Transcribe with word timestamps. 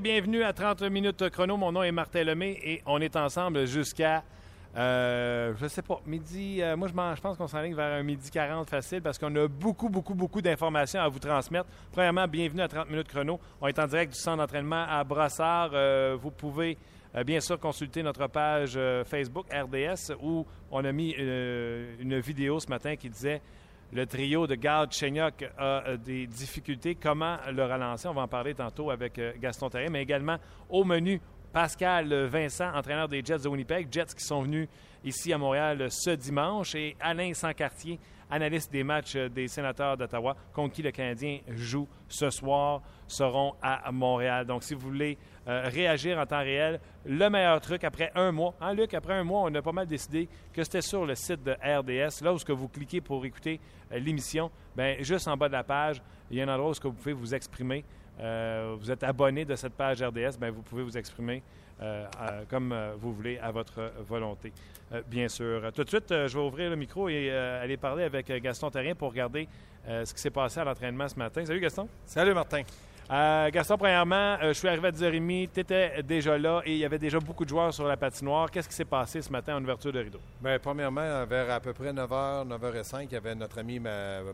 bienvenue 0.00 0.42
à 0.42 0.52
30 0.54 0.82
minutes 0.84 1.28
chrono. 1.28 1.56
Mon 1.56 1.72
nom 1.72 1.82
est 1.82 1.92
Martin 1.92 2.24
Lemay 2.24 2.58
et 2.62 2.82
on 2.86 3.00
est 3.00 3.14
ensemble 3.14 3.66
jusqu'à, 3.66 4.22
euh, 4.76 5.52
je 5.60 5.66
sais 5.66 5.82
pas, 5.82 6.00
midi. 6.06 6.62
euh, 6.62 6.76
moi, 6.76 6.88
je, 6.88 7.20
pense 7.20 7.36
qu'on 7.36 7.46
s'enligne 7.46 7.74
vers 7.74 7.92
un 7.92 8.02
midi 8.02 8.30
40 8.30 8.70
facile 8.70 9.02
parce 9.02 9.18
qu'on 9.18 9.34
a 9.36 9.46
beaucoup, 9.48 9.90
beaucoup, 9.90 10.14
beaucoup 10.14 10.40
d'informations 10.40 11.00
à 11.00 11.08
vous 11.08 11.18
transmettre. 11.18 11.66
Premièrement, 11.92 12.26
bienvenue 12.26 12.62
à 12.62 12.68
30 12.68 12.88
minutes 12.88 13.08
chrono. 13.08 13.38
On 13.60 13.66
est 13.66 13.78
en 13.78 13.86
direct 13.86 14.14
du 14.14 14.18
centre 14.18 14.38
d'entraînement 14.38 14.86
à 14.88 15.04
Brassard. 15.04 15.72
Euh, 15.74 16.16
vous 16.18 16.30
pouvez 16.30 16.78
euh, 17.14 17.22
bien 17.22 17.40
sûr 17.40 17.60
consulter 17.60 18.02
notre 18.02 18.26
page 18.28 18.78
Facebook 19.04 19.46
RDS 19.52 20.14
où 20.22 20.46
on 20.70 20.84
a 20.84 20.92
mis 20.92 21.10
une 21.10 22.18
vidéo 22.20 22.60
ce 22.60 22.68
matin 22.68 22.96
qui 22.96 23.10
disait 23.10 23.42
le 23.92 24.06
trio 24.06 24.46
de 24.46 24.54
Gard 24.54 24.90
Chenyok 24.90 25.44
a 25.58 25.86
euh, 25.86 25.96
des 25.98 26.26
difficultés. 26.26 26.94
Comment 26.94 27.36
le 27.52 27.62
relancer? 27.64 28.08
On 28.08 28.14
va 28.14 28.22
en 28.22 28.28
parler 28.28 28.54
tantôt 28.54 28.90
avec 28.90 29.18
euh, 29.18 29.32
Gaston 29.38 29.68
Terrien, 29.68 29.90
mais 29.90 30.02
également 30.02 30.38
au 30.70 30.84
menu, 30.84 31.20
Pascal 31.52 32.12
Vincent, 32.24 32.72
entraîneur 32.74 33.08
des 33.08 33.22
Jets 33.22 33.40
de 33.40 33.48
Winnipeg, 33.48 33.88
Jets 33.90 34.14
qui 34.16 34.24
sont 34.24 34.42
venus 34.42 34.68
ici 35.04 35.32
à 35.32 35.38
Montréal 35.38 35.88
ce 35.90 36.10
dimanche, 36.10 36.74
et 36.74 36.96
Alain 36.98 37.34
Sancartier, 37.34 37.98
analyste 38.32 38.72
des 38.72 38.82
matchs 38.82 39.14
euh, 39.16 39.28
des 39.28 39.46
sénateurs 39.46 39.96
d'Ottawa, 39.96 40.34
contre 40.52 40.74
qui 40.74 40.82
le 40.82 40.90
Canadien 40.90 41.38
joue 41.48 41.86
ce 42.08 42.30
soir, 42.30 42.80
seront 43.06 43.54
à 43.62 43.92
Montréal. 43.92 44.46
Donc, 44.46 44.64
si 44.64 44.74
vous 44.74 44.80
voulez 44.80 45.18
euh, 45.46 45.62
réagir 45.66 46.18
en 46.18 46.26
temps 46.26 46.40
réel, 46.40 46.80
le 47.04 47.28
meilleur 47.28 47.60
truc 47.60 47.84
après 47.84 48.10
un 48.14 48.32
mois. 48.32 48.54
Hein, 48.60 48.74
Luc, 48.74 48.94
après 48.94 49.14
un 49.14 49.24
mois, 49.24 49.42
on 49.44 49.54
a 49.54 49.62
pas 49.62 49.72
mal 49.72 49.86
décidé 49.86 50.28
que 50.52 50.64
c'était 50.64 50.80
sur 50.80 51.04
le 51.04 51.14
site 51.14 51.42
de 51.42 51.52
RDS. 51.52 52.24
Là 52.24 52.32
où 52.32 52.38
ce 52.38 52.44
que 52.44 52.52
vous 52.52 52.68
cliquez 52.68 53.00
pour 53.00 53.24
écouter 53.24 53.60
euh, 53.92 53.98
l'émission, 53.98 54.50
ben 54.74 55.02
juste 55.02 55.28
en 55.28 55.36
bas 55.36 55.48
de 55.48 55.52
la 55.52 55.64
page, 55.64 56.02
il 56.30 56.38
y 56.38 56.40
a 56.40 56.44
un 56.44 56.54
endroit 56.54 56.70
où 56.70 56.74
ce 56.74 56.80
que 56.80 56.88
vous 56.88 56.94
pouvez 56.94 57.12
vous 57.12 57.34
exprimer. 57.34 57.84
Vous 58.78 58.88
êtes 58.88 59.02
abonné 59.02 59.44
de 59.44 59.56
cette 59.56 59.72
page 59.72 60.00
RDS, 60.00 60.38
ben 60.38 60.50
vous 60.50 60.62
pouvez 60.62 60.84
vous 60.84 60.96
exprimer 60.96 61.42
euh, 61.82 62.06
comme 62.48 62.72
euh, 62.72 62.94
vous 62.98 63.12
voulez, 63.12 63.38
à 63.38 63.50
votre 63.50 63.92
volonté, 64.06 64.52
euh, 64.92 65.02
bien 65.06 65.28
sûr. 65.28 65.72
Tout 65.74 65.84
de 65.84 65.88
suite, 65.88 66.08
je 66.10 66.38
vais 66.38 66.44
ouvrir 66.44 66.70
le 66.70 66.76
micro 66.76 67.08
et 67.08 67.30
aller 67.30 67.76
parler 67.76 68.04
avec 68.04 68.30
Gaston 68.42 68.70
Terrien 68.70 68.94
pour 68.94 69.10
regarder 69.10 69.48
ce 69.86 70.14
qui 70.14 70.20
s'est 70.20 70.30
passé 70.30 70.60
à 70.60 70.64
l'entraînement 70.64 71.08
ce 71.08 71.16
matin. 71.16 71.44
Salut 71.44 71.60
Gaston. 71.60 71.88
Salut 72.06 72.34
Martin. 72.34 72.62
Euh, 73.10 73.50
Gaston, 73.50 73.76
premièrement, 73.76 74.38
euh, 74.42 74.48
je 74.48 74.52
suis 74.54 74.68
arrivé 74.68 74.88
à 74.88 74.90
10h30, 74.90 75.50
tu 75.52 75.60
étais 75.60 76.02
déjà 76.02 76.38
là 76.38 76.62
et 76.64 76.72
il 76.72 76.78
y 76.78 76.84
avait 76.84 76.98
déjà 76.98 77.18
beaucoup 77.18 77.44
de 77.44 77.50
joueurs 77.50 77.74
sur 77.74 77.86
la 77.86 77.96
patinoire. 77.96 78.50
Qu'est-ce 78.50 78.68
qui 78.68 78.74
s'est 78.74 78.86
passé 78.86 79.20
ce 79.20 79.30
matin 79.30 79.56
en 79.56 79.62
ouverture 79.62 79.92
de 79.92 79.98
rideau? 79.98 80.20
Bien, 80.40 80.58
premièrement, 80.58 81.26
vers 81.26 81.50
à 81.50 81.60
peu 81.60 81.74
près 81.74 81.92
9h, 81.92 82.48
9h05, 82.48 83.06
il 83.10 83.12
y 83.12 83.16
avait 83.16 83.34
notre 83.34 83.58
ami 83.58 83.80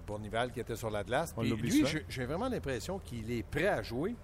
Bournival 0.07 0.53
qui 0.53 0.61
était 0.61 0.77
sur 0.77 0.91
la 0.91 1.03
glace. 1.03 1.35
On 1.37 1.41
Puis 1.41 1.51
l'oublie 1.51 1.71
lui, 1.71 2.03
j'ai 2.09 2.25
vraiment 2.25 2.49
l'impression 2.49 3.01
qu'il 3.01 3.31
est 3.33 3.43
prêt 3.43 3.67
à 3.67 3.83
jouer, 3.83 4.15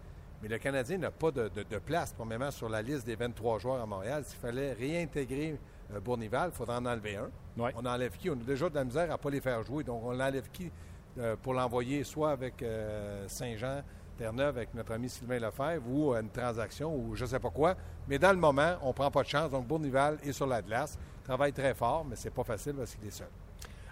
mais 0.45 0.51
le 0.51 0.59
Canadien 0.59 0.99
n'a 0.99 1.11
pas 1.11 1.31
de, 1.31 1.49
de- 1.49 1.63
de 1.63 1.79
place, 1.79 2.13
premièrement, 2.13 2.51
sur 2.51 2.69
la 2.69 2.83
liste 2.83 3.07
des 3.07 3.17
23 3.17 3.59
joueurs 3.59 3.81
à 3.83 3.87
Montréal. 3.87 4.23
S'il 4.27 4.39
fallait 4.39 4.75
réintégrer 4.75 5.59
euh, 5.95 6.01
Bournival, 6.01 6.51
il 6.53 6.57
faudrait 6.57 6.77
en 6.77 6.85
enlever 6.85 7.17
un. 7.17 7.31
Ouais. 7.57 7.73
On 7.77 7.87
enlève 7.87 8.13
qui? 8.19 8.29
On 8.29 8.35
a 8.35 8.37
déjà 8.37 8.69
de 8.69 8.75
la 8.75 8.85
misère 8.85 9.09
à 9.11 9.15
ne 9.15 9.17
pas 9.19 9.31
les 9.31 9.41
faire 9.41 9.63
jouer, 9.65 9.83
donc 9.85 10.03
on 10.05 10.11
enlève 10.21 10.49
qui 10.53 10.71
euh, 11.19 11.35
pour 11.43 11.55
l'envoyer 11.55 12.05
soit 12.05 12.33
avec 12.33 12.63
euh, 12.63 13.27
Saint-Jean, 13.27 13.81
Terre-Neuve, 14.19 14.57
avec 14.59 14.75
notre 14.75 14.93
ami 14.93 15.09
Sylvain 15.09 15.39
Lefebvre, 15.39 15.83
ou 15.89 16.13
à 16.13 16.21
une 16.21 16.29
transaction, 16.31 16.95
ou 16.95 17.15
je 17.17 17.25
ne 17.25 17.29
sais 17.31 17.39
pas 17.41 17.51
quoi. 17.51 17.75
Mais 18.07 18.19
dans 18.19 18.33
le 18.33 18.39
moment, 18.39 18.75
on 18.83 18.89
ne 18.89 18.93
prend 18.93 19.11
pas 19.11 19.23
de 19.23 19.29
chance, 19.29 19.51
donc 19.51 19.67
Bournival 19.67 20.19
est 20.23 20.33
sur 20.33 20.47
la 20.47 20.61
glace, 20.61 20.99
travaille 21.25 21.53
très 21.55 21.73
fort, 21.75 22.05
mais 22.05 22.17
c'est 22.17 22.31
pas 22.31 22.45
facile 22.45 22.75
parce 22.75 22.95
qu'il 22.95 23.09
est 23.09 23.11
seul. 23.11 23.29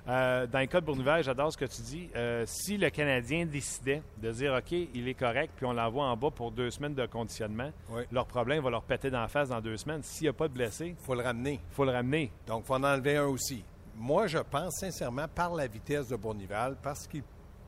Euh, 0.09 0.49
dans 0.49 0.59
le 0.59 0.67
cas 0.67 0.81
de 0.81 0.87
Bournival, 0.87 1.23
j'adore 1.23 1.53
ce 1.53 1.57
que 1.57 1.65
tu 1.65 1.81
dis. 1.83 2.11
Euh, 2.17 2.43
si 2.47 2.77
le 2.77 2.91
Canadien 2.91 3.47
décidait 3.47 4.03
de 4.21 4.33
dire 4.33 4.53
OK, 4.55 4.73
il 4.73 5.07
est 5.07 5.15
correct, 5.15 5.53
puis 5.57 5.65
on 5.65 5.73
l'envoie 5.73 6.07
en 6.07 6.17
bas 6.17 6.31
pour 6.33 6.51
deux 6.51 6.71
semaines 6.73 6.95
de 6.95 7.07
conditionnement, 7.07 7.71
Oui. 7.91 8.03
leur 8.11 8.27
problème 8.27 8.65
va 8.65 8.71
leur 8.71 8.83
péter 8.83 9.11
d'en 9.11 9.29
face 9.29 9.51
dans 9.51 9.61
deux 9.61 9.77
semaines. 9.77 10.03
S'il 10.03 10.25
n'y 10.25 10.29
a 10.29 10.33
pas 10.33 10.49
de 10.49 10.55
blessés, 10.55 10.97
Il 10.99 11.05
faut 11.05 11.15
le 11.15 11.23
ramener. 11.23 11.61
il 11.71 11.75
faut 11.75 11.85
le 11.85 11.93
ramener. 11.93 12.33
Donc, 12.49 12.65
il 12.65 12.67
faut 12.67 12.75
en 12.75 12.83
enlever 12.83 13.17
un 13.17 13.27
aussi. 13.27 13.63
Moi, 13.95 14.27
je 14.27 14.39
pense 14.39 14.75
sincèrement, 14.81 15.29
par 15.33 15.55
la 15.55 15.69
vitesse 15.69 16.09
de 16.09 16.17
Bournival, 16.17 16.77
parce 16.83 17.07
qu'il 17.07 17.23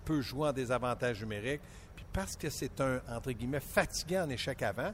peut 0.05 0.21
jouer 0.21 0.49
en 0.49 0.53
désavantage 0.53 1.21
numérique, 1.23 1.61
puis 1.95 2.05
parce 2.13 2.35
que 2.35 2.51
c'est 2.51 2.81
un, 2.81 3.01
entre 3.09 3.31
guillemets, 3.31 3.61
fatigant 3.61 4.25
en 4.25 4.31
échec 4.31 4.61
avant, 4.63 4.91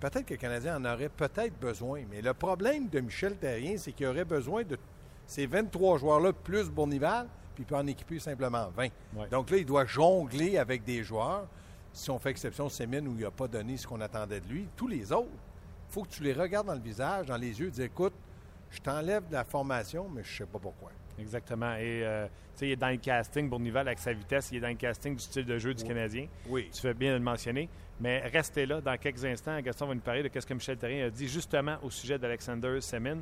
peut-être 0.00 0.24
que 0.24 0.32
le 0.34 0.38
Canadien 0.40 0.78
en 0.78 0.84
aurait 0.86 1.10
peut-être 1.10 1.58
besoin. 1.60 2.00
Mais 2.10 2.22
le 2.22 2.32
problème 2.32 2.88
de 2.88 3.00
Michel 3.00 3.36
Terrien, 3.36 3.76
c'est 3.76 3.92
qu'il 3.92 4.06
aurait 4.06 4.24
besoin 4.24 4.62
de 4.62 4.78
ces 5.26 5.46
23 5.46 5.98
joueurs-là 5.98 6.32
plus 6.32 6.68
Bournival, 6.70 7.26
puis 7.54 7.62
il 7.64 7.66
peut 7.66 7.76
en 7.76 7.86
équiper 7.86 8.18
simplement 8.18 8.68
20. 8.76 8.82
Ouais. 9.14 9.28
Donc 9.30 9.50
là, 9.50 9.56
il 9.58 9.66
doit 9.66 9.84
jongler 9.86 10.58
avec 10.58 10.84
des 10.84 11.02
joueurs. 11.02 11.46
Si 11.92 12.10
on 12.10 12.18
fait 12.18 12.30
exception 12.30 12.68
Sémine 12.68 13.06
où 13.06 13.14
il 13.16 13.22
n'a 13.22 13.30
pas 13.30 13.46
donné 13.48 13.76
ce 13.76 13.86
qu'on 13.86 14.00
attendait 14.00 14.40
de 14.40 14.48
lui, 14.48 14.66
tous 14.76 14.88
les 14.88 15.12
autres, 15.12 15.28
il 15.88 15.92
faut 15.92 16.02
que 16.02 16.08
tu 16.08 16.22
les 16.24 16.32
regardes 16.32 16.66
dans 16.66 16.74
le 16.74 16.80
visage, 16.80 17.26
dans 17.26 17.36
les 17.36 17.58
yeux, 17.60 17.68
et 17.68 17.70
dis 17.70 17.82
écoute, 17.82 18.14
je 18.70 18.80
t'enlève 18.80 19.28
de 19.28 19.32
la 19.34 19.44
formation, 19.44 20.08
mais 20.08 20.24
je 20.24 20.32
ne 20.32 20.36
sais 20.38 20.46
pas 20.46 20.58
pourquoi. 20.58 20.90
Exactement. 21.16 21.74
Et 21.76 22.02
euh, 22.04 22.26
tu 22.26 22.30
sais, 22.56 22.66
il 22.68 22.72
est 22.72 22.76
dans 22.76 22.88
le 22.88 22.96
casting, 22.96 23.48
Bournival, 23.48 23.86
avec 23.86 24.00
sa 24.00 24.12
vitesse, 24.12 24.48
il 24.50 24.56
est 24.56 24.60
dans 24.60 24.68
le 24.68 24.74
casting 24.74 25.14
du 25.14 25.22
style 25.22 25.44
de 25.44 25.56
jeu 25.58 25.72
du 25.72 25.82
Oui. 25.84 25.88
Canadien. 25.88 26.26
Oui. 26.48 26.68
Tu 26.72 26.80
fais 26.80 26.94
bien 26.94 27.12
de 27.12 27.18
le 27.18 27.22
mentionner. 27.22 27.68
Mais 28.00 28.18
restez 28.26 28.66
là. 28.66 28.80
Dans 28.80 28.96
quelques 28.98 29.24
instants, 29.24 29.60
Gaston 29.60 29.86
va 29.86 29.94
nous 29.94 30.00
parler 30.00 30.24
de 30.28 30.40
ce 30.40 30.44
que 30.44 30.54
Michel 30.54 30.76
Terrien 30.76 31.06
a 31.06 31.10
dit 31.10 31.28
justement 31.28 31.76
au 31.84 31.90
sujet 31.90 32.18
d'Alexander 32.18 32.80
Semin. 32.80 33.18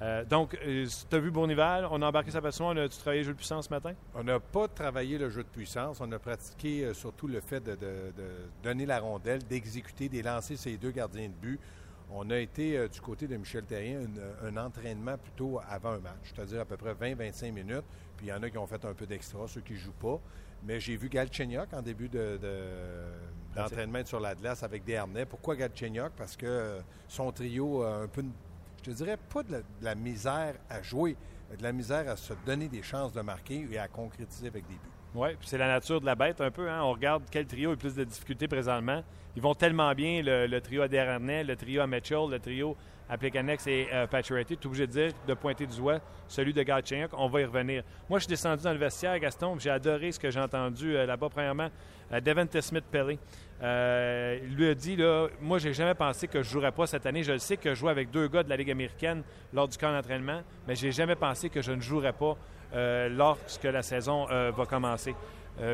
Euh, 0.00 0.24
donc, 0.24 0.56
tu 0.60 1.16
as 1.16 1.18
vu 1.18 1.30
Bournival, 1.32 1.86
on 1.90 2.00
a 2.02 2.06
embarqué 2.06 2.30
sa 2.30 2.40
passion, 2.40 2.68
on 2.68 2.76
a-tu 2.76 2.98
travaillé 2.98 3.22
le 3.22 3.26
jeu 3.26 3.32
de 3.32 3.36
puissance 3.38 3.64
ce 3.66 3.70
matin? 3.70 3.94
On 4.14 4.22
n'a 4.22 4.38
pas 4.38 4.68
travaillé 4.68 5.18
le 5.18 5.28
jeu 5.28 5.42
de 5.42 5.48
puissance. 5.48 6.00
On 6.00 6.12
a 6.12 6.18
pratiqué 6.20 6.84
euh, 6.84 6.94
surtout 6.94 7.26
le 7.26 7.40
fait 7.40 7.60
de, 7.60 7.72
de- 7.72 8.12
de 8.16 8.28
donner 8.62 8.86
la 8.86 9.00
rondelle, 9.00 9.42
d'exécuter, 9.42 10.08
de 10.08 10.22
lancer 10.22 10.56
ces 10.56 10.76
deux 10.76 10.92
gardiens 10.92 11.28
de 11.28 11.34
but. 11.34 11.58
On 12.10 12.30
a 12.30 12.38
été 12.38 12.78
euh, 12.78 12.86
du 12.88 13.00
côté 13.00 13.26
de 13.26 13.36
Michel 13.36 13.64
Terrien 13.64 14.02
un, 14.42 14.46
un 14.56 14.66
entraînement 14.66 15.18
plutôt 15.18 15.60
avant 15.68 15.90
un 15.90 15.98
match, 15.98 16.32
c'est-à-dire 16.32 16.60
à 16.60 16.64
peu 16.64 16.76
près 16.76 16.94
20-25 16.94 17.50
minutes. 17.52 17.84
Puis 18.16 18.26
il 18.26 18.30
y 18.30 18.32
en 18.32 18.42
a 18.44 18.48
qui 18.50 18.56
ont 18.58 18.66
fait 18.68 18.84
un 18.84 18.94
peu 18.94 19.04
d'extra, 19.04 19.48
ceux 19.48 19.60
qui 19.62 19.72
ne 19.72 19.78
jouent 19.78 19.92
pas. 20.00 20.20
Mais 20.62 20.78
j'ai 20.80 20.96
vu 20.96 21.08
Galchenyuk 21.08 21.72
en 21.72 21.82
début 21.82 22.08
de- 22.08 22.38
de- 22.40 23.56
d'entraînement 23.56 24.04
sur 24.04 24.20
la 24.20 24.34
glace 24.36 24.62
avec 24.62 24.84
des 24.84 24.94
harnais. 24.96 25.26
Pourquoi 25.26 25.56
Galchenyuk? 25.56 26.12
Parce 26.16 26.36
que 26.36 26.46
euh, 26.46 26.80
son 27.08 27.30
trio 27.32 27.82
a 27.82 27.96
un 27.96 28.06
peu, 28.08 28.24
je 28.78 28.90
te 28.90 28.90
dirais, 28.90 29.16
pas 29.32 29.42
de 29.42 29.62
la, 29.82 29.94
misère 29.94 30.54
à 30.70 30.82
jouer, 30.82 31.16
mais 31.50 31.56
de 31.56 31.62
la 31.62 31.72
misère 31.72 32.08
à 32.08 32.16
se 32.16 32.32
donner 32.46 32.68
des 32.68 32.82
chances 32.82 33.12
de 33.12 33.20
marquer 33.20 33.66
et 33.70 33.78
à 33.78 33.88
concrétiser 33.88 34.48
avec 34.48 34.66
des 34.66 34.74
buts. 34.74 34.80
Oui, 35.14 35.30
puis 35.38 35.48
c'est 35.48 35.58
la 35.58 35.68
nature 35.68 36.00
de 36.00 36.06
la 36.06 36.14
bête 36.14 36.40
un 36.40 36.50
peu. 36.50 36.68
Hein? 36.68 36.82
On 36.82 36.92
regarde 36.92 37.22
quel 37.30 37.46
trio 37.46 37.70
a 37.70 37.72
le 37.72 37.78
plus 37.78 37.94
de 37.94 38.04
difficultés 38.04 38.46
présentement. 38.46 39.02
Ils 39.36 39.42
vont 39.42 39.54
tellement 39.54 39.92
bien, 39.94 40.22
le, 40.22 40.58
trio 40.60 40.82
à 40.82 40.88
Desharnais, 40.88 41.44
le 41.44 41.56
trio 41.56 41.80
à 41.80 41.86
Mitchell, 41.86 42.28
le 42.30 42.38
trio 42.38 42.76
à 43.08 43.16
Plekanex 43.16 43.66
et 43.66 43.88
euh, 43.92 44.06
Pacioretty. 44.06 44.56
Tu 44.56 44.64
es 44.64 44.66
obligé 44.66 44.86
de 44.86 45.12
de 45.26 45.34
pointer 45.34 45.66
du 45.66 45.76
doigt 45.76 46.00
celui 46.28 46.52
de 46.52 46.62
Galchenyuk. 46.62 47.10
On 47.14 47.28
va 47.28 47.40
y 47.40 47.44
revenir. 47.44 47.82
Moi, 48.08 48.18
je 48.18 48.24
suis 48.24 48.30
descendu 48.30 48.62
dans 48.62 48.72
le 48.72 48.78
vestiaire, 48.78 49.18
Gaston. 49.18 49.58
J'ai 49.58 49.70
adoré 49.70 50.12
ce 50.12 50.20
que 50.20 50.30
j'ai 50.30 50.40
entendu 50.40 50.94
euh, 50.94 51.06
là-bas. 51.06 51.28
Premièrement, 51.30 51.68
euh, 52.12 52.20
Devante 52.20 52.60
Smith-Pelly. 52.60 53.18
Euh, 53.62 54.38
il 54.42 54.54
lui 54.54 54.68
a 54.68 54.74
dit, 54.74 54.96
là, 54.96 55.28
moi, 55.40 55.58
j'ai 55.58 55.72
jamais 55.72 55.94
pensé 55.94 56.28
que 56.28 56.42
je 56.42 56.50
jouerais 56.50 56.72
pas 56.72 56.86
cette 56.86 57.06
année. 57.06 57.22
Je 57.22 57.32
le 57.32 57.38
sais 57.38 57.56
que 57.56 57.70
je 57.70 57.74
joue 57.74 57.88
avec 57.88 58.10
deux 58.10 58.28
gars 58.28 58.42
de 58.42 58.48
la 58.48 58.56
Ligue 58.56 58.70
américaine 58.70 59.22
lors 59.52 59.68
du 59.68 59.76
camp 59.76 59.92
d'entraînement, 59.92 60.42
mais 60.66 60.74
j'ai 60.74 60.92
jamais 60.92 61.16
pensé 61.16 61.50
que 61.50 61.60
je 61.60 61.72
ne 61.72 61.80
jouerais 61.80 62.12
pas 62.12 62.36
euh, 62.74 63.08
lorsque 63.08 63.64
la 63.64 63.82
saison 63.82 64.28
euh, 64.30 64.52
va 64.56 64.66
commencer. 64.66 65.14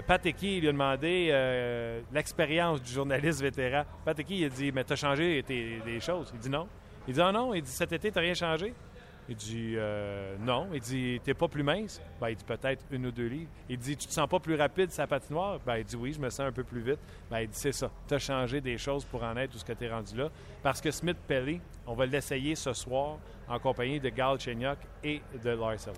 Pat 0.07 0.25
Eki, 0.25 0.57
il 0.57 0.61
lui 0.63 0.69
a 0.71 0.73
demandé 0.73 2.01
l'expérience 2.11 2.81
du 2.81 2.91
journaliste 2.91 3.43
vétéran. 3.43 3.85
Pat 4.03 4.19
Eki, 4.19 4.39
il 4.39 4.45
a 4.47 4.49
dit 4.49 4.73
Mais 4.73 4.83
tu 4.83 4.95
as 4.95 4.97
changé 4.97 5.43
des 5.43 6.01
choses. 6.01 6.31
Il 6.33 6.41
dit 6.41 6.49
non. 6.49 6.67
Il 7.07 7.13
dit 7.13 7.21
Ah 7.21 7.31
non. 7.31 7.53
Il 7.53 7.61
dit 7.61 7.71
Cet 7.71 7.93
été, 7.93 8.11
tu 8.11 8.19
rien 8.19 8.33
changé. 8.33 8.73
Il 9.29 9.37
dit 9.37 9.75
euh, 9.77 10.37
Non. 10.41 10.69
Il 10.73 10.81
dit 10.81 11.21
T'es 11.23 11.35
pas 11.35 11.49
plus 11.49 11.63
mince? 11.63 12.01
Ben, 12.21 12.31
Il 12.31 12.37
dit 12.37 12.45
Peut-être 12.45 12.85
une 12.91 13.07
ou 13.07 13.11
deux 13.11 13.27
livres. 13.27 13.51
Il 13.69 13.79
dit 13.79 13.97
Tu 13.97 14.07
te 14.07 14.13
sens 14.13 14.29
pas 14.29 14.39
plus 14.39 14.55
rapide 14.55 14.91
sa 14.91 15.07
patinoire? 15.07 15.61
Ben, 15.65 15.79
Il 15.79 15.85
dit 15.85 15.97
Oui, 15.97 16.13
je 16.13 16.21
me 16.21 16.31
sens 16.31 16.41
un 16.41 16.53
peu 16.53 16.65
plus 16.65 16.81
vite. 16.81 17.01
Ben, 17.31 17.41
il 17.41 17.49
dit 17.49 17.59
C'est 17.59 17.73
ça. 17.73 17.91
Tu 18.07 18.15
as 18.15 18.19
changé 18.19 18.61
des 18.61 18.79
choses 18.79 19.05
pour 19.05 19.23
en 19.23 19.37
être 19.37 19.55
où 19.55 19.59
ce 19.59 19.65
que 19.65 19.73
tu 19.73 19.85
es 19.85 19.91
rendu 19.91 20.17
là. 20.17 20.29
Parce 20.63 20.81
que 20.81 20.91
Smith 20.91 21.19
Pelly, 21.27 21.61
on 21.87 21.95
va 21.95 22.07
l'essayer 22.07 22.55
ce 22.55 22.73
soir 22.73 23.19
en 23.49 23.59
compagnie 23.59 24.01
de 24.01 24.09
Gal 24.09 24.39
Chenyok 24.39 24.79
et 25.03 25.23
de 25.43 25.51
Lars. 25.51 25.89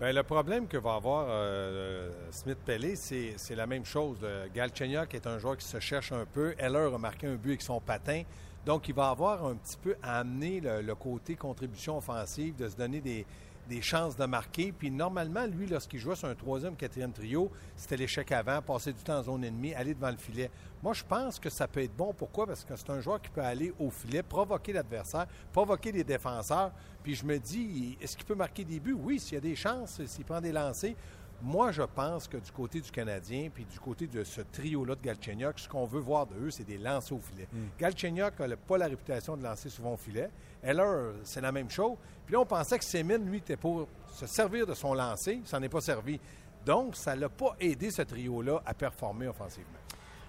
Bien, 0.00 0.12
le 0.14 0.22
problème 0.22 0.66
que 0.66 0.78
va 0.78 0.94
avoir 0.94 1.26
euh, 1.28 2.10
Smith 2.30 2.56
Pellet, 2.64 2.94
c'est 2.96 3.54
la 3.54 3.66
même 3.66 3.84
chose. 3.84 4.16
Euh, 4.22 4.46
Galchenyuk 4.54 5.14
est 5.14 5.26
un 5.26 5.38
joueur 5.38 5.58
qui 5.58 5.66
se 5.66 5.78
cherche 5.78 6.10
un 6.10 6.24
peu. 6.24 6.54
Heller 6.56 6.94
a 6.94 6.96
marqué 6.96 7.26
un 7.26 7.34
but 7.34 7.50
avec 7.50 7.60
son 7.60 7.82
patin. 7.82 8.22
Donc, 8.66 8.88
il 8.88 8.94
va 8.94 9.08
avoir 9.08 9.44
un 9.44 9.54
petit 9.54 9.76
peu 9.76 9.96
à 10.02 10.18
amener 10.18 10.60
le, 10.60 10.94
côté 10.94 11.34
contribution 11.34 11.96
offensive, 11.96 12.56
de 12.56 12.68
se 12.68 12.76
donner 12.76 13.00
des, 13.00 13.26
des 13.70 13.80
chances 13.80 14.16
de 14.16 14.24
marquer. 14.26 14.72
Puis 14.72 14.90
normalement, 14.90 15.46
lui, 15.46 15.66
lorsqu'il 15.66 16.00
jouait 16.00 16.16
sur 16.16 16.28
un 16.28 16.34
troisième, 16.34 16.76
quatrième 16.76 17.12
trio, 17.12 17.50
c'était 17.76 17.96
l'échec 17.96 18.30
avant, 18.32 18.60
passer 18.60 18.92
du 18.92 19.02
temps 19.02 19.18
en 19.18 19.22
zone 19.22 19.44
ennemie, 19.44 19.72
aller 19.74 19.94
devant 19.94 20.10
le 20.10 20.16
filet. 20.16 20.50
Moi, 20.82 20.92
je 20.92 21.04
pense 21.04 21.38
que 21.38 21.48
ça 21.48 21.68
peut 21.68 21.82
être 21.82 21.96
bon. 21.96 22.12
Pourquoi? 22.12 22.46
Parce 22.46 22.64
que 22.64 22.74
c'est 22.76 22.90
un 22.90 23.00
joueur 23.00 23.22
qui 23.22 23.30
peut 23.30 23.42
aller 23.42 23.72
au 23.78 23.90
filet, 23.90 24.22
provoquer 24.22 24.72
l'adversaire, 24.72 25.26
provoquer 25.52 25.92
les 25.92 26.04
défenseurs. 26.04 26.72
Puis 27.02 27.14
je 27.14 27.24
me 27.24 27.38
dis, 27.38 27.96
est-ce 28.00 28.16
qu'il 28.16 28.26
peut 28.26 28.34
marquer 28.34 28.64
des 28.64 28.80
buts? 28.80 28.96
Oui, 28.98 29.18
s'il 29.20 29.34
y 29.34 29.38
a 29.38 29.40
des 29.40 29.56
chances, 29.56 30.04
s'il 30.04 30.24
prend 30.24 30.40
des 30.40 30.52
lancers. 30.52 30.94
Moi, 31.42 31.72
je 31.72 31.82
pense 31.82 32.28
que 32.28 32.36
du 32.36 32.50
côté 32.50 32.80
du 32.80 32.90
Canadien, 32.90 33.48
puis 33.52 33.64
du 33.64 33.80
côté 33.80 34.06
de 34.06 34.22
ce 34.24 34.42
trio-là 34.42 34.94
de 34.94 35.00
Galchenyuk, 35.00 35.58
ce 35.58 35.68
qu'on 35.68 35.86
veut 35.86 36.00
voir 36.00 36.26
de 36.26 36.34
eux, 36.36 36.50
c'est 36.50 36.64
des 36.64 36.76
lancers 36.76 37.16
au 37.16 37.20
filet. 37.20 37.48
Hmm. 37.50 37.68
Galchenyuk 37.78 38.38
n'a 38.38 38.56
pas 38.56 38.76
la 38.76 38.86
réputation 38.86 39.36
de 39.36 39.42
lancer 39.42 39.70
souvent 39.70 39.94
au 39.94 39.96
filet. 39.96 40.28
Heller, 40.62 41.14
c'est 41.24 41.40
la 41.40 41.50
même 41.50 41.70
chose. 41.70 41.96
Puis 42.26 42.34
là, 42.34 42.40
on 42.40 42.46
pensait 42.46 42.78
que 42.78 42.84
Semin, 42.84 43.18
lui, 43.18 43.38
était 43.38 43.56
pour 43.56 43.88
se 44.12 44.26
servir 44.26 44.66
de 44.66 44.74
son 44.74 44.92
lancer. 44.92 45.40
Ça 45.44 45.58
n'est 45.58 45.70
pas 45.70 45.80
servi. 45.80 46.20
Donc, 46.66 46.94
ça 46.94 47.16
l'a 47.16 47.28
pas 47.28 47.56
aidé, 47.58 47.90
ce 47.90 48.02
trio-là, 48.02 48.60
à 48.66 48.74
performer 48.74 49.28
offensivement. 49.28 49.78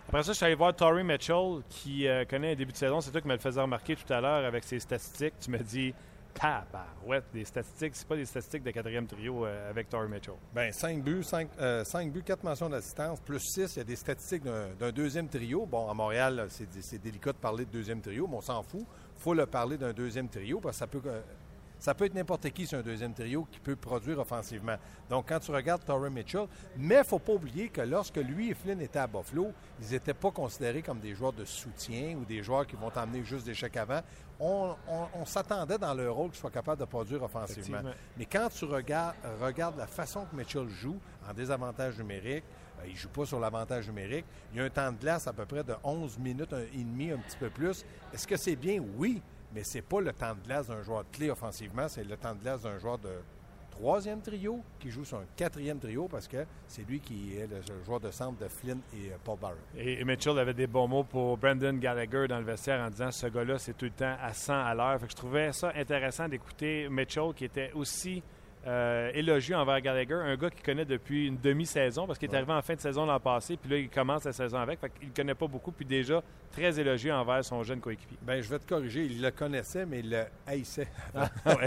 Après 0.08 0.24
ça, 0.24 0.32
je 0.32 0.38
suis 0.38 0.46
allé 0.46 0.56
voir 0.56 0.76
Tory 0.76 1.04
Mitchell, 1.04 1.62
qui 1.70 2.08
euh, 2.08 2.26
connaît 2.26 2.54
un 2.54 2.56
début 2.56 2.72
de 2.72 2.78
saison. 2.78 3.02
C'est 3.02 3.12
toi 3.12 3.22
qui 3.22 3.28
me 3.28 3.34
le 3.34 3.40
faisais 3.40 3.62
remarquer 3.62 3.96
tout 3.96 4.12
à 4.12 4.22
l'heure 4.22 4.46
avec 4.46 4.64
ses 4.64 4.80
statistiques. 4.80 5.34
Tu 5.40 5.52
me 5.52 5.60
dis, 5.60 5.94
ouais, 7.06 7.22
des 7.34 7.46
statistiques, 7.46 7.96
c'est 7.96 8.08
pas 8.08 8.16
des 8.16 8.26
statistiques 8.26 8.64
de 8.64 8.72
quatrième 8.72 9.08
trio 9.08 9.46
euh, 9.46 9.70
avec 9.70 9.90
Tory 9.90 10.08
Mitchell. 10.08 10.36
Bien, 10.54 10.72
5 10.72 11.04
buts, 11.04 11.24
5, 11.24 11.50
euh, 11.60 11.84
buts, 12.06 12.24
4 12.24 12.44
mentions 12.44 12.70
d'assistance, 12.70 13.20
plus 13.20 13.40
6, 13.40 13.76
il 13.76 13.80
y 13.80 13.82
a 13.82 13.86
des 13.86 13.96
statistiques 13.96 14.44
d'un 14.44 14.92
deuxième 14.92 15.28
trio. 15.28 15.66
Bon, 15.66 15.90
à 15.90 15.94
Montréal, 15.94 16.48
c'est 16.50 17.02
délicat 17.02 17.34
de 17.34 17.38
parler 17.38 17.66
de 17.66 17.72
deuxième 17.72 18.02
trio, 18.02 18.28
mais 18.28 18.38
on 18.38 18.42
s'en 18.42 18.64
fout. 18.64 18.82
Il 18.82 19.22
faut 19.22 19.34
le 19.34 19.46
parler 19.46 19.78
d'un 19.78 19.94
deuxième 19.94 20.30
trio 20.30 20.60
parce 20.60 20.78
que 20.78 20.80
ça 20.80 20.88
peut 20.88 21.02
ça 21.82 21.96
peut 21.96 22.06
être 22.06 22.14
n'importe 22.14 22.48
qui 22.52 22.68
sur 22.68 22.78
un 22.78 22.84
deuxième 22.84 23.12
trio 23.12 23.48
qui 23.52 23.60
peut 23.60 23.76
produire 23.76 24.20
offensivement. 24.20 24.76
Donc, 25.10 25.30
quand 25.30 25.40
tu 25.40 25.50
regardes 25.50 25.84
Torrey 25.84 26.12
Mitchell, 26.12 26.46
mais 26.78 26.96
il 26.96 27.00
ne 27.00 27.04
faut 27.04 27.18
pas 27.18 27.34
oublier 27.34 27.70
que 27.70 27.82
lorsque 27.82 28.18
lui 28.18 28.52
et 28.52 28.54
Flynn 28.54 28.80
étaient 28.80 29.00
à 29.00 29.08
Buffalo, 29.08 29.52
ils 29.82 29.90
n'étaient 29.90 30.14
pas 30.14 30.30
considérés 30.30 30.84
comme 30.84 31.00
des 31.00 31.16
joueurs 31.16 31.34
de 31.34 31.44
soutien 31.44 32.16
ou 32.18 32.24
des 32.24 32.44
joueurs 32.44 32.68
qui 32.68 32.76
vont 32.76 32.92
t'amener 32.92 33.24
juste 33.24 33.48
des 33.48 33.56
chèques 33.56 33.78
avant. 33.78 34.02
On, 34.40 34.76
s'attendait 35.26 35.80
dans 35.80 35.94
leur 35.96 36.14
rôle 36.14 36.30
qu'ils 36.30 36.40
soient 36.40 36.52
capables 36.52 36.80
de 36.80 36.86
produire 36.86 37.24
offensivement. 37.24 37.82
Mais 38.16 38.26
quand 38.26 38.50
tu 38.50 38.66
regardes, 38.66 39.16
la 39.78 39.88
façon 39.88 40.26
que 40.26 40.36
Mitchell 40.36 40.70
joue 40.70 41.00
en 41.28 41.34
désavantage 41.34 41.98
numérique, 41.98 42.44
euh, 42.80 42.84
il 42.86 42.94
ne 42.94 42.98
joue 42.98 43.10
pas 43.10 43.26
sur 43.26 43.40
l'avantage 43.40 43.88
numérique. 43.88 44.26
Il 44.54 44.60
y 44.60 44.62
a 44.62 44.66
un 44.66 44.70
temps 44.70 44.92
de 44.92 44.98
glace 44.98 45.26
à 45.26 45.34
peu 45.34 45.46
près 45.46 45.64
de 45.64 45.74
11 45.84 46.20
minutes 46.20 46.54
et 46.54 46.84
demi, 46.84 47.10
un 47.10 47.18
petit 47.18 47.38
peu 47.38 47.50
plus. 47.50 47.84
Est-ce 48.14 48.28
que 48.28 48.38
c'est 48.38 48.56
bien? 48.56 48.84
Oui 48.98 49.22
mais 49.54 49.64
ce 49.64 49.78
n'est 49.78 49.82
pas 49.82 50.02
le 50.02 50.14
temps 50.14 50.34
de 50.34 50.42
glace 50.46 50.68
d'un 50.68 50.82
joueur 50.82 51.04
clé 51.12 51.30
offensivement, 51.30 51.88
c'est 51.88 52.04
le 52.04 52.18
temps 52.18 52.34
de 52.34 52.40
glace 52.42 52.62
d'un 52.62 52.78
joueur 52.80 52.98
de 52.98 53.10
troisième 53.72 54.22
trio 54.22 54.62
qui 54.80 54.92
joue 54.92 55.04
sur 55.04 55.18
un 55.18 55.26
quatrième 55.36 55.80
trio 55.80 56.08
parce 56.08 56.28
que 56.28 56.46
c'est 56.68 56.88
lui 56.88 57.00
qui 57.00 57.36
est 57.36 57.48
le, 57.48 57.62
joueur 57.84 58.00
de 58.00 58.12
centre 58.12 58.38
de 58.38 58.48
Flynn 58.48 58.80
et 58.94 59.12
euh, 59.12 59.16
Paul 59.24 59.40
Barrett. 59.40 59.58
Et, 59.76 60.04
Mitchell 60.04 60.38
avait 60.38 60.54
des 60.54 60.68
bons 60.68 60.88
mots 60.88 61.04
pour 61.04 61.38
Brandon 61.38 61.74
Gallagher 61.74 62.28
dans 62.28 62.38
le 62.38 62.46
vestiaire 62.46 62.80
en 62.80 62.90
disant 62.90 63.12
ce 63.12 63.28
gars-là, 63.28 63.58
c'est 63.58 63.76
tout 63.76 63.86
le 63.86 63.92
temps 63.92 64.16
à 64.22 64.34
100 64.34 64.54
à 64.54 64.76
l'heure. 64.76 65.00
Je 65.10 65.16
trouvais 65.16 65.52
ça 65.52 65.72
intéressant 65.76 66.28
d'écouter 66.28 66.88
Mitchell 66.90 67.34
qui 67.36 67.46
était 67.46 67.72
aussi 67.74 68.22
euh, 68.68 69.10
élogieux 69.16 69.56
envers 69.56 69.82
Gallagher, 69.82 70.14
un 70.14 70.36
gars 70.36 70.52
qu'il 70.52 70.62
connaît 70.62 70.86
depuis 70.86 71.28
une 71.28 71.38
demi-saison 71.40 72.06
parce 72.06 72.20
qu'il 72.20 72.30
est 72.30 72.36
arrivé 72.36 72.54
en 72.54 72.62
fin 72.62 72.76
de 72.76 72.80
saison 72.80 73.08
l'an 73.08 73.20
passé, 73.20 73.58
puis 73.58 73.72
là, 73.72 73.78
il 73.78 73.90
commence 73.90 74.24
la 74.26 74.34
saison 74.34 74.58
avec. 74.58 74.80
il 75.02 75.08
ne 75.08 75.14
connaît 75.14 75.34
pas 75.34 75.48
beaucoup, 75.48 75.72
puis 75.72 75.84
déjà 75.84 76.22
très 76.52 76.80
élogieux 76.80 77.12
envers 77.12 77.44
son 77.44 77.64
jeune 77.64 77.80
coéquipier. 77.80 78.18
Bien, 78.22 78.40
je 78.40 78.48
vais 78.48 78.60
te 78.60 78.68
corriger. 78.68 79.06
Il 79.06 79.20
le 79.20 79.32
connaissait, 79.32 79.86
mais 79.88 80.00
il 80.00 80.12
le 80.12 80.26
haïssait 80.46 80.88
ah, 81.16 81.28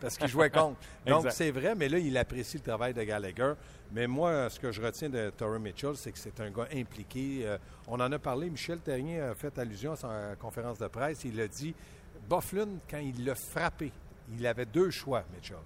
parce 0.00 0.16
qu'il 0.16 0.28
jouait 0.28 0.48
contre. 0.48 0.78
Donc, 1.06 1.26
c'est 1.30 1.50
vrai, 1.50 1.74
mais 1.74 1.88
là, 1.88 1.98
il 1.98 2.16
apprécie 2.16 2.56
le 2.56 2.62
travail 2.62 2.94
de 2.94 3.02
Gallagher. 3.02 3.52
Mais 3.92 4.06
moi, 4.06 4.48
ce 4.48 4.58
que 4.58 4.72
je 4.72 4.80
retiens 4.80 5.10
de 5.10 5.30
Torrey 5.36 5.58
Mitchell, 5.58 5.96
c'est 5.96 6.12
que 6.12 6.18
c'est 6.18 6.40
un 6.40 6.50
gars 6.50 6.68
impliqué. 6.74 7.40
Euh, 7.42 7.58
on 7.86 8.00
en 8.00 8.10
a 8.10 8.18
parlé. 8.18 8.48
Michel 8.48 8.78
Terrien 8.78 9.30
a 9.30 9.34
fait 9.34 9.58
allusion 9.58 9.92
à 9.92 9.96
sa 9.96 10.36
conférence 10.38 10.78
de 10.78 10.86
presse. 10.88 11.24
Il 11.24 11.38
a 11.40 11.48
dit 11.48 11.74
Bufflin, 12.28 12.68
quand 12.88 12.98
il 12.98 13.24
l'a 13.26 13.34
frappé, 13.34 13.92
il 14.34 14.46
avait 14.46 14.66
deux 14.66 14.90
choix, 14.90 15.24
Mitchell 15.34 15.58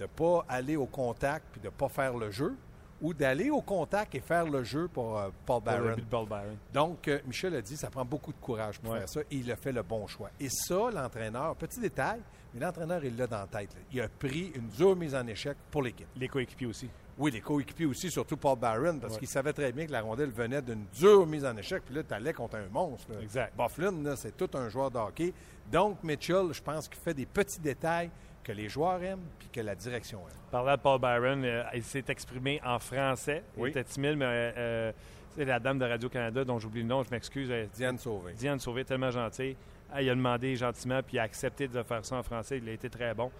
de 0.00 0.04
ne 0.04 0.08
pas 0.08 0.44
aller 0.48 0.76
au 0.76 0.86
contact 0.86 1.44
puis 1.52 1.60
de 1.60 1.66
ne 1.66 1.70
pas 1.70 1.88
faire 1.88 2.16
le 2.16 2.30
jeu, 2.30 2.56
ou 3.02 3.14
d'aller 3.14 3.50
au 3.50 3.60
contact 3.60 4.14
et 4.14 4.20
faire 4.20 4.46
le 4.46 4.62
jeu 4.62 4.88
pour 4.88 5.18
euh, 5.18 5.28
Paul, 5.46 5.62
Barron. 5.62 6.56
Donc, 6.72 7.08
euh, 7.08 7.18
Michel 7.26 7.54
a 7.54 7.62
dit, 7.62 7.76
ça 7.76 7.88
prend 7.88 8.04
beaucoup 8.04 8.32
de 8.32 8.38
courage 8.38 8.78
pour 8.78 8.94
faire 8.94 9.08
ça, 9.08 9.20
et 9.20 9.36
il 9.36 9.50
a 9.50 9.56
fait 9.56 9.72
le 9.72 9.82
bon 9.82 10.06
choix. 10.06 10.30
Et 10.38 10.48
ça, 10.48 10.90
l'entraîneur, 10.90 11.54
petit 11.56 11.80
détail, 11.80 12.20
mais 12.52 12.60
l'entraîneur, 12.60 13.04
il 13.04 13.16
l'a 13.16 13.26
dans 13.26 13.40
la 13.40 13.46
tête. 13.46 13.70
Il 13.92 14.00
a 14.00 14.08
pris 14.08 14.52
une 14.54 14.68
dure 14.68 14.96
mise 14.96 15.14
en 15.14 15.26
échec 15.26 15.56
pour 15.70 15.82
l'équipe. 15.82 16.08
Les 16.16 16.28
coéquipiers 16.28 16.66
aussi. 16.66 16.90
Oui, 17.18 17.30
les 17.30 17.40
coéquipiers 17.40 17.86
aussi, 17.86 18.10
surtout 18.10 18.36
Paul 18.36 18.58
Barron, 18.58 18.98
parce 18.98 19.18
qu'il 19.18 19.28
savait 19.28 19.52
très 19.52 19.72
bien 19.72 19.86
que 19.86 19.92
la 19.92 20.00
rondelle 20.00 20.30
venait 20.30 20.62
d'une 20.62 20.86
dure 20.92 21.26
mise 21.26 21.44
en 21.44 21.56
échec, 21.56 21.82
puis 21.84 21.94
là, 21.94 22.02
tu 22.02 22.14
allais 22.14 22.32
contre 22.32 22.56
un 22.56 22.68
monstre. 22.68 23.12
Exact. 23.20 23.54
Bufflin, 23.56 24.16
c'est 24.16 24.36
tout 24.36 24.50
un 24.54 24.68
joueur 24.68 24.90
de 24.90 24.98
hockey. 24.98 25.32
Donc, 25.70 26.02
Mitchell, 26.02 26.52
je 26.52 26.62
pense 26.62 26.88
qu'il 26.88 27.00
fait 27.00 27.14
des 27.14 27.26
petits 27.26 27.60
détails 27.60 28.10
que 28.50 28.56
les 28.56 28.68
joueurs 28.68 29.02
aiment 29.02 29.26
puis 29.38 29.48
que 29.52 29.60
la 29.60 29.74
direction 29.74 30.18
aime. 30.20 30.36
Parlant 30.50 30.74
de 30.74 30.80
Paul 30.80 31.00
Byron, 31.00 31.44
euh, 31.44 31.62
il 31.74 31.84
s'est 31.84 32.04
exprimé 32.08 32.60
en 32.64 32.78
français. 32.78 33.44
Il 33.56 33.68
était 33.68 33.84
timide, 33.84 34.16
mais 34.16 34.26
euh, 34.26 34.92
c'est 35.36 35.44
la 35.44 35.60
dame 35.60 35.78
de 35.78 35.84
Radio-Canada 35.84 36.44
dont 36.44 36.58
j'oublie 36.58 36.82
le 36.82 36.88
nom, 36.88 37.02
je 37.04 37.10
m'excuse. 37.10 37.52
Diane 37.74 37.98
Sauvé. 37.98 38.32
Diane 38.32 38.58
Sauvé, 38.58 38.84
tellement 38.84 39.10
gentille. 39.10 39.56
Il 40.00 40.10
a 40.10 40.14
demandé 40.14 40.56
gentiment, 40.56 41.00
puis 41.02 41.16
il 41.16 41.20
a 41.20 41.22
accepté 41.22 41.68
de 41.68 41.82
faire 41.82 42.04
ça 42.04 42.16
en 42.16 42.22
français. 42.22 42.58
Il 42.58 42.68
a 42.68 42.72
été 42.72 42.90
très 42.90 43.14
bon. 43.14 43.30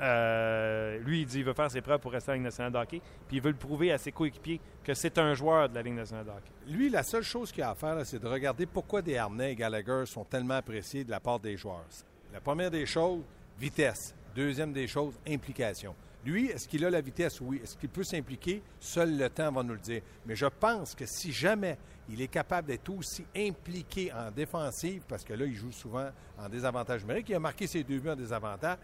Euh, 0.00 0.98
lui, 1.00 1.22
il 1.22 1.26
dit 1.26 1.38
qu'il 1.38 1.44
veut 1.44 1.52
faire 1.52 1.70
ses 1.70 1.82
preuves 1.82 2.00
pour 2.00 2.12
rester 2.12 2.30
à 2.30 2.34
la 2.34 2.36
Ligue 2.36 2.44
nationale 2.44 2.72
de 2.72 2.78
hockey, 2.78 3.02
puis 3.28 3.36
il 3.36 3.42
veut 3.42 3.50
le 3.50 3.56
prouver 3.56 3.92
à 3.92 3.98
ses 3.98 4.12
coéquipiers 4.12 4.60
que 4.82 4.94
c'est 4.94 5.18
un 5.18 5.34
joueur 5.34 5.68
de 5.68 5.74
la 5.74 5.82
Ligue 5.82 5.94
nationale 5.94 6.24
de 6.24 6.30
hockey. 6.30 6.50
Lui, 6.68 6.88
la 6.88 7.02
seule 7.02 7.22
chose 7.22 7.52
qu'il 7.52 7.62
a 7.62 7.70
à 7.70 7.74
faire, 7.74 7.98
c'est 8.06 8.18
de 8.18 8.26
regarder 8.26 8.66
pourquoi 8.66 9.02
des 9.02 9.18
Harnais 9.18 9.52
et 9.52 9.56
Gallagher 9.56 10.06
sont 10.06 10.24
tellement 10.24 10.54
appréciés 10.54 11.04
de 11.04 11.10
la 11.10 11.20
part 11.20 11.38
des 11.38 11.56
joueurs. 11.56 11.84
La 12.32 12.40
première 12.40 12.70
des 12.70 12.86
choses, 12.86 13.22
vitesse. 13.58 14.14
Deuxième 14.34 14.72
des 14.72 14.86
choses, 14.86 15.14
implication. 15.26 15.94
Lui, 16.24 16.48
est-ce 16.48 16.68
qu'il 16.68 16.84
a 16.84 16.90
la 16.90 17.00
vitesse? 17.00 17.40
Oui. 17.40 17.60
Est-ce 17.62 17.76
qu'il 17.76 17.88
peut 17.88 18.04
s'impliquer? 18.04 18.62
Seul 18.78 19.16
le 19.16 19.30
temps 19.30 19.50
va 19.50 19.62
nous 19.62 19.74
le 19.74 19.80
dire. 19.80 20.02
Mais 20.26 20.36
je 20.36 20.46
pense 20.46 20.94
que 20.94 21.06
si 21.06 21.32
jamais 21.32 21.78
il 22.10 22.20
est 22.20 22.28
capable 22.28 22.68
d'être 22.68 22.90
aussi 22.90 23.24
impliqué 23.34 24.12
en 24.12 24.30
défensive, 24.30 25.02
parce 25.08 25.24
que 25.24 25.32
là, 25.32 25.46
il 25.46 25.54
joue 25.54 25.72
souvent 25.72 26.10
en 26.38 26.48
désavantage 26.48 27.02
numérique, 27.02 27.28
il 27.30 27.34
a 27.36 27.40
marqué 27.40 27.66
ses 27.66 27.82
deux 27.82 27.98
buts 27.98 28.10
en 28.10 28.16
désavantage, 28.16 28.76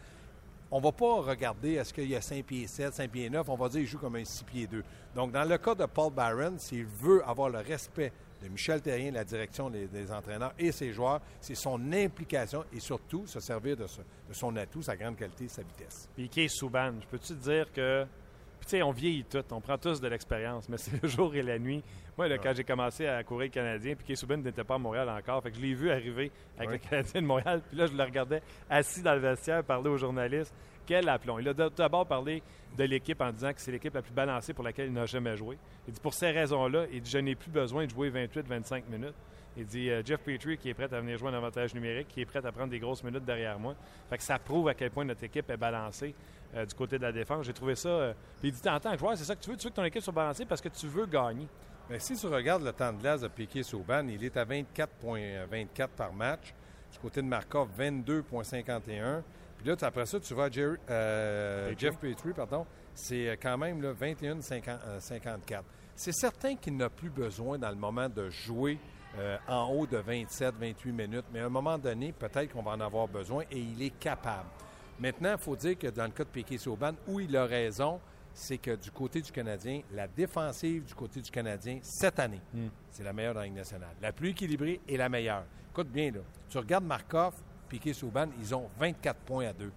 on 0.70 0.78
ne 0.78 0.82
va 0.82 0.93
pas 0.93 1.20
regarder 1.20 1.75
est-ce 1.75 1.92
qu'il 1.92 2.09
y 2.09 2.16
a 2.16 2.21
5 2.21 2.44
pieds 2.44 2.66
7, 2.66 2.94
5 2.94 3.11
pieds 3.11 3.30
9, 3.30 3.49
on 3.49 3.54
va 3.54 3.68
dire 3.68 3.80
qu'il 3.80 3.88
joue 3.88 3.99
comme 3.99 4.16
un 4.16 4.25
6 4.25 4.44
pieds 4.44 4.66
2. 4.66 4.82
Donc, 5.14 5.30
dans 5.30 5.44
le 5.44 5.59
cas 5.59 5.75
de 5.75 5.87
Paul 5.87 6.12
Barron, 6.12 6.54
s'il 6.59 6.87
veut 6.87 7.23
avoir 7.28 7.50
le 7.50 7.59
respect 7.59 8.12
de 8.47 8.53
Michel 8.53 8.81
Terrien, 8.81 9.11
la 9.11 9.25
direction 9.25 9.71
des, 9.71 10.12
entraîneurs 10.12 10.55
et 10.59 10.73
ses 10.73 10.93
joueurs, 10.93 11.21
c'est 11.41 11.55
son 11.55 11.93
implication 11.93 12.65
et 12.73 12.81
surtout 12.81 13.26
se 13.26 13.41
servir 13.41 13.76
de, 13.76 13.87
son 14.33 14.57
atout, 14.57 14.83
sa 14.83 14.97
grande 14.97 15.17
qualité, 15.17 15.49
sa 15.49 15.62
vitesse. 15.62 16.09
Puis 16.15 16.29
Kay 16.29 16.49
Souban, 16.49 16.93
je 17.00 17.07
peux-tu 17.07 17.35
te 17.35 17.43
dire 17.43 17.73
que. 17.73 18.07
Puis, 18.59 18.71
tu 18.71 18.71
sais, 18.71 18.83
on 18.83 18.91
vieillit 18.91 19.25
tout, 19.25 19.45
on 19.50 19.61
prend 19.61 19.76
tous 19.76 20.00
de 20.00 20.09
l'expérience, 20.09 20.69
mais 20.69 20.79
c'est 20.79 21.03
le 21.03 21.09
jour 21.09 21.35
et 21.35 21.43
la 21.43 21.59
nuit. 21.59 21.83
Moi, 22.17 22.29
là, 22.29 22.38
quand 22.38 22.55
j'ai 22.55 22.65
commencé 22.65 23.07
à 23.07 23.23
courir 23.23 23.49
le 23.49 23.53
Canadien, 23.53 23.95
puis 23.95 24.07
Kay 24.07 24.17
Souban 24.17 24.38
n'était 24.38 24.65
pas 24.65 24.76
à 24.76 24.79
Montréal 24.79 25.09
encore, 25.11 25.43
fait 25.43 25.50
que 25.50 25.57
je 25.57 25.62
l'ai 25.62 25.75
vu 25.75 25.91
arriver 25.91 26.33
avec 26.59 26.83
le 26.83 26.88
Canadien 26.88 27.21
de 27.21 27.26
Montréal, 27.26 27.62
puis 27.69 27.76
là, 27.76 27.87
je 27.87 27.93
le 27.93 28.03
regardais 28.03 28.43
assis 28.71 29.03
dans 29.03 29.15
le 29.15 29.21
vestiaire 29.21 29.62
parler 29.62 29.91
aux 29.91 29.99
journalistes. 29.99 30.55
Quel 30.87 31.09
aplomb. 31.09 31.38
Il 31.38 31.49
a 31.49 31.55
d'abord 31.55 32.07
parlé 32.07 32.43
de 32.76 32.85
l'équipe 32.85 33.21
en 33.21 33.33
disant 33.33 33.52
que 33.52 33.61
c'est 33.61 33.73
l'équipe 33.73 33.95
la 33.95 34.02
plus 34.02 34.12
balancée 34.12 34.55
pour 34.55 34.64
laquelle 34.64 34.87
il 34.87 34.93
n'a 34.93 35.07
jamais 35.07 35.37
joué. 35.37 35.59
Il 35.87 35.95
dit 35.95 36.00
pour 36.00 36.14
ces 36.14 36.31
raisons-là, 36.31 36.87
il 36.93 37.02
dit 37.02 37.11
je 37.11 37.19
n'ai 37.19 37.35
plus 37.35 37.50
besoin 37.50 37.85
de 37.85 37.90
jouer 37.90 38.11
28-25 38.11 38.85
minutes. 38.88 39.14
Il 39.57 39.64
dit 39.64 39.90
euh, 39.90 40.02
Jeff 40.05 40.21
Petrie 40.21 40.59
qui 40.59 40.69
est 40.69 40.75
prêt 40.75 40.93
à 40.93 41.00
venir 41.00 41.16
jouer 41.19 41.31
un 41.31 41.35
avantage 41.35 41.75
numérique, 41.75 42.09
qui 42.09 42.21
est 42.21 42.26
prêt 42.26 42.45
à 42.45 42.52
prendre 42.52 42.71
des 42.71 42.78
grosses 42.78 43.02
minutes 43.02 43.25
derrière 43.25 43.59
moi. 43.59 43.75
Fait 44.11 44.19
que 44.19 44.23
ça 44.23 44.38
prouve 44.38 44.69
à 44.69 44.75
quel 44.75 44.90
point 44.90 45.05
notre 45.05 45.25
équipe 45.25 45.50
est 45.50 45.57
balancée 45.57 46.14
euh, 46.55 46.66
du 46.66 46.75
côté 46.75 46.99
de 46.99 47.02
la 47.02 47.12
défense. 47.12 47.47
J'ai 47.47 47.55
trouvé 47.55 47.75
ça. 47.75 47.88
Euh, 47.88 48.12
puis 48.38 48.49
il 48.49 48.52
dit 48.55 48.69
en 48.69 48.78
tant 48.78 48.93
que 48.93 48.99
joueur, 48.99 49.16
c'est 49.16 49.25
ça 49.25 49.35
que 49.35 49.43
tu 49.43 49.50
veux, 49.50 49.57
tu 49.57 49.64
veux 49.64 49.71
que 49.71 49.76
ton 49.76 49.85
équipe 49.85 50.02
soit 50.02 50.12
balancée 50.12 50.45
parce 50.45 50.61
que 50.61 50.69
tu 50.69 50.87
veux 50.87 51.07
gagner. 51.07 51.49
Mais 51.88 51.99
si 51.99 52.16
tu 52.16 52.26
regardes 52.26 52.64
le 52.64 52.73
temps 52.73 52.93
de 52.93 53.00
glace 53.00 53.23
de 53.23 53.28
Piquet 53.28 53.62
Souban, 53.62 54.07
il 54.09 54.23
est 54.23 54.37
à 54.37 54.45
24,24 54.45 55.88
par 55.97 56.12
match. 56.12 56.52
Du 56.93 56.99
côté 56.99 57.23
de 57.23 57.26
Markov, 57.26 57.69
22,51. 57.78 59.23
Puis 59.66 59.75
là, 59.75 59.88
après 59.88 60.06
ça, 60.06 60.20
tu 60.20 60.32
vois 60.32 60.49
euh, 60.56 61.75
Jeff 61.76 61.96
Petrie, 61.99 62.32
pardon, 62.32 62.64
c'est 62.94 63.30
euh, 63.30 63.35
quand 63.35 63.58
même 63.58 63.82
21-54. 63.82 64.70
Euh, 64.70 65.00
c'est 65.96 66.12
certain 66.12 66.54
qu'il 66.54 66.76
n'a 66.76 66.88
plus 66.88 67.11
besoin 67.11 67.58
dans 67.58 67.70
le 67.70 67.75
moment 67.75 68.08
de 68.08 68.30
jouer 68.30 68.78
en 69.49 69.73
haut 69.73 69.85
de 69.85 69.99
27-28 69.99 70.92
minutes, 70.92 71.25
mais 71.32 71.40
à 71.40 71.46
un 71.46 71.49
moment 71.49 71.78
donné, 71.78 72.12
peut-être 72.12 72.52
qu'on 72.52 72.62
va 72.62 72.73
en 72.73 72.80
avoir 72.80 73.08
besoin 73.08 73.42
et 73.50 73.58
il 73.58 73.82
est 73.82 73.99
capable. 73.99 74.46
Maintenant, 75.00 75.32
il 75.32 75.42
faut 75.42 75.56
dire 75.56 75.76
que 75.76 75.88
dans 75.88 76.04
le 76.04 76.11
cas 76.11 76.23
de 76.23 76.28
Piquet 76.28 76.58
Sauban, 76.58 76.92
où 77.08 77.18
il 77.18 77.37
a 77.37 77.44
raison, 77.44 77.99
c'est 78.32 78.58
que 78.58 78.76
du 78.76 78.92
côté 78.92 79.20
du 79.20 79.32
Canadien, 79.32 79.80
la 79.90 80.06
défensive 80.06 80.85
du 80.85 80.94
côté 80.94 81.20
du 81.20 81.30
Canadien, 81.32 81.80
cette 81.82 82.20
année, 82.20 82.42
hmm. 82.54 82.68
c'est 82.92 83.02
la 83.02 83.12
meilleure 83.12 83.35
dans 83.35 83.40
la 83.40 83.46
Ligue 83.46 83.56
nationale. 83.56 83.96
La 84.00 84.12
plus 84.12 84.28
équilibrée 84.28 84.80
et 84.87 84.96
la 84.96 85.08
meilleure. 85.08 85.44
Écoute 85.73 85.88
bien, 85.88 86.12
là. 86.12 86.20
Tu 86.49 86.58
regardes 86.58 86.85
Markov, 86.85 87.35
Piquet 87.68 87.92
Souban, 87.92 88.28
ils 88.40 88.54
ont 88.54 88.68
24 88.78 89.18
points 89.20 89.49
à 89.49 89.52
deux. 89.52 89.73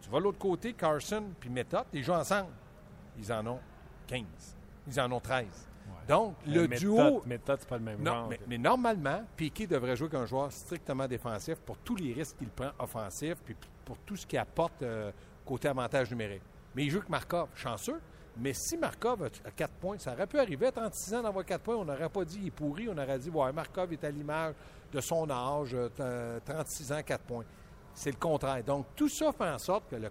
Tu 0.00 0.10
vas 0.10 0.18
de 0.18 0.24
l'autre 0.24 0.38
côté, 0.38 0.72
Carson 0.72 1.24
puis 1.38 1.50
Méthode, 1.50 1.86
ils 1.92 2.02
jouent 2.02 2.12
ensemble. 2.12 2.50
Ils 3.18 3.32
en 3.32 3.46
ont 3.46 3.60
15. 4.06 4.24
Ils 4.88 5.00
en 5.00 5.10
ont 5.12 5.20
13. 5.20 5.46
Donc, 6.08 6.36
le 6.46 6.68
duo. 6.68 7.22
Méthode, 7.26 7.58
c'est 7.60 7.68
pas 7.68 7.78
le 7.78 7.84
même 7.84 8.02
non, 8.02 8.28
Mais, 8.46 8.58
normalement, 8.58 9.24
Piquet 9.36 9.66
devrait 9.66 9.96
jouer 9.96 10.08
un 10.14 10.26
joueur 10.26 10.52
strictement 10.52 11.08
défensif 11.08 11.56
pour 11.56 11.78
tous 11.78 11.96
les 11.96 12.12
risques 12.12 12.36
qu'il 12.36 12.48
prend 12.48 12.70
offensifs 12.78 13.38
puis 13.44 13.56
pour 13.84 13.98
tout 13.98 14.16
ce 14.16 14.26
qu'il 14.26 14.38
apporte 14.38 14.82
euh, 14.82 15.10
côté 15.44 15.68
avantage 15.68 16.10
numérique. 16.10 16.42
Mais 16.74 16.84
il 16.84 16.90
joue 16.90 17.00
que 17.00 17.10
Markov, 17.10 17.48
chanceux, 17.54 18.00
Mais 18.38 18.52
si 18.52 18.76
Markov 18.76 19.30
a 19.44 19.50
4 19.50 19.72
points, 19.74 19.98
ça 19.98 20.12
aurait 20.12 20.26
pu 20.26 20.38
arriver 20.38 20.66
à 20.66 20.72
36 20.72 21.14
ans 21.14 21.22
d'avoir 21.22 21.44
4 21.44 21.62
points. 21.62 21.76
On 21.76 21.84
n'aurait 21.84 22.08
pas 22.08 22.24
dit 22.24 22.38
il 22.42 22.48
est 22.48 22.50
pourri. 22.50 22.88
On 22.88 22.98
aurait 22.98 23.18
dit 23.18 23.30
ouais, 23.30 23.52
Markov 23.52 23.92
est 23.92 24.04
à 24.04 24.10
l'image 24.10 24.54
de 24.92 25.00
son 25.00 25.28
âge, 25.30 25.76
36 26.44 26.92
ans, 26.92 27.02
4 27.04 27.20
points. 27.22 27.44
C'est 27.94 28.10
le 28.10 28.16
contraire. 28.16 28.62
Donc, 28.62 28.86
tout 28.94 29.08
ça 29.08 29.32
fait 29.32 29.48
en 29.48 29.58
sorte 29.58 29.88
que 29.90 29.96
le 29.96 30.10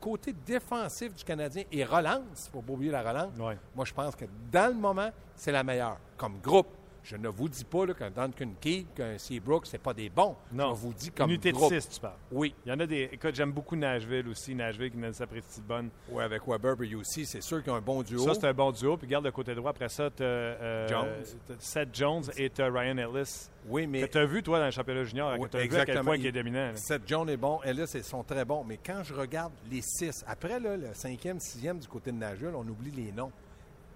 côté 0.00 0.32
défensif 0.32 1.14
du 1.14 1.24
Canadien 1.24 1.64
et 1.70 1.84
relance, 1.84 2.20
il 2.44 2.46
ne 2.46 2.50
faut 2.52 2.62
pas 2.62 2.72
oublier 2.72 2.92
la 2.92 3.02
relance. 3.02 3.32
Moi, 3.74 3.84
je 3.84 3.92
pense 3.92 4.14
que 4.16 4.24
dans 4.50 4.68
le 4.68 4.78
moment, 4.78 5.10
c'est 5.34 5.52
la 5.52 5.62
meilleure. 5.62 5.98
Comme 6.16 6.38
groupe, 6.40 6.68
je 7.08 7.14
ne 7.14 7.28
vous 7.28 7.48
dis 7.48 7.64
pas 7.64 7.86
qu'un 7.94 8.10
Duncan 8.10 8.50
Keith, 8.60 8.88
qu'un 8.96 9.16
Seabrook, 9.16 9.64
ce 9.66 9.76
pas 9.76 9.94
des 9.94 10.10
bons. 10.10 10.34
Non. 10.52 10.74
Je 10.74 10.80
vous 10.80 10.92
dis 10.92 11.10
comme 11.12 11.30
Unité 11.30 11.52
groupe. 11.52 11.72
de 11.72 11.78
6, 11.78 11.88
tu 11.88 12.00
parles. 12.00 12.16
Oui. 12.32 12.52
Il 12.64 12.70
y 12.70 12.72
en 12.72 12.80
a 12.80 12.86
des... 12.86 13.08
Écoute, 13.12 13.32
j'aime 13.32 13.52
beaucoup 13.52 13.76
Nashville 13.76 14.26
aussi. 14.26 14.56
Nashville 14.56 14.90
qui 14.90 14.96
donne 14.96 15.12
sa 15.12 15.28
petite 15.28 15.64
bonne. 15.64 15.88
Oui, 16.10 16.24
avec 16.24 16.42
Weber 16.44 16.74
et 16.82 16.94
aussi, 16.96 17.24
c'est 17.24 17.42
sûr 17.42 17.62
qu'ils 17.62 17.72
ont 17.72 17.76
un 17.76 17.80
bon 17.80 18.02
duo. 18.02 18.18
Ça, 18.18 18.34
c'est 18.34 18.48
un 18.48 18.52
bon 18.52 18.72
duo. 18.72 18.96
Puis 18.96 19.06
garde 19.06 19.24
le 19.24 19.30
côté 19.30 19.54
droit. 19.54 19.70
Après 19.70 19.88
ça, 19.88 20.10
tu 20.10 20.24
as 20.24 20.26
euh, 20.26 21.22
Seth 21.60 21.94
Jones 21.94 22.24
et 22.36 22.50
Ryan 22.58 22.98
Ellis. 22.98 23.50
Oui, 23.68 23.86
mais... 23.86 24.00
Que 24.00 24.06
tu 24.06 24.18
as 24.18 24.26
vu, 24.26 24.42
toi, 24.42 24.58
dans 24.58 24.64
le 24.64 24.72
championnat 24.72 25.04
junior. 25.04 25.32
Oui, 25.38 25.48
tu 25.48 25.58
as 25.58 25.64
vu 25.64 25.76
à 25.76 25.86
quel 25.86 26.00
point 26.00 26.16
il, 26.16 26.26
est 26.26 26.32
dominant. 26.32 26.72
Seth 26.74 27.02
Jones 27.06 27.28
est 27.28 27.36
bon. 27.36 27.60
Ellis, 27.62 27.92
ils 27.94 28.02
sont 28.02 28.24
très 28.24 28.44
bons. 28.44 28.64
Mais 28.64 28.80
quand 28.84 29.04
je 29.04 29.14
regarde 29.14 29.52
les 29.70 29.80
six, 29.80 30.24
après 30.26 30.58
là, 30.58 30.76
le 30.76 30.92
cinquième, 30.92 31.38
sixième 31.38 31.78
du 31.78 31.86
côté 31.86 32.10
de 32.10 32.16
Nashville, 32.16 32.54
on 32.56 32.66
oublie 32.66 32.90
les 32.90 33.12
noms. 33.12 33.30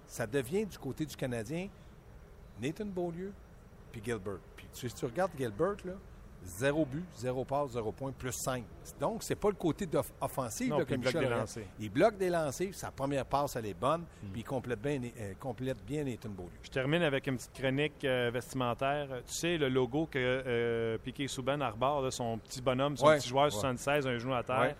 Ça 0.07 0.25
devient 0.25 0.65
du 0.65 0.77
côté 0.77 1.05
du 1.05 1.17
Canadien 1.17 1.67
Nathan 2.59 2.85
Beaulieu, 2.85 3.31
puis 3.91 4.01
Gilbert. 4.03 4.39
Puis 4.55 4.67
si 4.71 4.89
tu 4.89 5.05
regardes 5.05 5.31
Gilbert, 5.37 5.77
là, 5.85 5.93
zéro 6.43 6.85
but, 6.85 7.05
zéro 7.17 7.45
passe, 7.45 7.71
zéro 7.71 7.91
point, 7.91 8.11
plus 8.11 8.31
5. 8.31 8.63
Donc, 8.99 9.23
c'est 9.23 9.35
pas 9.35 9.49
le 9.49 9.55
côté 9.55 9.87
offensif 10.19 10.69
non, 10.69 10.79
là, 10.79 10.85
que 10.85 10.93
il 10.93 10.99
Michel 10.99 11.13
bloque 11.13 11.23
des 11.23 11.29
lancers. 11.29 11.63
Il 11.79 11.89
bloque 11.89 12.17
des 12.17 12.29
lancers, 12.29 12.73
sa 12.73 12.91
première 12.91 13.25
passe, 13.25 13.55
elle 13.55 13.67
est 13.67 13.79
bonne, 13.79 14.01
mm. 14.01 14.27
puis 14.31 14.41
il 14.41 14.43
complète 14.43 14.81
bien, 14.81 14.99
euh, 15.19 15.33
complète 15.39 15.83
bien 15.85 16.03
Nathan 16.03 16.29
Beaulieu. 16.29 16.51
Je 16.63 16.69
termine 16.69 17.03
avec 17.03 17.27
une 17.27 17.37
petite 17.37 17.53
chronique 17.53 18.03
euh, 18.03 18.31
vestimentaire. 18.33 19.07
Tu 19.27 19.33
sais, 19.33 19.57
le 19.57 19.69
logo 19.69 20.07
que 20.07 20.17
euh, 20.17 20.97
Piquet 20.97 21.27
Souban 21.27 21.61
arbore, 21.61 22.11
son 22.11 22.37
petit 22.37 22.61
bonhomme, 22.61 22.97
son 22.97 23.07
ouais, 23.07 23.17
petit 23.17 23.29
joueur 23.29 23.45
ouais. 23.45 23.51
76, 23.51 24.07
un 24.07 24.17
genou 24.17 24.33
à 24.33 24.43
terre. 24.43 24.59
Ouais. 24.59 24.75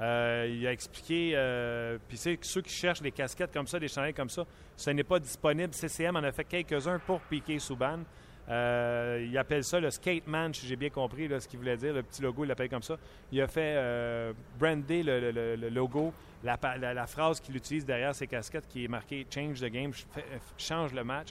Euh, 0.00 0.48
il 0.50 0.66
a 0.66 0.72
expliqué, 0.72 1.32
euh, 1.34 1.98
puis 2.08 2.16
c'est 2.16 2.38
ceux 2.42 2.62
qui 2.62 2.72
cherchent 2.72 3.02
des 3.02 3.12
casquettes 3.12 3.52
comme 3.52 3.66
ça, 3.66 3.78
des 3.78 3.88
chandails 3.88 4.14
comme 4.14 4.30
ça, 4.30 4.46
ce 4.76 4.90
n'est 4.90 5.04
pas 5.04 5.18
disponible. 5.18 5.74
CCM 5.74 6.16
en 6.16 6.22
a 6.22 6.32
fait 6.32 6.44
quelques-uns 6.44 6.98
pour 6.98 7.20
Piquet 7.20 7.58
Souban. 7.58 8.00
Euh, 8.48 9.24
il 9.28 9.38
appelle 9.38 9.62
ça 9.62 9.78
le 9.78 9.90
skate 9.90 10.26
man, 10.26 10.52
si 10.52 10.66
j'ai 10.66 10.76
bien 10.76 10.90
compris 10.90 11.28
ce 11.38 11.46
qu'il 11.46 11.58
voulait 11.58 11.76
dire. 11.76 11.94
Le 11.94 12.02
petit 12.02 12.22
logo, 12.22 12.44
il 12.44 12.48
l'appelle 12.48 12.70
comme 12.70 12.82
ça. 12.82 12.96
Il 13.30 13.40
a 13.40 13.46
fait 13.46 14.34
brander 14.58 15.02
le, 15.02 15.68
logo, 15.68 16.12
la, 16.42 16.58
la, 16.78 16.94
la 16.94 17.06
phrase 17.06 17.40
qu'il 17.40 17.54
utilise 17.54 17.84
derrière 17.84 18.14
ses 18.14 18.26
casquettes 18.26 18.66
qui 18.66 18.84
est 18.84 18.88
marquée 18.88 19.26
Change 19.32 19.60
the 19.60 19.66
game, 19.66 19.92
change 20.56 20.92
le 20.92 21.04
match. 21.04 21.28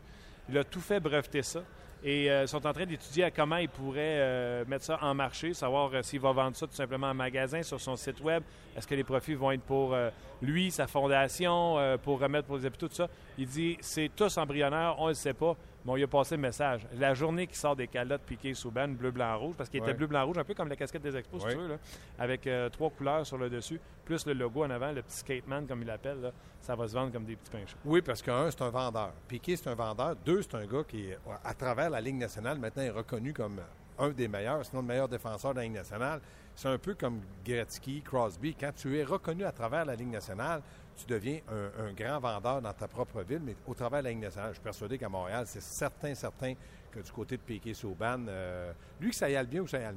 Il 0.47 0.57
a 0.57 0.63
tout 0.63 0.81
fait 0.81 0.99
breveter 0.99 1.41
ça. 1.41 1.63
Et 2.03 2.31
euh, 2.31 2.47
sont 2.47 2.65
en 2.65 2.73
train 2.73 2.85
d'étudier 2.85 3.29
comment 3.29 3.57
ils 3.57 3.69
pourraient 3.69 4.17
euh, 4.17 4.65
mettre 4.67 4.85
ça 4.85 4.97
en 5.03 5.13
marché, 5.13 5.53
savoir 5.53 5.91
euh, 5.93 6.01
s'il 6.01 6.19
va 6.19 6.31
vendre 6.31 6.55
ça 6.55 6.65
tout 6.65 6.73
simplement 6.73 7.07
en 7.07 7.13
magasin 7.13 7.61
sur 7.61 7.79
son 7.79 7.95
site 7.95 8.19
web. 8.21 8.41
Est-ce 8.75 8.87
que 8.87 8.95
les 8.95 9.03
profits 9.03 9.35
vont 9.35 9.51
être 9.51 9.61
pour 9.61 9.93
euh, 9.93 10.09
lui, 10.41 10.71
sa 10.71 10.87
fondation, 10.87 11.77
pour 12.03 12.19
remettre 12.19 12.47
pour 12.47 12.57
les 12.57 12.65
hôpitaux, 12.65 12.87
tout 12.87 12.95
ça? 12.95 13.07
Il 13.37 13.45
dit 13.45 13.77
c'est 13.81 14.09
tous 14.15 14.35
embryonnaire, 14.37 14.95
on 14.97 15.05
ne 15.05 15.09
le 15.09 15.13
sait 15.13 15.33
pas. 15.33 15.55
Bon, 15.83 15.95
il 15.95 16.03
a 16.03 16.07
passé 16.07 16.35
le 16.35 16.41
message. 16.41 16.85
La 16.93 17.15
journée 17.15 17.47
qui 17.47 17.55
sort 17.57 17.75
des 17.75 17.87
calottes 17.87 18.21
piquées 18.21 18.53
sous 18.53 18.69
ban, 18.69 18.87
bleu, 18.87 19.09
blanc, 19.09 19.35
rouge, 19.39 19.55
parce 19.57 19.67
qu'il 19.67 19.81
Ouais. 19.81 19.87
était 19.87 19.97
bleu, 19.97 20.05
blanc, 20.05 20.23
rouge, 20.25 20.37
un 20.37 20.43
peu 20.43 20.53
comme 20.53 20.69
la 20.69 20.75
casquette 20.75 21.01
des 21.01 21.17
expos, 21.17 21.43
Ouais. 21.43 21.49
si 21.51 21.55
tu 21.55 21.61
veux, 21.63 21.69
là, 21.69 21.77
avec 22.19 22.45
euh, 22.45 22.69
trois 22.69 22.91
couleurs 22.91 23.25
sur 23.25 23.37
le 23.39 23.49
dessus, 23.49 23.79
plus 24.05 24.25
le 24.27 24.33
logo 24.33 24.63
en 24.63 24.69
avant, 24.69 24.91
le 24.91 25.01
petit 25.01 25.17
skateman, 25.17 25.65
comme 25.65 25.81
il 25.81 25.87
l'appelle, 25.87 26.21
là, 26.21 26.31
ça 26.61 26.75
va 26.75 26.87
se 26.87 26.93
vendre 26.93 27.11
comme 27.11 27.25
des 27.25 27.35
petits 27.35 27.49
pains. 27.49 27.65
Oui, 27.83 28.01
parce 28.03 28.21
qu'un, 28.21 28.51
c'est 28.51 28.61
un 28.61 28.69
vendeur. 28.69 29.11
Piquet, 29.27 29.55
c'est 29.55 29.69
un 29.69 29.75
vendeur. 29.75 30.15
Deux, 30.23 30.43
c'est 30.43 30.53
un 30.55 30.65
gars 30.67 30.83
qui, 30.87 31.09
à 31.43 31.53
travers 31.55 31.89
la 31.89 31.99
Ligue 31.99 32.17
nationale, 32.17 32.59
maintenant 32.59 32.83
est 32.83 32.89
reconnu 32.91 33.33
comme 33.33 33.59
un 33.97 34.09
des 34.09 34.27
meilleurs, 34.27 34.63
sinon 34.63 34.81
le 34.83 34.87
meilleur 34.87 35.07
défenseur 35.07 35.51
de 35.53 35.57
la 35.57 35.63
Ligue 35.63 35.73
nationale. 35.73 36.21
C'est 36.55 36.67
un 36.67 36.77
peu 36.77 36.93
comme 36.93 37.21
Gretzky, 37.45 38.01
Crosby. 38.01 38.53
Quand 38.59 38.71
tu 38.75 38.97
es 38.99 39.03
reconnu 39.03 39.45
à 39.45 39.51
travers 39.51 39.85
la 39.85 39.95
Ligue 39.95 40.11
nationale, 40.11 40.61
tu 40.95 41.05
deviens 41.05 41.39
un, 41.79 41.93
grand 41.93 42.19
vendeur 42.19 42.61
dans 42.61 42.73
ta 42.73 42.87
propre 42.87 43.21
ville, 43.21 43.41
mais 43.43 43.55
au 43.67 43.73
travers 43.73 44.03
de 44.03 44.09
la. 44.09 44.13
Je 44.49 44.53
suis 44.53 44.61
persuadé 44.61 44.97
qu'à 44.97 45.09
Montréal, 45.09 45.45
c'est 45.47 45.61
certain, 45.61 46.13
certain 46.15 46.53
que 46.91 46.99
du 46.99 47.11
côté 47.11 47.37
de 47.37 47.41
Piquet 47.41 47.73
Sauban, 47.73 48.25
euh, 48.27 48.71
lui, 48.99 49.09
que 49.11 49.15
ça 49.15 49.29
y 49.29 49.35
aille 49.35 49.47
bien 49.47 49.61
ou 49.61 49.63
que 49.65 49.69
ça 49.71 49.79
y 49.79 49.83
aille 49.83 49.95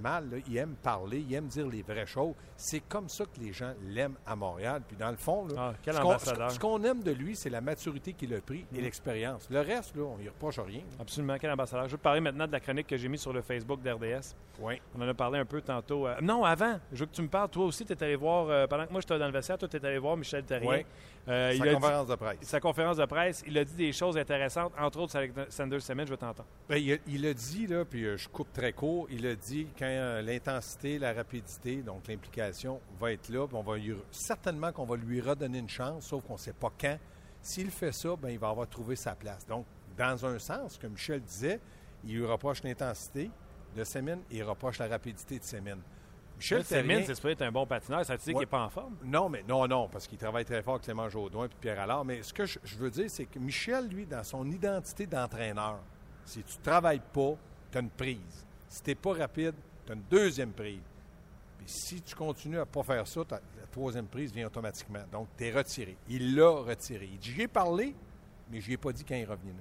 mal, 0.00 0.30
là, 0.30 0.36
il 0.48 0.56
aime 0.56 0.74
parler, 0.82 1.24
il 1.28 1.34
aime 1.34 1.46
dire 1.46 1.66
les 1.66 1.82
vraies 1.82 2.06
choses. 2.06 2.34
C'est 2.56 2.80
comme 2.80 3.08
ça 3.08 3.24
que 3.24 3.40
les 3.40 3.52
gens 3.52 3.72
l'aiment 3.88 4.16
à 4.26 4.34
Montréal. 4.36 4.82
Puis 4.86 4.96
dans 4.96 5.10
le 5.10 5.16
fond, 5.16 5.46
là, 5.48 5.54
Ah, 5.58 5.74
quel 5.82 5.94
ce 5.94 6.58
qu'on- 6.58 6.82
aime 6.84 7.02
de 7.02 7.10
lui, 7.12 7.34
c'est 7.36 7.50
la 7.50 7.60
maturité 7.60 8.12
qu'il 8.12 8.32
a 8.34 8.40
pris 8.40 8.64
et 8.74 8.80
l'expérience. 8.80 9.48
Le 9.50 9.60
reste, 9.60 9.96
là, 9.96 10.04
on 10.04 10.18
y 10.20 10.28
reproche 10.28 10.58
rien. 10.60 10.82
Absolument, 11.00 11.36
quel 11.40 11.50
ambassadeur. 11.50 11.86
Je 11.86 11.92
veux 11.92 11.98
te 11.98 12.02
parler 12.02 12.20
maintenant 12.20 12.46
de 12.46 12.52
la 12.52 12.60
chronique 12.60 12.86
que 12.86 12.96
j'ai 12.96 13.08
mise 13.08 13.20
sur 13.20 13.32
le 13.32 13.42
Facebook 13.42 13.82
d'RDS. 13.82 14.34
Oui. 14.60 14.80
On 14.96 15.02
en 15.02 15.08
a 15.08 15.14
parlé 15.14 15.38
un 15.38 15.44
peu 15.44 15.60
tantôt. 15.60 16.06
Euh, 16.06 16.14
non, 16.22 16.44
avant, 16.44 16.78
je 16.92 17.00
veux 17.00 17.06
que 17.06 17.14
tu 17.14 17.22
me 17.22 17.28
parles. 17.28 17.48
Toi 17.50 17.64
aussi, 17.66 17.84
tu 17.84 17.92
es 17.92 18.02
allé 18.02 18.16
voir, 18.16 18.48
euh, 18.48 18.66
pendant 18.66 18.86
que 18.86 18.92
moi 18.92 19.00
j'étais 19.00 19.18
dans 19.18 19.26
le 19.26 19.32
vestiaire, 19.32 19.58
toi, 19.58 19.68
tu 19.68 19.76
es 19.76 19.84
allé 19.84 19.98
voir 19.98 20.16
Michel 20.16 20.44
Terrien. 20.44 20.70
Oui. 20.70 20.86
Euh, 21.28 21.50
il 21.52 21.58
Sa 21.58 21.64
a 21.64 21.66
dit- 21.68 21.74
conférence 21.74 22.06
de 22.08 22.14
presse. 22.14 22.38
sa 22.42 22.60
conférence 22.60 22.96
de 22.98 23.04
presse, 23.04 23.42
il 23.46 23.58
a 23.58 23.64
dit 23.64 23.74
des 23.74 23.92
choses 23.92 24.16
intéressantes, 24.16 24.72
entre 24.78 25.00
autres 25.00 25.16
avec 25.16 25.32
Sanders 25.48 25.82
Semen, 25.82 26.06
je 26.06 26.12
veux 26.12 26.16
t'entendre. 26.16 26.48
Ben, 26.68 26.76
il, 26.76 26.92
a, 26.92 26.96
il 27.08 27.26
a 27.26 27.34
dit, 27.34 27.66
là, 27.66 27.84
puis 27.84 28.04
euh, 28.04 28.16
je 28.16 28.28
coupe 28.28 28.52
très 28.52 28.72
court, 28.72 29.08
il 29.10 29.26
a 29.26 29.34
dit 29.34 29.66
quand 29.76 29.86
euh, 29.86 30.22
l'intensité, 30.22 30.98
la 31.00 31.12
rapidité, 31.12 31.82
donc 31.82 32.06
l'implication 32.06 32.80
va 33.00 33.12
être 33.12 33.28
là, 33.28 33.46
puis 33.48 33.56
on 33.56 33.62
va 33.62 33.76
lui- 33.76 33.96
certainement 34.12 34.70
qu'on 34.70 34.84
va 34.84 34.96
lui 34.96 35.20
redonner 35.20 35.58
une 35.58 35.68
chance, 35.68 36.06
sauf 36.06 36.22
qu'on 36.24 36.34
ne 36.34 36.38
sait 36.38 36.52
pas 36.52 36.70
quand. 36.80 36.96
S'il 37.42 37.70
fait 37.70 37.92
ça, 37.92 38.14
ben, 38.16 38.28
il 38.30 38.38
va 38.38 38.48
avoir 38.50 38.68
trouvé 38.68 38.94
sa 38.96 39.14
place. 39.16 39.44
Donc, 39.46 39.66
dans 39.98 40.24
un 40.26 40.38
sens, 40.38 40.78
comme 40.78 40.92
Michel 40.92 41.20
disait, 41.22 41.58
il 42.04 42.14
lui 42.18 42.24
reproche 42.26 42.62
l'intensité 42.62 43.30
de 43.76 43.82
Semin 43.84 44.18
et 44.30 44.36
il 44.38 44.42
reproche 44.44 44.78
la 44.78 44.86
rapidité 44.86 45.38
de 45.40 45.44
Semin. 45.44 45.78
Michel 46.38 46.64
Terrien- 46.64 47.02
c'est 47.04 47.14
supposé 47.14 47.32
être 47.32 47.42
un 47.42 47.52
bon 47.52 47.66
patineur, 47.66 48.04
ça 48.04 48.16
te 48.18 48.22
dit 48.22 48.28
Ouais. 48.28 48.34
qu'il 48.34 48.40
n'est 48.40 48.46
pas 48.46 48.64
en 48.64 48.68
forme? 48.68 48.96
Non, 49.04 49.28
mais 49.28 49.42
non, 49.48 49.66
non, 49.66 49.88
parce 49.88 50.06
qu'il 50.06 50.18
travaille 50.18 50.44
très 50.44 50.62
fort 50.62 50.74
avec 50.74 50.84
Clément 50.84 51.08
Jaudoin 51.08 51.46
et 51.46 51.48
Pierre 51.60 51.80
Allard. 51.80 52.04
Mais 52.04 52.22
ce 52.22 52.32
que 52.32 52.44
je, 52.44 52.58
je 52.62 52.76
veux 52.76 52.90
dire, 52.90 53.06
c'est 53.08 53.24
que 53.26 53.38
Michel, 53.38 53.88
lui, 53.88 54.04
dans 54.06 54.22
son 54.24 54.48
identité 54.50 55.06
d'entraîneur, 55.06 55.78
si 56.24 56.42
tu 56.42 56.58
travailles 56.58 57.00
pas, 57.12 57.34
tu 57.72 57.78
as 57.78 57.80
une 57.80 57.90
prise. 57.90 58.46
Si 58.68 58.82
tu 58.82 58.90
n'es 58.90 58.94
pas 58.94 59.14
rapide, 59.14 59.54
tu 59.86 59.92
as 59.92 59.94
une 59.94 60.02
deuxième 60.10 60.52
prise. 60.52 60.80
Puis 61.58 61.66
si 61.68 62.02
tu 62.02 62.14
continues 62.14 62.58
à 62.58 62.66
pas 62.66 62.82
faire 62.82 63.06
ça, 63.06 63.24
ta- 63.24 63.40
la 63.58 63.66
troisième 63.70 64.06
prise 64.06 64.32
vient 64.32 64.46
automatiquement. 64.46 65.04
Donc, 65.10 65.28
tu 65.38 65.44
es 65.46 65.52
retiré. 65.52 65.96
Il 66.08 66.34
l'a 66.36 66.50
retiré. 66.50 67.08
Il 67.12 67.18
dit 67.18 67.30
J'y 67.32 67.42
ai 67.42 67.48
parlé, 67.48 67.94
mais 68.50 68.60
je 68.60 68.70
ai 68.72 68.76
pas 68.76 68.92
dit 68.92 69.04
quand 69.04 69.14
il 69.14 69.24
revenait. 69.24 69.54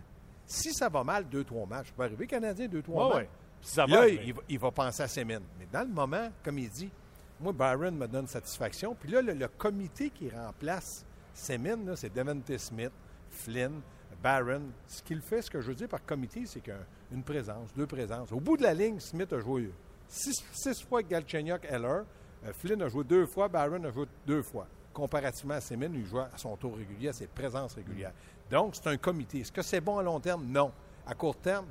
Si 0.45 0.73
ça 0.73 0.89
va 0.89 1.03
mal, 1.03 1.27
deux, 1.29 1.43
trois 1.43 1.65
matchs, 1.65 1.87
ça 1.87 1.93
peut 1.95 2.03
arriver 2.03 2.27
Canadien, 2.27 2.67
deux, 2.67 2.81
trois 2.81 3.07
matchs. 3.07 3.17
ouais. 3.17 3.29
Là, 3.77 4.07
il, 4.07 4.33
va, 4.33 4.41
il 4.47 4.59
va 4.59 4.71
penser 4.71 5.03
à 5.03 5.07
Semin. 5.07 5.39
Mais 5.59 5.67
dans 5.71 5.81
le 5.81 5.93
moment, 5.93 6.29
comme 6.43 6.59
il 6.59 6.69
dit, 6.69 6.91
moi, 7.39 7.51
Byron 7.51 7.95
me 7.95 8.07
donne 8.07 8.27
satisfaction. 8.27 8.95
Puis 8.95 9.11
là, 9.11 9.21
le, 9.21 9.33
le 9.33 9.47
comité 9.47 10.09
qui 10.09 10.29
remplace 10.29 11.05
Semin, 11.33 11.95
c'est 11.95 12.13
Devante 12.13 12.57
Smith, 12.57 12.91
Flynn, 13.29 13.81
Barron. 14.23 14.61
Ce 14.87 15.03
qu'il 15.03 15.21
fait, 15.21 15.41
ce 15.41 15.51
que 15.51 15.61
je 15.61 15.67
veux 15.67 15.75
dire 15.75 15.89
par 15.89 16.05
comité, 16.05 16.45
c'est 16.45 16.61
qu'une 16.61 17.23
présence, 17.23 17.73
deux 17.75 17.85
présences. 17.85 18.31
Au 18.31 18.39
bout 18.39 18.57
de 18.57 18.63
la 18.63 18.73
ligne, 18.73 18.99
Smith 18.99 19.31
a 19.33 19.39
joué 19.39 19.71
six, 20.07 20.43
six 20.53 20.81
fois 20.83 20.99
avec 20.99 21.09
Galchenyuk, 21.09 21.65
Heller. 21.65 22.05
Euh, 22.45 22.53
Flynn 22.53 22.81
a 22.81 22.87
joué 22.87 23.03
deux 23.03 23.25
fois, 23.25 23.47
Barron 23.47 23.83
a 23.83 23.91
joué 23.91 24.05
deux 24.25 24.41
fois. 24.41 24.67
Comparativement 24.93 25.55
à 25.55 25.61
Semin, 25.61 25.89
il 25.93 26.05
joue 26.05 26.19
à 26.19 26.29
son 26.37 26.55
tour 26.55 26.77
régulier, 26.77 27.09
à 27.09 27.13
ses 27.13 27.27
présences 27.27 27.73
régulières. 27.73 28.13
Donc, 28.49 28.75
c'est 28.75 28.87
un 28.87 28.97
comité. 28.97 29.39
Est-ce 29.39 29.51
que 29.51 29.61
c'est 29.61 29.81
bon 29.81 29.97
à 29.97 30.03
long 30.03 30.19
terme? 30.19 30.45
Non. 30.45 30.71
À 31.05 31.13
court 31.13 31.35
terme, 31.35 31.65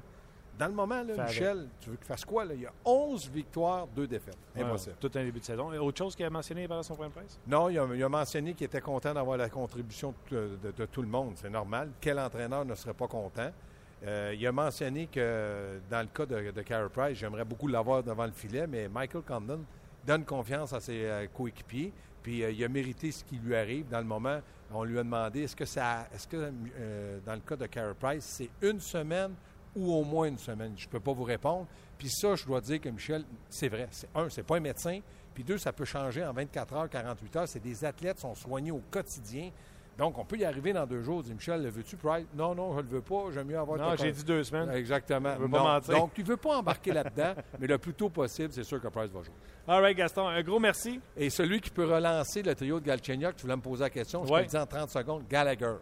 dans 0.58 0.66
le 0.68 0.72
moment, 0.72 1.02
là, 1.02 1.14
Fais 1.14 1.20
avec. 1.20 1.28
Michel, 1.30 1.68
tu 1.80 1.90
veux 1.90 1.96
qu'il 1.96 2.06
fasse 2.06 2.24
quoi? 2.24 2.44
Là? 2.44 2.54
Il 2.54 2.60
y 2.62 2.66
a 2.66 2.72
11 2.84 3.28
victoires, 3.30 3.86
2 3.88 4.06
défaites. 4.06 4.36
Impossible. 4.56 4.92
Ouais, 5.02 5.08
tout 5.08 5.18
un 5.18 5.24
début 5.24 5.40
de 5.40 5.44
saison. 5.44 5.72
Et 5.72 5.78
autre 5.78 5.98
chose 5.98 6.14
qu'il 6.14 6.24
a 6.24 6.30
mentionné 6.30 6.68
pendant 6.68 6.82
son 6.82 6.94
point 6.94 7.08
de 7.08 7.12
presse? 7.12 7.38
Non, 7.46 7.68
il 7.68 7.78
a, 7.78 7.86
il 7.94 8.02
a 8.02 8.08
mentionné 8.08 8.54
qu'il 8.54 8.66
était 8.66 8.80
content 8.80 9.12
d'avoir 9.14 9.36
la 9.36 9.48
contribution 9.48 10.14
de, 10.30 10.50
de- 10.62 10.70
de 10.70 10.86
tout 10.86 11.02
le 11.02 11.08
monde. 11.08 11.32
C'est 11.36 11.50
normal. 11.50 11.90
Quel 12.00 12.18
entraîneur 12.18 12.64
ne 12.64 12.74
serait 12.74 12.94
pas 12.94 13.08
content? 13.08 13.50
Euh, 14.06 14.34
il 14.38 14.46
a 14.46 14.52
mentionné 14.52 15.06
que 15.06 15.78
dans 15.90 16.00
le 16.00 16.08
cas 16.08 16.26
de, 16.26 16.50
de 16.50 16.62
Carey 16.62 16.88
Price, 16.92 17.16
j'aimerais 17.18 17.44
beaucoup 17.44 17.68
l'avoir 17.68 18.02
devant 18.02 18.26
le 18.26 18.32
filet, 18.32 18.66
mais 18.66 18.86
Michael 18.88 19.22
Condon 19.22 19.60
donne 20.06 20.24
confiance 20.24 20.72
à 20.74 20.80
ses 20.80 21.04
euh, 21.06 21.26
coéquipiers. 21.34 21.90
Puis 22.22 22.42
euh, 22.44 22.50
il 22.50 22.62
a 22.62 22.68
mérité 22.68 23.10
ce 23.10 23.24
qui 23.24 23.36
lui 23.36 23.56
arrive. 23.56 23.88
Dans 23.88 23.98
le 23.98 24.04
moment, 24.04 24.40
on 24.72 24.84
lui 24.84 24.98
a 24.98 25.02
demandé 25.02 25.42
est-ce 25.44 25.56
que 25.56 25.64
ça, 25.64 26.06
est-ce 26.14 26.26
que 26.28 26.52
dans 27.24 27.34
le 27.34 27.40
cas 27.40 27.56
de 27.56 27.66
Carey 27.66 27.94
Price, 27.98 28.24
c'est 28.24 28.50
une 28.60 28.80
semaine 28.80 29.32
ou 29.76 29.92
au 29.92 30.04
moins 30.04 30.26
une 30.28 30.38
semaine. 30.38 30.72
Je 30.76 30.86
ne 30.86 30.90
peux 30.90 31.00
pas 31.00 31.12
vous 31.12 31.24
répondre. 31.24 31.66
Puis 31.98 32.08
ça, 32.10 32.34
je 32.34 32.44
dois 32.44 32.60
dire 32.60 32.80
que 32.80 32.88
Michel, 32.88 33.24
c'est 33.48 33.68
vrai. 33.68 33.88
C'est, 33.90 34.08
un, 34.14 34.28
c'est 34.28 34.42
pas 34.42 34.56
un 34.56 34.60
médecin. 34.60 35.00
Puis 35.34 35.42
deux, 35.44 35.58
ça 35.58 35.72
peut 35.72 35.84
changer 35.84 36.24
en 36.24 36.32
24 36.32 36.72
heures, 36.74 36.88
48 36.88 37.36
heures. 37.36 37.48
C'est 37.48 37.60
des 37.62 37.84
athlètes 37.84 38.16
qui 38.16 38.22
sont 38.22 38.34
soignés 38.34 38.70
au 38.70 38.82
quotidien. 38.90 39.50
Donc, 39.96 40.18
on 40.18 40.24
peut 40.24 40.36
y 40.36 40.44
arriver 40.44 40.72
dans 40.72 40.86
deux 40.86 41.02
jours. 41.02 41.22
Dit 41.22 41.32
Michel, 41.34 41.62
le 41.62 41.68
veux-tu, 41.70 41.96
Price? 41.96 42.26
Non, 42.34 42.52
non, 42.52 42.74
je 42.76 42.80
le 42.82 42.88
veux 42.88 43.00
pas. 43.00 43.26
J'aime 43.32 43.46
mieux 43.46 43.58
avoir 43.58 43.78
Non, 43.78 43.94
j'ai 43.96 44.10
dit 44.10 44.24
deux 44.24 44.42
semaines. 44.42 44.68
Exactement. 44.72 45.34
Je 45.36 45.42
veux 45.42 45.48
pas 45.48 45.62
mentir. 45.62 45.94
Donc, 45.94 46.14
tu 46.14 46.22
ne 46.22 46.26
veux 46.26 46.36
pas 46.36 46.56
embarquer 46.58 46.92
là-dedans, 46.92 47.34
mais 47.60 47.68
le 47.68 47.78
plus 47.78 47.94
tôt 47.94 48.08
possible, 48.08 48.52
c'est 48.52 48.64
sûr 48.64 48.80
que 48.80 48.88
Price 48.88 49.10
va 49.12 49.22
jouer. 49.22 49.34
All 49.68 49.80
right, 49.82 49.96
Gaston, 49.96 50.26
un 50.26 50.42
gros 50.42 50.58
merci. 50.58 51.00
Et 51.16 51.30
celui 51.30 51.60
qui 51.60 51.70
peut 51.70 51.84
relancer 51.86 52.42
le 52.42 52.56
trio 52.56 52.80
de 52.80 52.84
Galchenyuk, 52.86 53.36
tu 53.36 53.42
voulais 53.42 53.54
me 53.56 53.62
poser 53.62 53.84
la 53.84 53.90
question, 53.90 54.24
je 54.26 54.32
Ouais. 54.32 54.40
te 54.40 54.44
le 54.46 54.50
dis 54.50 54.56
en 54.56 54.66
30 54.66 54.90
secondes, 54.90 55.22
Gallagher. 55.28 55.76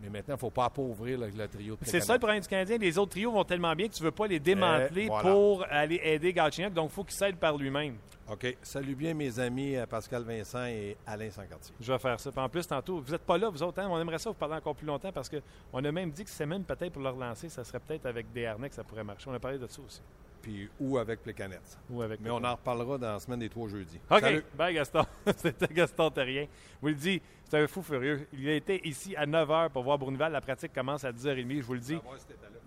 Mais 0.00 0.10
maintenant, 0.10 0.34
il 0.34 0.36
ne 0.36 0.40
faut 0.40 0.50
pas 0.50 0.66
appauvrir 0.66 1.18
le, 1.18 1.28
le 1.28 1.48
trio 1.48 1.76
de 1.76 1.84
C'est 1.84 2.00
ça 2.00 2.12
le 2.14 2.18
problème 2.18 2.40
du 2.40 2.48
Canadien. 2.48 2.76
Les 2.78 2.98
autres 2.98 3.12
trios 3.12 3.30
vont 3.32 3.44
tellement 3.44 3.74
bien 3.74 3.88
que 3.88 3.94
tu 3.94 4.02
ne 4.02 4.06
veux 4.08 4.12
pas 4.12 4.26
les 4.26 4.38
démanteler 4.40 5.04
Euh, 5.04 5.08
voilà. 5.08 5.30
pour 5.30 5.64
aller 5.70 6.00
aider 6.04 6.32
Galchenyuk. 6.32 6.74
Donc, 6.74 6.90
il 6.90 6.94
faut 6.94 7.04
qu'il 7.04 7.14
s'aide 7.14 7.36
par 7.36 7.56
lui-même. 7.56 7.96
OK. 8.30 8.56
Salut 8.62 8.94
bien 8.94 9.14
mes 9.14 9.38
amis 9.38 9.76
euh, 9.76 9.86
Pascal 9.86 10.22
Vincent 10.24 10.64
et 10.66 10.96
Alain 11.06 11.30
Sancartier. 11.30 11.74
Je 11.80 11.92
vais 11.92 11.98
faire 11.98 12.18
ça. 12.20 12.30
Puis 12.30 12.40
en 12.40 12.48
plus, 12.48 12.66
tantôt, 12.66 13.00
vous 13.00 13.12
n'êtes 13.12 13.22
pas 13.22 13.38
là, 13.38 13.48
vous 13.48 13.62
autres. 13.62 13.78
hein? 13.80 13.88
On 13.90 13.98
aimerait 14.00 14.18
ça 14.18 14.30
vous 14.30 14.34
parler 14.36 14.54
encore 14.56 14.74
plus 14.74 14.86
longtemps 14.86 15.12
parce 15.12 15.28
qu'on 15.30 15.84
a 15.84 15.92
même 15.92 16.10
dit 16.10 16.24
que 16.24 16.30
c'est 16.30 16.46
même 16.46 16.64
peut-être 16.64 16.92
pour 16.92 17.02
le 17.02 17.08
relancer, 17.10 17.48
ça 17.48 17.64
serait 17.64 17.80
peut-être 17.80 18.06
avec 18.06 18.30
des 18.32 18.46
harnais 18.46 18.68
que 18.68 18.74
ça 18.74 18.84
pourrait 18.84 19.04
marcher. 19.04 19.28
On 19.30 19.34
a 19.34 19.38
parlé 19.38 19.58
de 19.58 19.66
ça 19.66 19.80
aussi. 19.86 20.00
Puis, 20.44 20.68
ou 20.78 20.98
avec 20.98 21.22
Plecanet. 21.22 21.58
Ou 21.88 22.02
avec 22.02 22.20
Mais 22.20 22.28
on 22.28 22.44
en 22.44 22.52
reparlera 22.52 22.98
dans 22.98 23.14
la 23.14 23.18
semaine 23.18 23.40
des 23.40 23.48
trois 23.48 23.66
jeudis. 23.66 23.98
OK. 24.10 24.20
Salut. 24.20 24.44
Bye, 24.54 24.74
Gaston. 24.74 25.06
C'était 25.38 25.72
Gaston 25.72 26.10
Terrien. 26.10 26.44
Je 26.44 26.80
vous 26.82 26.88
le 26.88 26.94
dis, 26.94 27.22
c'est 27.48 27.58
un 27.58 27.66
fou 27.66 27.82
furieux. 27.82 28.28
Il 28.34 28.46
a 28.50 28.54
été 28.54 28.86
ici 28.86 29.16
à 29.16 29.24
9 29.24 29.48
h 29.48 29.70
pour 29.70 29.82
voir 29.84 29.98
Bournival. 29.98 30.32
La 30.32 30.42
pratique 30.42 30.74
commence 30.74 31.02
à 31.02 31.12
10h30. 31.12 31.56
Je 31.60 31.62
vous 31.62 31.72
le 31.72 31.80
dis. 31.80 31.98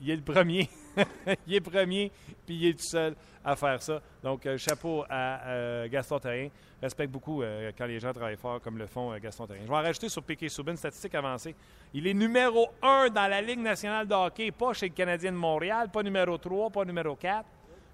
Il 0.02 0.10
est 0.10 0.16
le 0.16 0.24
premier. 0.24 0.68
il 1.48 1.54
est 1.54 1.62
premier, 1.62 2.12
puis 2.48 2.56
il 2.56 2.66
est 2.70 2.74
tout 2.74 2.88
seul 2.88 3.16
à 3.46 3.56
faire 3.56 3.80
ça. 3.80 4.02
Donc, 4.24 4.44
euh, 4.48 4.58
chapeau 4.58 5.06
à 5.08 5.48
euh, 5.48 5.88
Gaston 5.88 6.18
Terrien. 6.18 6.50
Respecte 6.82 7.12
beaucoup 7.12 7.44
euh, 7.44 7.72
quand 7.78 7.86
les 7.86 8.00
gens 8.00 8.12
travaillent 8.12 8.38
fort 8.38 8.60
comme 8.60 8.78
le 8.80 8.88
font 8.88 9.12
euh, 9.12 9.20
Gaston 9.20 9.46
Terrien. 9.46 9.64
Je 9.66 9.70
vais 9.70 9.78
en 9.78 9.82
rajouter 9.82 10.10
sur 10.10 10.24
Piquet 10.24 10.50
Soubin, 10.50 10.76
statistique 10.76 11.14
avancée. 11.14 11.56
Il 11.94 12.08
est 12.08 12.14
numéro 12.14 12.70
1 12.82 13.10
dans 13.10 13.28
la 13.28 13.42
Ligue 13.42 13.60
nationale 13.60 14.08
de 14.08 14.16
hockey, 14.16 14.52
pas 14.52 14.74
chez 14.74 14.88
le 14.88 14.94
Canadien 14.94 15.32
de 15.32 15.38
Montréal, 15.38 15.90
pas 15.92 16.02
numéro 16.02 16.38
3, 16.38 16.72
pas 16.72 16.86
numéro 16.86 17.16
4 17.16 17.46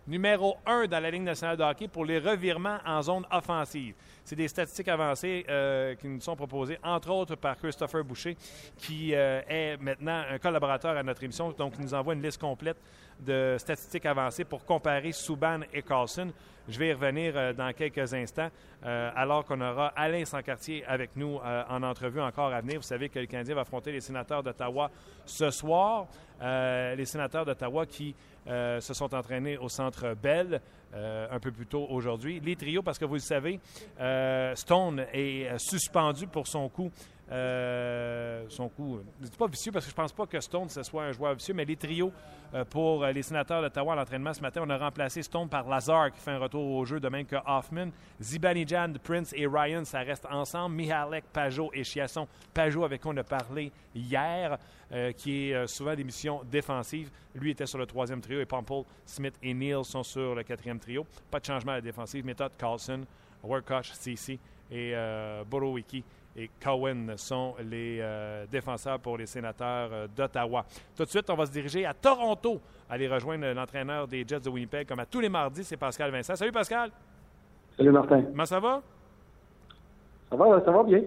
numéro 0.07 0.57
1 0.65 0.87
dans 0.87 0.99
la 0.99 1.11
Ligue 1.11 1.23
nationale 1.23 1.57
de 1.57 1.63
hockey 1.63 1.87
pour 1.87 2.05
les 2.05 2.19
revirements 2.19 2.79
en 2.85 3.01
zone 3.01 3.25
offensive. 3.31 3.95
C'est 4.23 4.35
des 4.35 4.47
statistiques 4.47 4.87
avancées 4.87 5.45
euh, 5.49 5.95
qui 5.95 6.07
nous 6.07 6.21
sont 6.21 6.35
proposées, 6.35 6.77
entre 6.83 7.09
autres 7.09 7.35
par 7.35 7.57
Christopher 7.57 8.03
Boucher, 8.03 8.37
qui 8.77 9.13
euh, 9.13 9.41
est 9.47 9.77
maintenant 9.77 10.23
un 10.29 10.39
collaborateur 10.39 10.95
à 10.95 11.03
notre 11.03 11.23
émission. 11.23 11.51
Donc, 11.51 11.73
il 11.77 11.85
nous 11.85 11.93
envoie 11.93 12.13
une 12.13 12.21
liste 12.21 12.39
complète 12.39 12.77
de 13.19 13.55
statistiques 13.57 14.05
avancées 14.05 14.43
pour 14.45 14.65
comparer 14.65 15.11
Subban 15.11 15.61
et 15.73 15.81
Carlson. 15.81 16.31
Je 16.67 16.79
vais 16.79 16.89
y 16.89 16.93
revenir 16.93 17.33
euh, 17.35 17.53
dans 17.53 17.71
quelques 17.73 18.13
instants, 18.13 18.49
alors 18.81 19.45
qu'on 19.45 19.61
aura 19.61 19.87
Alain 19.95 20.25
Sancartier 20.25 20.83
avec 20.85 21.15
nous 21.15 21.39
en 21.69 21.83
entrevue 21.83 22.19
encore 22.19 22.51
à 22.53 22.59
venir. 22.59 22.81
Vous 22.81 22.85
savez 22.85 23.07
que 23.07 23.17
le 23.17 23.27
Canadien 23.27 23.55
va 23.55 23.61
affronter 23.61 23.93
les 23.93 24.01
sénateurs 24.01 24.43
d'Ottawa 24.43 24.91
ce 25.25 25.49
soir. 25.51 26.07
Les 26.41 27.05
sénateurs 27.05 27.45
d'Ottawa 27.45 27.85
qui 27.85 28.13
euh, 28.47 28.81
se 28.81 28.93
sont 28.93 29.13
entraînés 29.13 29.57
au 29.57 29.69
Centre 29.69 30.15
Bell 30.21 30.59
euh, 30.93 31.27
un 31.31 31.39
peu 31.39 31.51
plus 31.51 31.65
tôt 31.65 31.87
aujourd'hui. 31.89 32.41
Les 32.43 32.55
trios, 32.55 32.83
parce 32.83 32.99
que 32.99 33.05
vous 33.05 33.15
le 33.15 33.19
savez, 33.19 33.59
euh, 33.99 34.53
Stone 34.55 35.05
est 35.13 35.57
suspendu 35.57 36.27
pour 36.27 36.47
son 36.47 36.67
coup. 36.69 36.91
Euh, 37.31 38.43
son 38.49 38.69
coup, 38.69 38.99
je 39.21 39.27
dis 39.27 39.37
pas 39.37 39.47
vicieux 39.47 39.71
parce 39.71 39.85
que 39.85 39.91
je 39.91 39.95
pense 39.95 40.11
pas 40.11 40.25
que 40.25 40.39
Stone 40.39 40.69
ce 40.69 40.83
soit 40.83 41.03
un 41.03 41.11
joueur 41.11 41.33
vicieux, 41.33 41.53
mais 41.53 41.65
les 41.65 41.77
trios 41.77 42.11
euh, 42.53 42.65
pour 42.65 43.03
euh, 43.03 43.11
les 43.11 43.23
sénateurs 43.23 43.61
d'Ottawa 43.61 43.93
à 43.93 43.95
l'entraînement 43.95 44.33
ce 44.33 44.41
matin, 44.41 44.61
on 44.63 44.69
a 44.69 44.77
remplacé 44.77 45.23
Stone 45.23 45.47
par 45.47 45.67
Lazar 45.67 46.11
qui 46.11 46.19
fait 46.19 46.31
un 46.31 46.37
retour 46.37 46.63
au 46.63 46.85
jeu 46.85 46.99
de 46.99 47.07
même 47.09 47.25
que 47.25 47.37
Hoffman. 47.47 47.89
Zibanejad, 48.21 48.99
Prince 48.99 49.33
et 49.35 49.47
Ryan, 49.47 49.85
ça 49.85 49.99
reste 49.99 50.27
ensemble. 50.29 50.75
Mihalek, 50.75 51.25
Pajot 51.31 51.71
et 51.73 51.83
Chiasson. 51.83 52.27
Pajot 52.53 52.83
avec 52.83 53.01
qui 53.01 53.07
on 53.07 53.17
a 53.17 53.23
parlé 53.23 53.71
hier, 53.95 54.57
euh, 54.91 55.11
qui 55.11 55.49
est 55.49 55.55
euh, 55.55 55.67
souvent 55.67 55.95
des 55.95 56.03
missions 56.03 56.41
défensives. 56.51 57.09
Lui 57.33 57.51
était 57.51 57.65
sur 57.65 57.79
le 57.79 57.85
troisième 57.85 58.21
trio 58.21 58.39
et 58.39 58.45
Pomple, 58.45 58.87
Smith 59.05 59.33
et 59.41 59.53
Neal 59.53 59.83
sont 59.83 60.03
sur 60.03 60.35
le 60.35 60.43
quatrième 60.43 60.79
trio. 60.79 61.05
Pas 61.31 61.39
de 61.39 61.45
changement 61.45 61.71
à 61.71 61.75
la 61.75 61.81
défensive. 61.81 62.23
Méthode 62.25 62.51
Carlson, 62.57 63.01
Workosh, 63.43 63.93
CC 63.93 64.39
et 64.69 64.91
euh, 64.93 65.43
Borowicki 65.43 66.03
et 66.35 66.49
Cohen 66.63 67.07
sont 67.15 67.55
les 67.59 67.99
euh, 68.01 68.45
défenseurs 68.47 68.99
pour 68.99 69.17
les 69.17 69.25
sénateurs 69.27 69.89
euh, 69.91 70.07
d'Ottawa. 70.15 70.65
Tout 70.95 71.03
de 71.05 71.09
suite, 71.09 71.29
on 71.29 71.35
va 71.35 71.45
se 71.45 71.51
diriger 71.51 71.85
à 71.85 71.93
Toronto, 71.93 72.59
aller 72.89 73.07
rejoindre 73.07 73.45
l'entraîneur 73.53 74.07
des 74.07 74.25
Jets 74.27 74.39
de 74.39 74.49
Winnipeg, 74.49 74.87
comme 74.87 74.99
à 74.99 75.05
tous 75.05 75.19
les 75.19 75.29
mardis, 75.29 75.63
c'est 75.63 75.77
Pascal 75.77 76.11
Vincent. 76.11 76.35
Salut 76.35 76.51
Pascal, 76.51 76.91
Salut 77.77 77.91
Martin. 77.91 78.23
comment 78.23 78.45
ça 78.45 78.59
va? 78.59 78.81
Ça 80.29 80.35
va, 80.35 80.63
ça 80.65 80.71
va 80.71 80.83
bien? 80.83 81.01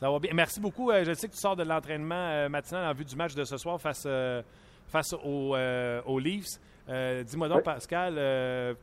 Ça 0.00 0.10
va 0.10 0.18
bien. 0.18 0.32
Merci 0.34 0.60
beaucoup. 0.60 0.90
Euh, 0.90 1.04
je 1.04 1.12
sais 1.14 1.28
que 1.28 1.32
tu 1.34 1.38
sors 1.38 1.54
de 1.54 1.62
l'entraînement 1.62 2.48
matinal 2.48 2.90
en 2.90 2.92
vue 2.92 3.04
du 3.04 3.14
match 3.14 3.34
de 3.34 3.44
ce 3.44 3.56
soir 3.56 3.80
face, 3.80 4.06
face 4.88 5.12
aux, 5.12 5.56
aux 6.06 6.18
Leafs. 6.18 6.58
Euh, 6.88 7.22
Dis-moi 7.22 7.46
donc, 7.48 7.58
Oui. 7.58 7.62
Pascal, 7.62 8.14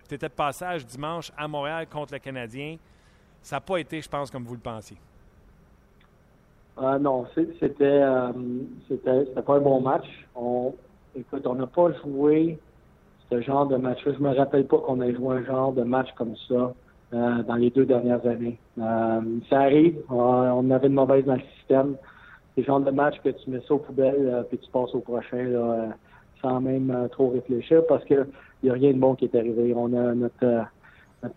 tu 0.08 0.16
étais 0.16 0.30
de 0.30 0.34
passage 0.34 0.86
dimanche 0.86 1.30
à 1.38 1.46
Montréal 1.50 1.88
contre 1.88 2.14
le 2.14 2.20
Canadien. 2.20 2.78
Ça 3.42 3.58
n'a 3.58 3.62
pas 3.62 3.78
été, 3.78 4.00
je 4.02 4.08
pense, 4.08 4.32
comme 4.32 4.46
vous 4.46 4.54
le 4.56 4.62
pensiez. 4.62 4.96
Euh, 6.82 6.98
non, 6.98 7.26
c'était 7.36 7.76
euh, 7.82 8.32
c'était 8.88 9.26
pas 9.46 9.56
un 9.56 9.60
bon 9.60 9.82
match. 9.82 10.06
On, 10.36 10.74
écoute, 11.15 11.46
on 11.46 11.56
n'a 11.56 11.68
pas 11.68 11.92
joué 12.04 12.58
ce 13.30 13.42
genre 13.42 13.68
de 13.68 13.76
match-là. 13.76 14.13
Je 14.18 14.24
me 14.24 14.34
rappelle 14.34 14.65
pas 14.65 14.78
qu'on 14.78 15.02
ait 15.02 15.13
joué 15.13 15.38
un 15.38 15.44
genre 15.44 15.74
de 15.74 15.84
match 15.84 16.08
comme 16.15 16.36
ça 16.48 16.74
euh, 17.13 17.44
dans 17.44 17.56
les 17.56 17.70
deux 17.70 17.86
dernières 17.86 18.26
années. 18.26 18.58
Euh, 18.78 19.22
ça 19.50 19.60
arrive. 19.60 19.98
on 20.10 20.72
avait 20.72 20.88
une 20.88 20.94
mauvaise 20.94 21.26
dans 21.26 21.36
le 21.36 21.42
système. 21.58 21.98
C'est 22.56 22.62
le 22.62 22.68
genre 22.68 22.80
de 22.80 22.92
match 22.92 23.15
que 23.24 23.30
tu 23.30 23.50
mets 23.50 23.62
ça 23.68 23.74
aux 23.74 23.80
poubelles 23.80 24.46
puis 24.50 24.58
tu 24.58 24.72
passes 24.72 24.94
au 24.96 25.00
prochain 25.00 25.92
sans 26.42 26.62
même 26.62 27.10
trop 27.12 27.30
réfléchir 27.30 27.84
parce 27.88 28.04
que 28.06 28.26
n'y 28.63 28.70
a 28.70 28.74
rien 28.74 28.94
de 28.94 29.00
bon 29.00 29.15
qui 29.15 29.26
est 29.26 29.36
arrivé. 29.36 29.74
On 29.76 29.94
a 29.94 30.13
notre 30.15 30.68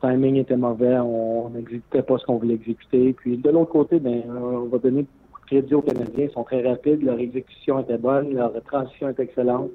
timing 0.00 0.36
était 0.36 0.56
mauvais, 0.56 0.96
on 0.98 1.50
n'exécutait 1.50 2.02
pas 2.02 2.16
ce 2.18 2.24
qu'on 2.24 2.38
voulait 2.38 2.54
exécuter. 2.54 3.12
Puis 3.12 3.36
de 3.36 3.50
l'autre 3.50 3.72
côté, 3.72 3.98
ben, 3.98 4.22
on 4.30 4.66
va 4.66 4.78
donner 4.78 5.06
crédit 5.52 5.74
aux 5.74 5.82
Canadiens. 5.82 6.24
Ils 6.24 6.32
sont 6.32 6.44
très 6.44 6.66
rapides, 6.66 7.02
leur 7.02 7.18
exécution 7.18 7.80
était 7.80 7.98
bonne, 7.98 8.34
leur 8.34 8.52
transition 8.64 9.08
est 9.10 9.20
excellente. 9.20 9.70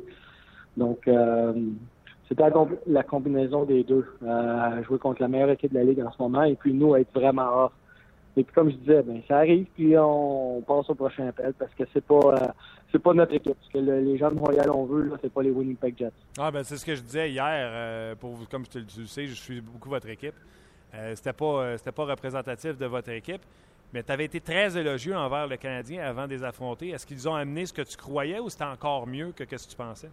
Donc, 0.76 1.08
euh, 1.08 1.54
c'était 2.28 2.50
la, 2.50 2.66
la 2.88 3.04
combinaison 3.04 3.64
des 3.64 3.84
deux. 3.84 4.06
Euh, 4.24 4.84
jouer 4.84 4.98
contre 4.98 5.22
la 5.22 5.28
meilleure 5.28 5.52
équipe 5.52 5.72
de 5.72 5.78
la 5.78 5.84
Ligue 5.84 6.02
en 6.02 6.12
ce 6.12 6.22
moment 6.22 6.44
et 6.44 6.56
puis 6.56 6.74
nous 6.74 6.96
être 6.96 7.14
vraiment 7.14 7.66
off. 7.66 7.72
Et 8.36 8.44
puis 8.44 8.54
comme 8.54 8.70
je 8.70 8.76
disais, 8.76 9.02
ben, 9.02 9.20
ça 9.28 9.38
arrive, 9.38 9.66
puis 9.74 9.98
on, 9.98 10.62
passe 10.62 10.88
au 10.90 10.96
prochain 10.96 11.28
appel 11.28 11.54
parce 11.58 11.74
que 11.74 11.84
c'est 11.92 12.06
pas 12.06 12.20
euh, 12.36 12.48
c'est 12.92 13.00
pas 13.02 13.14
notre 13.14 13.34
équipe. 13.34 13.58
Ce 13.62 13.70
que 13.74 13.80
le- 13.80 14.02
les 14.02 14.16
gens 14.18 14.30
de 14.30 14.36
Montréal 14.36 14.70
on 14.70 14.86
veut, 14.86 15.12
c'est 15.24 15.34
pas 15.34 15.42
les 15.42 15.50
Winnipeg 15.50 15.98
Jets. 15.98 16.12
Ah, 16.38 16.52
ben, 16.52 16.64
c'est 16.64 16.78
ce 16.78 16.86
que 16.86 16.94
je 16.94 17.02
disais 17.02 17.32
hier. 17.32 17.44
euh, 17.50 18.14
pour 18.16 18.38
comme 18.52 18.62
le- 18.76 18.86
tu 18.86 19.00
le 19.00 19.08
sais, 19.08 19.26
je 19.26 19.34
suis 19.34 19.60
beaucoup 19.60 19.90
votre 19.90 20.08
équipe. 20.10 20.36
Euh, 20.94 21.14
c'était 21.16 21.34
pas, 21.34 21.78
c'était 21.80 21.92
pas 21.92 22.06
représentatif 22.06 22.78
de 22.78 22.86
votre 22.86 23.10
équipe. 23.10 23.42
Mais 23.94 24.04
tu 24.04 24.12
avais 24.12 24.26
été 24.26 24.42
très 24.42 24.78
élogieux 24.78 25.16
envers 25.16 25.48
le 25.48 25.56
Canadien 25.56 26.04
avant 26.04 26.26
de 26.26 26.32
les 26.32 26.44
affronter. 26.44 26.90
Est-ce 26.90 27.06
qu'ils 27.08 27.28
ont 27.30 27.36
amené 27.36 27.66
ce 27.66 27.74
que 27.74 27.82
tu 27.82 27.96
croyais 27.96 28.40
ou 28.40 28.50
c'était 28.50 28.66
encore 28.66 29.08
mieux 29.08 29.32
que 29.32 29.44
ce 29.46 29.66
que 29.66 29.72
tu 29.72 29.78
pensais? 29.78 30.10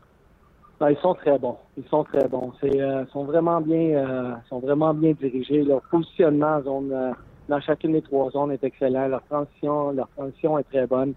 Ah, 0.80 0.90
ils 0.90 0.98
sont 0.98 1.14
très 1.14 1.38
bons. 1.38 1.56
Ils 1.76 1.86
sont 1.88 2.04
très 2.04 2.28
bons. 2.28 2.52
Euh, 2.62 3.06
sont 3.06 3.24
vraiment 3.24 3.60
bien, 3.60 3.96
euh, 3.96 4.34
sont 4.48 4.60
vraiment 4.60 4.92
bien 4.94 5.12
dirigés. 5.12 5.62
Leur 5.62 5.82
positionnement 5.82 6.56
en 6.56 6.62
zone, 6.62 6.92
euh, 6.92 7.12
dans 7.48 7.60
chacune 7.60 7.92
des 7.92 8.02
trois 8.02 8.30
zones 8.30 8.52
est 8.52 8.62
excellent. 8.62 9.08
Leur 9.08 9.22
transition, 9.24 9.90
leur 9.92 10.08
est 10.18 10.62
très 10.70 10.86
bonne. 10.86 11.14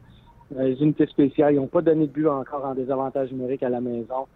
Les 0.52 0.82
unités 0.82 1.08
spéciales, 1.08 1.54
ils 1.56 1.58
n'ont 1.58 1.68
pas 1.68 1.82
donné 1.82 2.08
de 2.08 2.12
but 2.12 2.28
encore 2.28 2.66
en 2.66 2.74
désavantage 2.74 3.32
numérique 3.32 3.64
à 3.64 3.70
la 3.70 3.82
maison. 3.82 4.28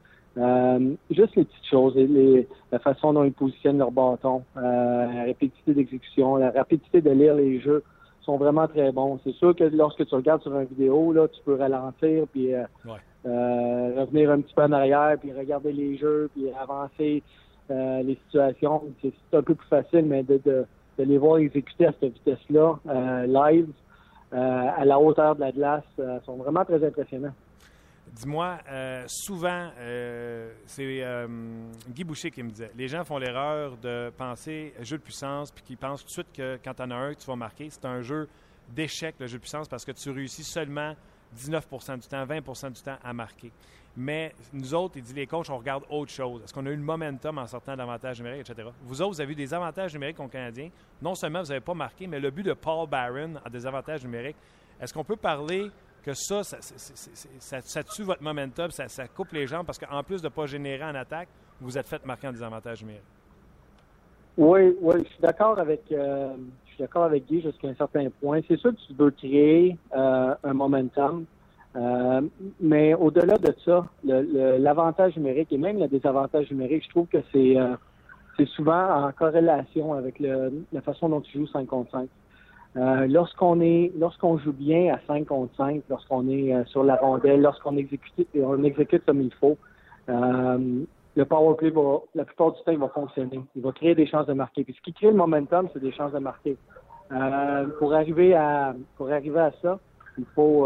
Juste 1.09 1.35
les 1.35 1.45
petites 1.45 1.69
choses, 1.69 1.95
les- 1.95 2.47
la 2.71 2.79
façon 2.79 3.13
dont 3.13 3.23
ils 3.23 3.31
positionnent 3.33 3.77
leur 3.77 3.91
bâton, 3.91 4.43
la 4.55 5.25
rapidité 5.27 5.73
d'exécution, 5.73 6.35
la 6.35 6.51
rapidité 6.51 7.01
de 7.01 7.11
lire 7.11 7.35
les 7.35 7.61
jeux 7.61 7.83
sont 8.21 8.37
vraiment 8.37 8.67
très 8.67 8.91
bons. 8.91 9.19
C'est 9.23 9.33
sûr 9.35 9.55
que 9.55 9.63
lorsque 9.63 10.05
tu 10.05 10.15
regardes 10.15 10.41
sur 10.41 10.57
une 10.57 10.65
vidéo, 10.67 11.11
là, 11.13 11.27
tu 11.27 11.39
peux 11.43 11.55
ralentir 11.55 12.25
puis 12.31 12.53
euh, 12.53 12.63
Ouais. 12.85 12.99
euh, 13.25 14.01
revenir 14.01 14.31
un 14.31 14.41
petit 14.41 14.53
peu 14.53 14.63
en 14.63 14.71
arrière, 14.71 15.17
puis 15.19 15.31
regarder 15.33 15.71
les 15.71 15.97
jeux, 15.97 16.29
puis 16.33 16.45
avancer 16.59 17.23
euh, 17.69 18.01
les 18.03 18.15
situations. 18.25 18.83
C'est 19.01 19.13
un 19.37 19.41
peu 19.41 19.55
plus 19.55 19.67
facile, 19.67 20.05
mais 20.05 20.23
de, 20.23 20.39
de, 20.43 20.65
de 20.99 21.03
les 21.03 21.17
voir 21.17 21.37
exécuter 21.37 21.87
à 21.87 21.93
cette 21.99 22.13
vitesse-là, 22.13 22.75
live, 23.27 23.67
à 24.31 24.85
la 24.85 24.99
hauteur 24.99 25.35
de 25.35 25.41
la 25.41 25.51
glace, 25.51 25.83
sont 26.25 26.37
vraiment 26.37 26.63
très 26.63 26.83
impressionnants. 26.85 27.33
Dis-moi, 28.13 28.59
euh, 28.67 29.05
souvent, 29.07 29.69
euh, 29.79 30.51
c'est 30.65 31.01
euh, 31.01 31.27
Guy 31.89 32.03
Boucher 32.03 32.29
qui 32.29 32.43
me 32.43 32.49
disait, 32.49 32.71
les 32.75 32.89
gens 32.89 33.05
font 33.05 33.17
l'erreur 33.17 33.77
de 33.77 34.11
penser 34.17 34.73
jeu 34.81 34.97
de 34.97 35.01
puissance, 35.01 35.49
puis 35.49 35.63
qu'ils 35.63 35.77
pensent 35.77 36.01
tout 36.01 36.07
de 36.07 36.11
suite 36.11 36.33
que 36.33 36.59
quand 36.61 36.73
tu 36.73 36.81
en 36.81 36.91
as 36.91 36.95
un, 36.95 37.13
tu 37.13 37.25
vas 37.25 37.37
marquer. 37.37 37.69
C'est 37.69 37.85
un 37.85 38.01
jeu 38.01 38.27
d'échec, 38.69 39.15
le 39.17 39.27
jeu 39.27 39.37
de 39.37 39.41
puissance, 39.41 39.69
parce 39.69 39.85
que 39.85 39.93
tu 39.93 40.09
réussis 40.09 40.43
seulement 40.43 40.93
19% 41.37 41.99
du 41.99 42.07
temps, 42.07 42.25
20% 42.25 42.73
du 42.73 42.81
temps 42.81 42.97
à 43.01 43.13
marquer. 43.13 43.51
Mais 43.95 44.33
nous 44.51 44.73
autres, 44.73 44.97
il 44.97 45.03
dit 45.03 45.13
les 45.13 45.27
coachs, 45.27 45.49
on 45.49 45.57
regarde 45.57 45.83
autre 45.89 46.11
chose. 46.11 46.41
Est-ce 46.43 46.53
qu'on 46.53 46.65
a 46.65 46.69
eu 46.69 46.75
le 46.75 46.81
momentum 46.81 47.37
en 47.37 47.47
sortant 47.47 47.77
d'avantages 47.77 48.17
numériques, 48.19 48.49
etc. 48.49 48.69
Vous 48.83 49.01
autres, 49.01 49.15
vous 49.15 49.21
avez 49.21 49.31
eu 49.31 49.35
des 49.35 49.53
avantages 49.53 49.93
numériques 49.93 50.19
aux 50.19 50.27
Canadiens. 50.27 50.69
Non 51.01 51.15
seulement 51.15 51.41
vous 51.41 51.49
n'avez 51.49 51.61
pas 51.61 51.73
marqué, 51.73 52.07
mais 52.07 52.19
le 52.19 52.29
but 52.29 52.43
de 52.43 52.53
Paul 52.53 52.89
Barron 52.89 53.35
a 53.43 53.49
des 53.49 53.65
avantages 53.65 54.03
numériques. 54.03 54.37
Est-ce 54.81 54.93
qu'on 54.93 55.03
peut 55.03 55.17
parler 55.17 55.69
que 56.01 56.13
ça, 56.13 56.41
ça, 56.43 57.83
tue 57.83 58.03
votre 58.03 58.23
momentum, 58.23 58.71
ça, 58.71 59.07
coupe 59.07 59.31
les 59.33 59.47
jambes 59.47 59.65
parce 59.65 59.79
qu'en 59.79 60.03
plus 60.03 60.21
de 60.21 60.27
ne 60.27 60.33
pas 60.33 60.45
générer 60.45 60.83
en 60.83 60.95
attaque, 60.95 61.29
vous 61.59 61.77
êtes 61.77 61.87
fait 61.87 62.05
marquer 62.05 62.27
en 62.27 62.31
des 62.31 62.43
avantages 62.43 62.81
numériques? 62.81 63.03
Oui, 64.37 64.75
oui, 64.81 64.95
je 64.99 65.09
suis 65.09 65.21
d'accord 65.21 65.59
avec, 65.59 65.83
euh, 65.91 66.33
avec 66.95 67.27
Guy 67.27 67.41
jusqu'à 67.41 67.67
un 67.67 67.75
certain 67.75 68.07
point. 68.21 68.39
C'est 68.47 68.57
sûr 68.57 68.71
que 68.71 68.77
tu 68.87 68.93
veux 68.93 69.11
créer 69.11 69.77
euh, 69.95 70.33
un 70.43 70.53
momentum, 70.53 71.25
euh, 71.75 72.21
mais 72.59 72.93
au-delà 72.93 73.37
de 73.37 73.53
ça, 73.63 73.85
l'avantage 74.03 75.15
numérique 75.17 75.51
et 75.51 75.57
même 75.57 75.79
le 75.79 75.87
désavantage 75.87 76.49
numérique, 76.49 76.85
je 76.85 76.89
trouve 76.89 77.07
que 77.07 77.19
c'est 77.31 78.45
souvent 78.55 79.05
en 79.05 79.11
corrélation 79.11 79.93
avec 79.93 80.19
la 80.19 80.81
façon 80.81 81.09
dont 81.09 81.21
tu 81.21 81.37
joues 81.37 81.47
5 81.47 81.67
contre 81.67 81.91
5. 81.91 82.09
Euh, 82.77 83.05
lorsqu'on 83.07 83.59
est, 83.59 83.91
lorsqu'on 83.97 84.37
joue 84.37 84.53
bien 84.53 84.93
à 84.93 84.99
5 85.05 85.27
contre 85.27 85.53
5, 85.57 85.81
lorsqu'on 85.89 86.29
est 86.29 86.55
euh, 86.55 86.63
sur 86.65 86.83
la 86.83 86.95
rondelle, 86.95 87.41
lorsqu'on 87.41 87.75
exécute, 87.75 88.27
on 88.35 88.63
exécute 88.63 89.05
comme 89.05 89.21
il 89.21 89.33
faut, 89.33 89.57
euh, 90.07 90.83
le 91.15 91.25
power 91.25 91.55
play 91.57 91.69
va, 91.69 91.99
la 92.15 92.23
plupart 92.23 92.53
du 92.53 92.63
temps, 92.63 92.71
il 92.71 92.77
va 92.77 92.87
fonctionner. 92.87 93.41
Il 93.57 93.61
va 93.61 93.73
créer 93.73 93.93
des 93.93 94.07
chances 94.07 94.25
de 94.27 94.33
marquer. 94.33 94.63
Puis 94.63 94.73
ce 94.73 94.81
qui 94.81 94.93
crée 94.93 95.07
le 95.07 95.15
momentum, 95.17 95.67
c'est 95.73 95.81
des 95.81 95.91
chances 95.91 96.13
de 96.13 96.19
marquer. 96.19 96.55
pour 97.79 97.93
arriver 97.93 98.33
à, 98.33 98.73
pour 98.95 99.11
arriver 99.11 99.39
à 99.39 99.51
ça, 99.61 99.77
il 100.17 100.23
faut, 100.33 100.65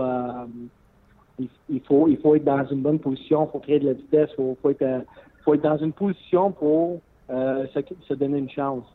il, 1.39 1.81
faut, 1.87 2.07
il 2.07 2.17
faut 2.17 2.35
être 2.35 2.43
dans 2.43 2.63
une 2.65 2.81
bonne 2.83 2.99
position, 2.99 3.47
il 3.47 3.51
faut 3.51 3.59
créer 3.59 3.79
de 3.79 3.87
la 3.87 3.93
vitesse, 3.93 4.29
il 4.33 4.35
faut, 4.35 4.57
faut, 4.61 4.69
être, 4.69 5.03
faut 5.43 5.55
être 5.55 5.63
dans 5.63 5.77
une 5.77 5.93
position 5.93 6.51
pour 6.51 7.01
se, 7.27 7.81
se, 8.07 8.13
donner 8.13 8.37
une 8.37 8.49
chance 8.51 8.85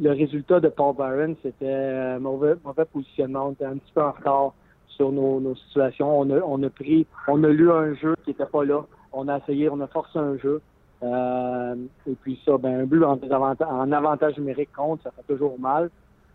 le 0.00 0.10
résultat 0.10 0.60
de 0.60 0.68
Paul 0.68 0.94
Byron, 0.96 1.34
c'était 1.42 1.72
un 1.72 2.18
mauvais, 2.18 2.54
mauvais 2.64 2.84
positionnement. 2.84 3.48
On 3.48 3.52
était 3.52 3.64
un 3.64 3.76
petit 3.76 3.92
peu 3.94 4.02
en 4.02 4.12
retard 4.12 4.54
sur 4.88 5.10
nos, 5.10 5.54
situations. 5.54 6.20
On 6.20 6.30
a, 6.30 6.40
on 6.40 6.62
a 6.62 6.70
pris, 6.70 7.06
on 7.28 7.42
a 7.44 7.48
lu 7.48 7.70
un 7.70 7.94
jeu 7.94 8.14
qui 8.24 8.30
n'était 8.30 8.46
pas 8.46 8.64
là. 8.64 8.84
On 9.12 9.28
a 9.28 9.38
essayé, 9.38 9.68
on 9.68 9.80
a 9.80 9.86
forcé 9.86 10.18
un 10.18 10.36
jeu. 10.38 10.60
Euh, 11.02 11.74
et 12.06 12.14
puis 12.22 12.38
ça, 12.44 12.56
ben, 12.58 12.80
un 12.80 12.84
but 12.84 13.02
en, 13.02 13.92
avantage 13.92 14.38
numérique 14.38 14.72
compte, 14.72 15.02
ça 15.02 15.10
fait 15.10 15.32
toujours 15.32 15.58
mal. 15.58 15.90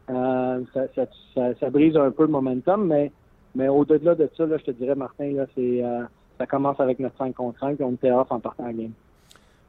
Euh, 0.10 0.62
ça, 0.74 1.70
brise 1.70 1.96
un 1.96 2.12
peu 2.12 2.24
le 2.24 2.30
momentum, 2.30 2.88
mais, 2.88 3.12
mais 3.56 3.68
au-delà 3.68 4.16
de 4.16 4.30
ça, 4.36 4.46
là, 4.46 4.58
je 4.58 4.64
te 4.64 4.72
dirais, 4.72 4.96
Martin, 4.96 5.32
là, 5.34 5.46
c'est, 5.56 5.84
euh, 5.84 6.04
ça 6.38 6.48
commence 6.48 6.80
avec 6.80 7.00
notre 7.00 7.18
5 7.18 7.36
contre 7.36 7.60
5 7.60 7.80
et 7.80 7.84
on 7.84 7.94
était 7.94 8.12
off 8.12 8.32
en 8.32 8.40
partant 8.40 8.66
à 8.66 8.74
game. 8.74 8.92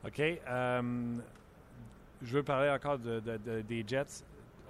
OK 0.06 0.22
je 2.22 2.36
veux 2.36 2.42
parler 2.42 2.70
encore 2.70 2.98
de, 2.98 3.20
des 3.62 3.84
Jets. 3.86 4.24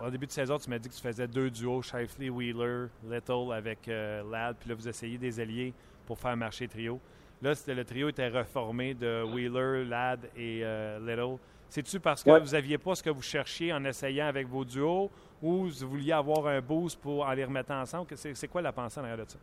Au 0.04 0.10
début 0.10 0.26
de 0.26 0.32
saison, 0.32 0.58
tu 0.58 0.70
m'as 0.70 0.78
dit 0.78 0.88
que 0.88 0.94
tu 0.94 1.00
faisais 1.00 1.26
deux 1.26 1.50
duos, 1.50 1.82
Shifley, 1.82 2.28
Wheeler, 2.30 2.86
Little 3.04 3.52
avec 3.52 3.88
euh, 3.88 4.22
Ladd, 4.30 4.56
puis 4.60 4.68
là, 4.68 4.74
vous 4.76 4.88
essayez 4.88 5.18
des 5.18 5.40
alliés 5.40 5.74
pour 6.06 6.18
faire 6.18 6.36
marcher 6.36 6.68
trio. 6.68 7.00
Là, 7.42 7.54
c'était 7.54 7.74
le 7.74 7.84
trio 7.84 8.08
était 8.08 8.28
reformé 8.28 8.94
de 8.94 9.24
Wheeler, 9.24 9.84
Ladd 9.84 10.20
et 10.36 10.60
euh, 10.62 10.98
Little. 11.00 11.38
C'est-tu 11.68 11.98
parce 12.00 12.22
que 12.22 12.30
vous 12.30 12.52
n'aviez 12.52 12.78
pas 12.78 12.94
ce 12.94 13.02
que 13.02 13.10
vous 13.10 13.22
cherchiez 13.22 13.72
en 13.72 13.84
essayant 13.84 14.26
avec 14.26 14.46
vos 14.46 14.64
duos 14.64 15.10
ou 15.42 15.66
vous 15.66 15.88
vouliez 15.88 16.12
avoir 16.12 16.46
un 16.46 16.60
boost 16.60 17.00
pour 17.00 17.26
en 17.26 17.32
les 17.32 17.44
remettre 17.44 17.72
ensemble? 17.72 18.06
C'est 18.16 18.48
quoi 18.48 18.62
la 18.62 18.72
pensée 18.72 19.00
en 19.00 19.02
arrière 19.02 19.18
de 19.18 19.30
ça? 19.30 19.38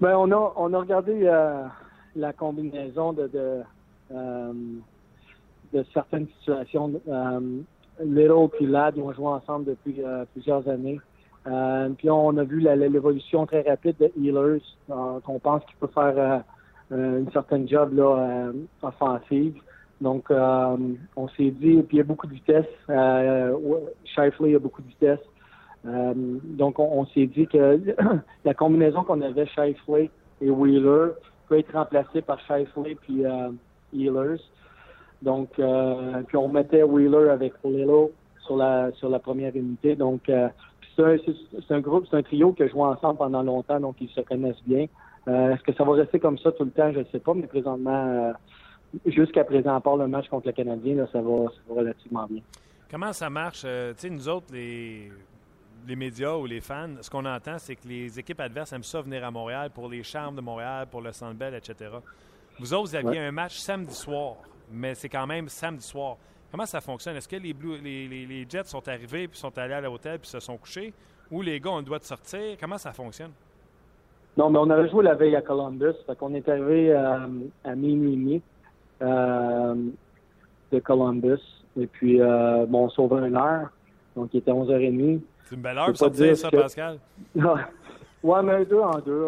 Bien, 0.00 0.18
on 0.18 0.30
a, 0.32 0.52
on 0.56 0.72
a 0.74 0.78
regardé 0.78 1.22
euh, 1.24 1.64
la 2.16 2.32
combinaison 2.32 3.12
de, 3.12 3.28
de 3.28 3.62
de 5.74 5.84
certaines 5.92 6.28
situations. 6.38 6.92
Euh, 7.08 7.40
Little 8.00 8.48
et 8.60 8.66
Ladd 8.66 8.98
ont 8.98 9.12
joué 9.12 9.26
ensemble 9.26 9.66
depuis 9.66 9.96
euh, 10.02 10.24
plusieurs 10.32 10.66
années. 10.68 11.00
Euh, 11.46 11.90
puis 11.90 12.08
on 12.08 12.36
a 12.38 12.44
vu 12.44 12.60
l'évolution 12.60 13.44
très 13.44 13.62
rapide 13.62 13.96
de 14.00 14.10
Healers, 14.18 14.62
qu'on 14.88 15.38
pense 15.38 15.62
qu'il 15.66 15.76
peut 15.76 15.88
faire 15.88 16.42
une 16.90 17.30
certaine 17.32 17.68
job 17.68 17.92
là, 17.94 18.50
offensive. 18.82 19.54
Donc, 20.00 20.30
on 20.30 21.28
s'est 21.36 21.50
dit, 21.50 21.82
puis 21.82 21.88
il 21.92 21.98
y 21.98 22.00
a 22.00 22.04
beaucoup 22.04 22.26
de 22.26 22.32
vitesse. 22.32 22.64
Euh, 22.88 23.54
a 24.16 24.58
beaucoup 24.58 24.80
de 24.80 24.88
vitesse. 24.88 25.20
donc, 25.84 26.78
on, 26.78 27.04
s'est 27.06 27.26
dit 27.26 27.46
que 27.46 27.78
la 28.44 28.54
combinaison 28.54 29.04
qu'on 29.04 29.20
avait 29.20 29.46
Shifley 29.46 30.10
et 30.40 30.48
Wheeler 30.48 31.10
peut 31.48 31.58
être 31.58 31.74
remplacée 31.74 32.22
par 32.22 32.40
Shifley 32.40 32.94
puis 33.02 33.22
Healers. 33.92 34.40
Donc, 35.22 35.50
euh, 35.58 36.22
puis 36.26 36.36
on 36.36 36.48
mettait 36.48 36.82
Wheeler 36.82 37.30
avec 37.30 37.52
Lilo 37.64 38.12
sur 38.44 38.56
la 38.56 38.92
sur 38.92 39.08
la 39.08 39.18
première 39.18 39.54
unité. 39.56 39.96
Donc, 39.96 40.28
euh, 40.28 40.48
c'est 40.96 41.74
un, 41.74 41.80
groupe, 41.80 42.06
c'est 42.08 42.16
un 42.16 42.22
trio 42.22 42.52
qui 42.52 42.62
a 42.62 42.68
joué 42.68 42.82
ensemble 42.82 43.18
pendant 43.18 43.42
longtemps, 43.42 43.80
donc 43.80 43.96
ils 44.00 44.08
se 44.10 44.20
connaissent 44.20 44.62
bien. 44.64 44.86
Euh, 45.26 45.54
est-ce 45.54 45.62
que 45.62 45.72
ça 45.72 45.82
va 45.82 45.94
rester 45.94 46.20
comme 46.20 46.38
ça 46.38 46.52
tout 46.52 46.64
le 46.64 46.70
temps? 46.70 46.92
Je 46.92 47.00
ne 47.00 47.04
sais 47.04 47.18
pas, 47.18 47.34
mais 47.34 47.46
présentement, 47.48 48.32
jusqu'à 49.06 49.42
présent, 49.42 49.74
à 49.74 49.80
part 49.80 49.96
le 49.96 50.06
match 50.06 50.28
contre 50.28 50.46
le 50.46 50.52
Canadien, 50.52 50.94
là, 50.94 51.06
ça, 51.10 51.20
va, 51.20 51.46
relativement 51.68 52.26
bien. 52.26 52.42
Comment 52.88 53.12
ça 53.12 53.28
marche? 53.28 53.62
tu 53.62 53.68
sais, 53.96 54.10
nous 54.10 54.28
autres, 54.28 54.46
les, 54.52 55.10
les 55.86 55.96
médias 55.96 56.36
ou 56.36 56.46
les 56.46 56.60
fans, 56.60 56.90
ce 57.00 57.10
qu'on 57.10 57.24
entend, 57.24 57.58
c'est 57.58 57.76
que 57.76 57.86
les 57.88 58.18
équipes 58.18 58.40
adverses 58.40 58.72
aiment 58.72 58.82
ça 58.82 59.00
venir 59.00 59.24
à 59.24 59.30
Montréal 59.30 59.70
pour 59.70 59.88
les 59.88 60.02
charmes 60.02 60.36
de 60.36 60.40
Montréal, 60.40 60.86
pour 60.90 61.00
le 61.00 61.12
Sandbell, 61.12 61.54
etc. 61.54 61.90
Vous 62.58 62.72
autres, 62.72 62.90
vous 62.90 62.94
aviez 62.94 63.20
un 63.20 63.32
match 63.32 63.56
samedi 63.56 63.94
soir 63.94 64.36
mais 64.74 64.94
c'est 64.94 65.08
quand 65.08 65.26
même 65.26 65.48
samedi 65.48 65.86
soir. 65.86 66.16
Comment 66.50 66.66
ça 66.66 66.80
fonctionne? 66.80 67.16
Est-ce 67.16 67.28
que 67.28 67.36
les, 67.36 67.52
les, 67.52 68.46
Jets 68.48 68.64
sont 68.64 68.86
arrivés 68.88 69.26
puis 69.26 69.38
sont 69.38 69.56
allés 69.58 69.74
à 69.74 69.80
l'hôtel 69.80 70.18
puis 70.18 70.28
se 70.28 70.40
sont 70.40 70.56
couchés? 70.56 70.92
Ou 71.30 71.42
les 71.42 71.58
gars, 71.58 71.70
on 71.70 71.82
doit 71.82 71.98
sortir? 72.00 72.56
Comment 72.60 72.78
ça 72.78 72.92
fonctionne? 72.92 73.32
Non, 74.36 74.50
mais 74.50 74.58
on 74.58 74.70
avait 74.70 74.88
joué 74.88 75.04
la 75.04 75.14
veille 75.14 75.36
à 75.36 75.42
Columbus. 75.42 75.94
Fait 76.06 76.16
qu'on 76.16 76.34
est 76.34 76.48
arrivé 76.48 76.92
à, 76.92 77.28
à 77.64 77.74
minuit 77.74 78.42
euh, 79.02 79.74
de 80.70 80.78
Columbus. 80.80 81.40
Et 81.76 81.86
puis, 81.86 82.20
euh, 82.20 82.66
bon, 82.66 82.84
on 82.84 82.90
sauvait 82.90 83.26
une 83.26 83.36
heure. 83.36 83.70
Donc, 84.14 84.30
il 84.32 84.38
était 84.38 84.52
11h30. 84.52 85.20
C'est 85.44 85.54
une 85.56 85.60
belle 85.60 85.78
heure 85.78 85.86
pour 85.86 85.96
sortir, 85.96 86.36
ça, 86.36 86.50
Pascal? 86.50 86.98
ouais, 87.34 88.42
mais 88.42 88.64
deux 88.64 88.80
en 88.80 88.98
deux. 89.00 89.26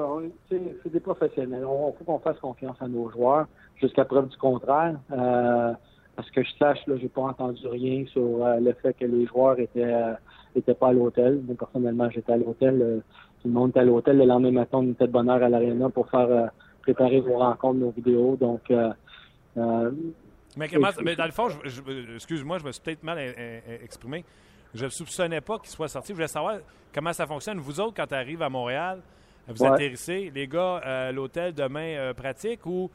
C'est 0.48 0.92
des 0.92 1.00
professionnels. 1.00 1.62
Il 1.62 1.98
faut 1.98 2.04
qu'on 2.04 2.20
fasse 2.20 2.38
confiance 2.38 2.76
à 2.80 2.86
nos 2.86 3.10
joueurs 3.10 3.46
jusqu'à 3.80 4.04
preuve 4.04 4.28
du 4.28 4.36
contraire. 4.36 4.96
Euh, 5.12 5.72
parce 6.14 6.30
que 6.30 6.42
je 6.42 6.50
sache, 6.58 6.78
là, 6.86 6.96
j'ai 6.98 7.08
pas 7.08 7.22
entendu 7.22 7.66
rien 7.66 8.06
sur 8.06 8.44
euh, 8.44 8.58
le 8.58 8.72
fait 8.74 8.94
que 8.94 9.04
les 9.04 9.26
joueurs 9.26 9.58
étaient 9.58 9.84
euh, 9.84 10.14
étaient 10.54 10.74
pas 10.74 10.88
à 10.88 10.92
l'hôtel. 10.92 11.42
Moi, 11.46 11.56
personnellement, 11.58 12.08
j'étais 12.10 12.32
à 12.32 12.36
l'hôtel. 12.36 13.02
tout 13.42 13.48
le 13.48 13.54
monde 13.54 13.70
était 13.70 13.80
à 13.80 13.84
l'hôtel. 13.84 14.16
Le 14.16 14.24
lendemain 14.24 14.52
matin, 14.52 14.78
on 14.78 14.90
était 14.90 15.06
de 15.06 15.12
bonne 15.12 15.28
heure 15.28 15.42
à 15.42 15.48
l'aréna 15.48 15.90
pour 15.90 16.08
faire 16.08 16.50
préparer 16.80 17.20
vos 17.20 17.38
rencontres, 17.38 17.78
nos 17.78 17.90
vidéos. 17.90 18.36
Donc 18.36 18.62
mais, 20.56 20.68
comment, 20.68 20.88
mais, 21.04 21.16
dans 21.16 21.26
le 21.26 21.32
fond, 21.32 21.48
excuse-moi, 22.14 22.58
je 22.58 22.64
me 22.64 22.72
suis 22.72 22.82
peut-être 22.82 23.02
mal 23.02 23.18
exprimé. 23.82 24.24
Je 24.72 24.86
ne 24.86 24.90
soupçonnais 24.90 25.42
pas 25.42 25.58
qu'il 25.58 25.68
soit 25.68 25.88
sorti. 25.88 26.08
Je 26.08 26.14
voulais 26.14 26.28
savoir 26.28 26.56
comment 26.94 27.12
ça 27.12 27.26
fonctionne. 27.26 27.58
Vous 27.58 27.78
autres, 27.78 27.92
quand 27.94 28.06
tu 28.06 28.14
arrives 28.14 28.40
à 28.40 28.48
Montréal, 28.48 29.00
vous 29.48 29.62
atterrissez, 29.66 30.32
les 30.34 30.48
gars, 30.48 31.12
l'hôtel 31.12 31.52
demain 31.52 32.14
pratique 32.14 32.64
ou 32.64 32.90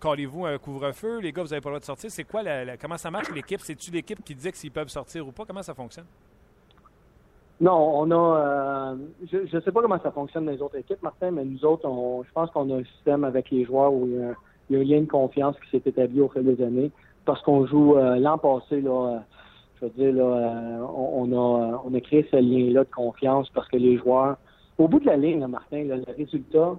Callez-vous 0.00 0.46
un 0.46 0.58
couvre-feu? 0.58 1.20
Les 1.20 1.32
gars, 1.32 1.42
vous 1.42 1.48
n'avez 1.48 1.60
pas 1.60 1.68
le 1.68 1.74
droit 1.74 1.80
de 1.80 1.84
sortir. 1.84 2.10
C'est 2.10 2.24
quoi 2.24 2.42
la, 2.42 2.76
comment 2.76 2.96
ça 2.96 3.10
marche 3.10 3.30
l'équipe? 3.30 3.60
C'est-tu 3.60 3.90
l'équipe 3.90 4.22
qui 4.24 4.34
dit 4.34 4.50
s'ils 4.52 4.70
peuvent 4.70 4.88
sortir 4.88 5.26
ou 5.26 5.32
pas? 5.32 5.44
Comment 5.44 5.62
ça 5.62 5.74
fonctionne? 5.74 6.06
Non, 7.60 7.72
on 7.72 8.10
a. 8.10 8.38
Euh, 8.38 8.96
je 9.30 9.56
ne 9.56 9.60
sais 9.60 9.72
pas 9.72 9.82
comment 9.82 10.00
ça 10.00 10.12
fonctionne 10.12 10.46
dans 10.46 10.52
les 10.52 10.62
autres 10.62 10.76
équipes, 10.76 11.02
Martin, 11.02 11.32
mais 11.32 11.44
nous 11.44 11.64
autres, 11.64 11.88
je 12.26 12.32
pense 12.32 12.50
qu'on 12.52 12.70
a 12.70 12.76
un 12.76 12.84
système 12.84 13.24
avec 13.24 13.50
les 13.50 13.64
joueurs 13.64 13.92
où 13.92 14.06
il 14.06 14.14
y, 14.70 14.76
a, 14.76 14.80
un 14.80 14.84
lien 14.84 15.00
de 15.00 15.06
confiance 15.06 15.56
qui 15.60 15.70
s'est 15.70 15.82
établi 15.84 16.20
au 16.20 16.28
fil 16.28 16.44
des 16.44 16.62
années. 16.64 16.90
Parce 17.24 17.42
qu'on 17.42 17.66
joue 17.66 17.96
euh, 17.96 18.16
l'an 18.16 18.38
passé, 18.38 18.80
là, 18.80 18.90
euh, 18.90 19.18
je 19.80 19.86
veux 19.86 19.90
dire, 19.90 20.14
là, 20.14 20.80
on, 20.94 21.32
a, 21.32 21.82
on 21.84 21.92
a 21.94 22.00
créé 22.00 22.26
ce 22.30 22.36
lien-là 22.36 22.84
de 22.84 22.90
confiance 22.94 23.50
parce 23.50 23.68
que 23.68 23.76
les 23.76 23.98
joueurs, 23.98 24.36
au 24.78 24.86
bout 24.86 25.00
de 25.00 25.06
la 25.06 25.16
ligne, 25.16 25.44
Martin, 25.46 25.82
le 25.82 26.04
résultat, 26.16 26.76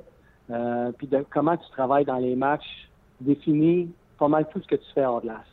euh, 0.52 0.92
puis 0.98 1.08
de 1.08 1.24
comment 1.30 1.58
tu 1.58 1.70
travailles 1.72 2.06
dans 2.06 2.18
les 2.18 2.36
matchs 2.36 2.90
définit 3.22 3.92
pas 4.18 4.28
mal 4.28 4.48
tout 4.52 4.62
ce 4.62 4.68
que 4.68 4.76
tu 4.76 4.92
fais 4.94 5.06
hors 5.06 5.22
glace. 5.22 5.46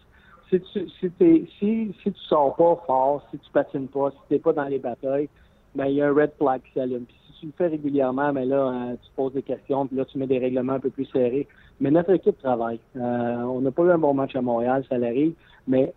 Si 0.49 0.61
tu 0.61 0.89
si, 0.89 1.95
si, 2.03 2.13
tu 2.13 2.21
sors 2.29 2.55
pas 2.55 2.81
fort, 2.87 3.27
si 3.31 3.39
tu 3.39 3.51
patines 3.51 3.89
pas, 3.89 4.11
si 4.11 4.17
tu 4.29 4.35
n'es 4.35 4.41
pas 4.41 4.53
dans 4.53 4.65
les 4.65 4.79
batailles, 4.79 5.29
ben 5.75 5.87
il 5.87 5.97
y 5.97 6.03
a 6.03 6.09
un 6.09 6.15
red 6.15 6.31
flag 6.39 6.63
qui 6.63 6.73
s'allume. 6.73 7.05
Puis 7.05 7.17
si 7.27 7.41
tu 7.41 7.47
le 7.47 7.53
fais 7.59 7.67
régulièrement, 7.67 8.33
ben 8.33 8.49
là, 8.49 8.57
euh, 8.57 8.95
tu 9.03 9.11
poses 9.17 9.33
des 9.33 9.43
questions, 9.43 9.87
puis 9.87 9.97
là, 9.97 10.05
tu 10.05 10.19
mets 10.19 10.27
des 10.27 10.39
règlements 10.39 10.75
un 10.75 10.81
peu 10.81 10.91
plus 10.91 11.07
serrés. 11.07 11.49
Mais 11.81 11.91
notre 11.91 12.11
équipe 12.11 12.39
travaille. 12.39 12.79
Euh, 12.97 13.01
on 13.43 13.61
n'a 13.61 13.73
pas 13.73 13.83
eu 13.83 13.91
un 13.91 13.99
bon 13.99 14.15
match 14.15 14.37
à 14.37 14.41
Montréal, 14.41 14.85
ça 14.89 14.99
l'arrive, 14.99 15.35
mais 15.67 15.93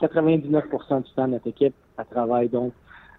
99% 0.00 1.04
du 1.04 1.12
temps, 1.12 1.28
notre 1.28 1.46
équipe, 1.46 1.74
travaille. 2.10 2.48
Donc, 2.48 2.72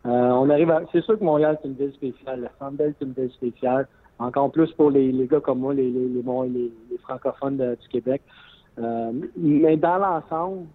on 0.05 0.49
arrive 0.49 0.71
à... 0.71 0.83
C'est 0.91 1.01
sûr 1.03 1.19
que 1.19 1.23
Montréal, 1.23 1.57
c'est 1.61 1.67
une 1.67 1.75
ville 1.75 1.93
spéciale. 1.93 2.41
La 2.41 2.51
Sandbell, 2.59 2.93
c'est 2.97 3.05
une 3.05 3.13
ville 3.13 3.31
spéciale. 3.31 3.87
Encore 4.19 4.51
plus 4.51 4.71
pour 4.73 4.91
les, 4.91 5.11
gars 5.27 5.39
comme 5.39 5.59
moi, 5.59 5.73
les, 5.73 5.89
les, 5.89 6.97
francophones 7.03 7.57
du 7.57 7.87
Québec. 7.87 8.21
mais 8.77 9.77
dans 9.77 9.97
l'ensemble, 9.97 10.65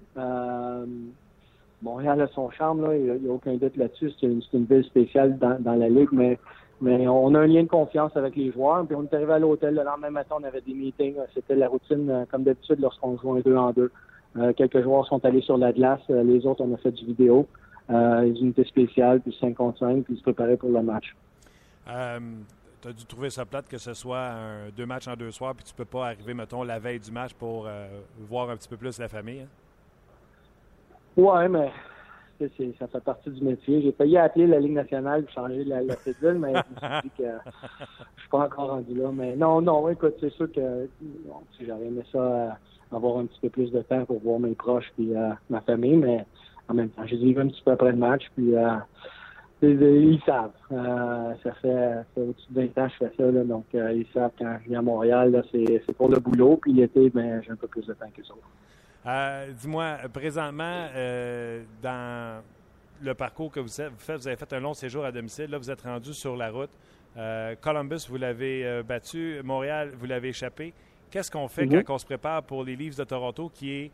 Montréal 1.85 2.23
a 2.23 2.29
son 2.29 2.51
charme, 2.51 2.89
il 2.95 3.21
n'y 3.23 3.29
a, 3.29 3.33
aucun 3.33 3.55
doute 3.55 3.77
là-dessus. 3.77 4.11
C'est 4.19 4.27
une, 4.27 4.65
ville 4.65 4.85
spéciale 4.85 5.39
dans, 5.39 5.75
la 5.75 5.89
Ligue, 5.89 6.09
mais 6.13 6.39
on 6.81 7.35
a 7.35 7.41
un 7.41 7.47
lien 7.47 7.63
de 7.63 7.69
confiance 7.69 8.17
avec 8.17 8.35
les 8.37 8.51
joueurs. 8.51 8.85
Puis 8.87 8.97
on 8.97 9.05
est 9.05 9.15
arrivé 9.15 9.33
à 9.33 9.39
l'hôtel 9.39 9.75
le 9.75 9.85
lendemain 9.85 10.11
matin, 10.11 10.37
on 10.41 10.45
avait 10.45 10.63
des 10.63 10.75
meetings. 10.75 11.17
C'était 11.35 11.55
la 11.55 11.69
routine 11.69 12.11
euh, 12.11 12.25
comme 12.31 12.43
d'habitude 12.43 12.81
lorsqu'on 12.81 13.17
joue 13.19 13.35
un 13.35 13.41
deux 13.41 13.57
en 13.57 13.73
deux. 13.73 13.91
Euh, 14.37 14.53
quelques 14.55 14.83
joueurs 14.83 15.07
sont 15.07 15.25
allés 15.25 15.43
sur 15.43 15.59
la 15.59 15.73
glace, 15.73 16.01
euh, 16.11 16.25
les 16.25 16.45
autres 16.45 16.65
on 16.65 16.75
a 16.75 16.77
fait 16.79 16.91
du 16.91 17.05
vidéo, 17.05 17.47
les 17.89 18.35
unités 18.41 18.65
spéciales, 18.65 19.21
puis 19.21 19.37
5 19.41 19.55
contre 19.55 19.79
5, 19.79 20.05
puis 20.05 20.17
se 20.17 20.23
préparer 20.23 20.57
pour 20.57 20.71
le 20.71 20.83
match. 20.83 21.15
Tu 22.85 22.91
as 22.91 22.93
dû 22.93 23.07
trouver 23.07 23.31
ça 23.31 23.47
plate 23.47 23.67
que 23.67 23.79
ce 23.79 23.95
soit 23.95 24.27
un, 24.27 24.69
deux 24.77 24.85
matchs 24.87 25.09
en 25.09 25.17
deux 25.17 25.31
soirs, 25.31 25.55
puis 25.55 25.65
tu 25.65 25.75
peux 25.75 25.87
pas 25.87 26.09
arriver, 26.09 26.35
mettons, 26.35 26.63
la 26.63 26.79
veille 26.79 27.01
du 27.01 27.11
match 27.11 27.33
pour 27.33 27.67
voir 28.29 28.51
un 28.51 28.57
petit 28.57 28.69
peu 28.69 28.77
plus 28.77 28.99
la 28.99 29.09
famille. 29.09 29.41
Hein? 29.41 29.49
Ouais, 31.17 31.49
mais 31.49 31.71
ça 32.79 32.87
fait 32.89 33.01
partie 33.01 33.31
du 33.31 33.43
métier. 33.43 33.83
J'ai 33.83 33.93
failli 33.93 34.17
appeler 34.17 34.47
la 34.47 34.59
Ligue 34.59 34.73
nationale 34.73 35.25
pour 35.25 35.33
changer 35.35 35.65
la, 35.65 35.83
la 35.83 35.95
mais 36.35 36.53
je 36.83 37.23
me 37.23 37.39
suis 38.19 38.29
pas 38.31 38.39
encore 38.39 38.71
rendu 38.71 38.95
là. 38.95 39.11
Mais 39.13 39.37
non, 39.37 39.61
non, 39.61 39.89
écoute, 39.89 40.15
c'est 40.21 40.33
sûr 40.33 40.51
que 40.53 40.89
j'aurais 41.61 41.87
aimé 41.87 42.03
ça 42.13 42.19
euh, 42.19 42.51
avoir 42.93 43.19
un 43.19 43.27
petit 43.27 43.41
peu 43.41 43.51
plus 43.51 43.71
de 43.71 43.83
temps 43.83 44.05
pour 44.05 44.21
voir 44.21 44.41
mes 44.41 44.55
proches 44.55 44.93
et 44.99 45.17
euh, 45.17 45.31
ma 45.51 45.61
famille, 45.63 45.97
mais 45.97 46.27
en 46.69 46.75
même 46.75 46.91
temps, 46.91 47.07
j'ai 47.07 47.17
dit 47.17 47.35
un 47.39 47.49
petit 47.49 47.63
peu 47.63 47.73
après 47.73 47.93
le 47.93 47.99
match, 47.99 48.25
puis 48.35 48.55
euh, 48.55 48.77
ils 49.71 50.21
savent. 50.25 50.53
ça 51.43 51.53
fait, 51.63 52.05
au-dessus 52.17 52.47
de 52.51 52.61
20 52.61 52.83
ans 52.83 52.87
que 52.87 52.93
je 52.93 53.07
fais 53.07 53.13
ça, 53.17 53.31
là, 53.31 53.45
donc 53.45 53.67
ils 53.73 54.07
savent 54.13 54.33
quand 54.39 54.59
je 54.63 54.69
viens 54.69 54.79
à 54.79 54.83
Montréal, 54.83 55.45
c'est 55.53 55.97
pour 55.97 56.09
le 56.09 56.19
boulot, 56.19 56.59
puis 56.61 56.73
l'été, 56.73 57.11
ben, 57.11 57.43
j'ai 57.43 57.53
un 57.53 57.57
peu 57.57 57.69
plus 57.69 57.87
de 57.87 57.95
temps 57.95 58.11
que 58.15 58.25
ça. 58.25 58.35
Euh, 59.07 59.53
dis-moi, 59.53 59.99
présentement, 60.13 60.89
euh, 60.95 61.63
dans 61.83 62.43
le 63.03 63.15
parcours 63.15 63.51
que 63.51 63.61
vous 63.61 63.69
faites, 63.69 63.93
vous 64.17 64.27
avez 64.27 64.37
fait 64.37 64.53
un 64.53 64.61
long 64.61 64.75
séjour 64.75 65.05
à 65.05 65.13
domicile. 65.13 65.51
Là, 65.51 65.59
vous 65.59 65.71
êtes 65.71 65.83
rendu 65.83 66.15
sur 66.15 66.37
la 66.37 66.51
route. 66.51 66.71
Euh, 67.17 67.55
Columbus, 67.61 68.07
vous 68.09 68.17
l'avez 68.17 68.83
battu. 68.83 69.41
Montréal, 69.45 69.93
vous 69.95 70.07
l'avez 70.07 70.29
échappé. 70.29 70.73
Qu'est-ce 71.11 71.31
qu'on 71.31 71.49
fait 71.49 71.67
mm-hmm. 71.67 71.85
quand 71.85 71.95
on 71.95 71.99
se 71.99 72.07
prépare 72.07 72.43
pour 72.43 72.65
les 72.65 72.77
Leafs 72.77 72.97
de 72.97 73.05
Toronto, 73.05 73.51
qui 73.53 73.71
est 73.73 73.91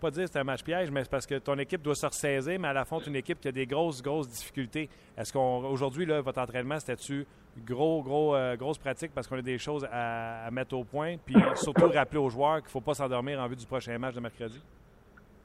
pas 0.00 0.10
dire 0.10 0.26
c'est 0.30 0.38
un 0.38 0.44
match 0.44 0.62
piège, 0.62 0.90
mais 0.90 1.02
c'est 1.02 1.10
parce 1.10 1.26
que 1.26 1.36
ton 1.38 1.56
équipe 1.58 1.82
doit 1.82 1.94
se 1.94 2.06
ressaisir, 2.06 2.58
mais 2.58 2.68
à 2.68 2.72
la 2.72 2.84
fois 2.84 3.00
une 3.06 3.16
équipe 3.16 3.40
qui 3.40 3.48
a 3.48 3.52
des 3.52 3.66
grosses, 3.66 4.02
grosses 4.02 4.28
difficultés. 4.28 4.88
Est-ce 5.16 5.32
qu'aujourd'hui, 5.32 6.06
votre 6.06 6.40
entraînement, 6.40 6.78
c'était-tu 6.78 7.26
gros, 7.66 8.02
gros, 8.02 8.34
euh, 8.34 8.56
grosse 8.56 8.78
pratique 8.78 9.12
parce 9.14 9.26
qu'on 9.26 9.38
a 9.38 9.42
des 9.42 9.58
choses 9.58 9.86
à, 9.90 10.48
mettre 10.50 10.76
au 10.76 10.84
point, 10.84 11.16
puis 11.24 11.36
surtout 11.54 11.86
rappeler 11.92 12.18
aux 12.18 12.28
joueurs 12.28 12.56
qu'il 12.56 12.66
ne 12.66 12.70
faut 12.70 12.80
pas 12.80 12.94
s'endormir 12.94 13.40
en 13.40 13.46
vue 13.48 13.56
du 13.56 13.66
prochain 13.66 13.96
match 13.98 14.14
de 14.14 14.20
mercredi? 14.20 14.60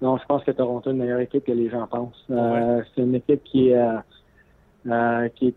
Non, 0.02 0.18
je 0.18 0.26
pense 0.26 0.44
que 0.44 0.52
Toronto 0.52 0.90
est 0.90 0.94
une 0.94 1.00
meilleure 1.00 1.20
équipe 1.20 1.46
que 1.46 1.52
les 1.52 1.70
gens 1.70 1.86
pensent. 1.88 2.26
Euh, 2.32 2.82
c'est 2.94 3.02
une 3.02 3.16
équipe 3.16 3.44
qui 3.44 3.70
est, 3.70 3.78
euh, 4.88 5.30
qui 5.36 5.48
est 5.48 5.56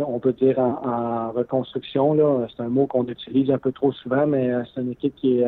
on 0.00 0.18
peut 0.20 0.34
dire 0.34 0.58
en, 0.58 1.32
reconstruction. 1.32 2.12
Là. 2.12 2.46
C'est 2.54 2.62
un 2.62 2.68
mot 2.68 2.86
qu'on 2.86 3.06
utilise 3.06 3.50
un 3.50 3.58
peu 3.58 3.72
trop 3.72 3.92
souvent, 3.92 4.26
mais 4.26 4.52
c'est 4.74 4.82
une 4.82 4.92
équipe 4.92 5.14
qui 5.16 5.40
est 5.40 5.46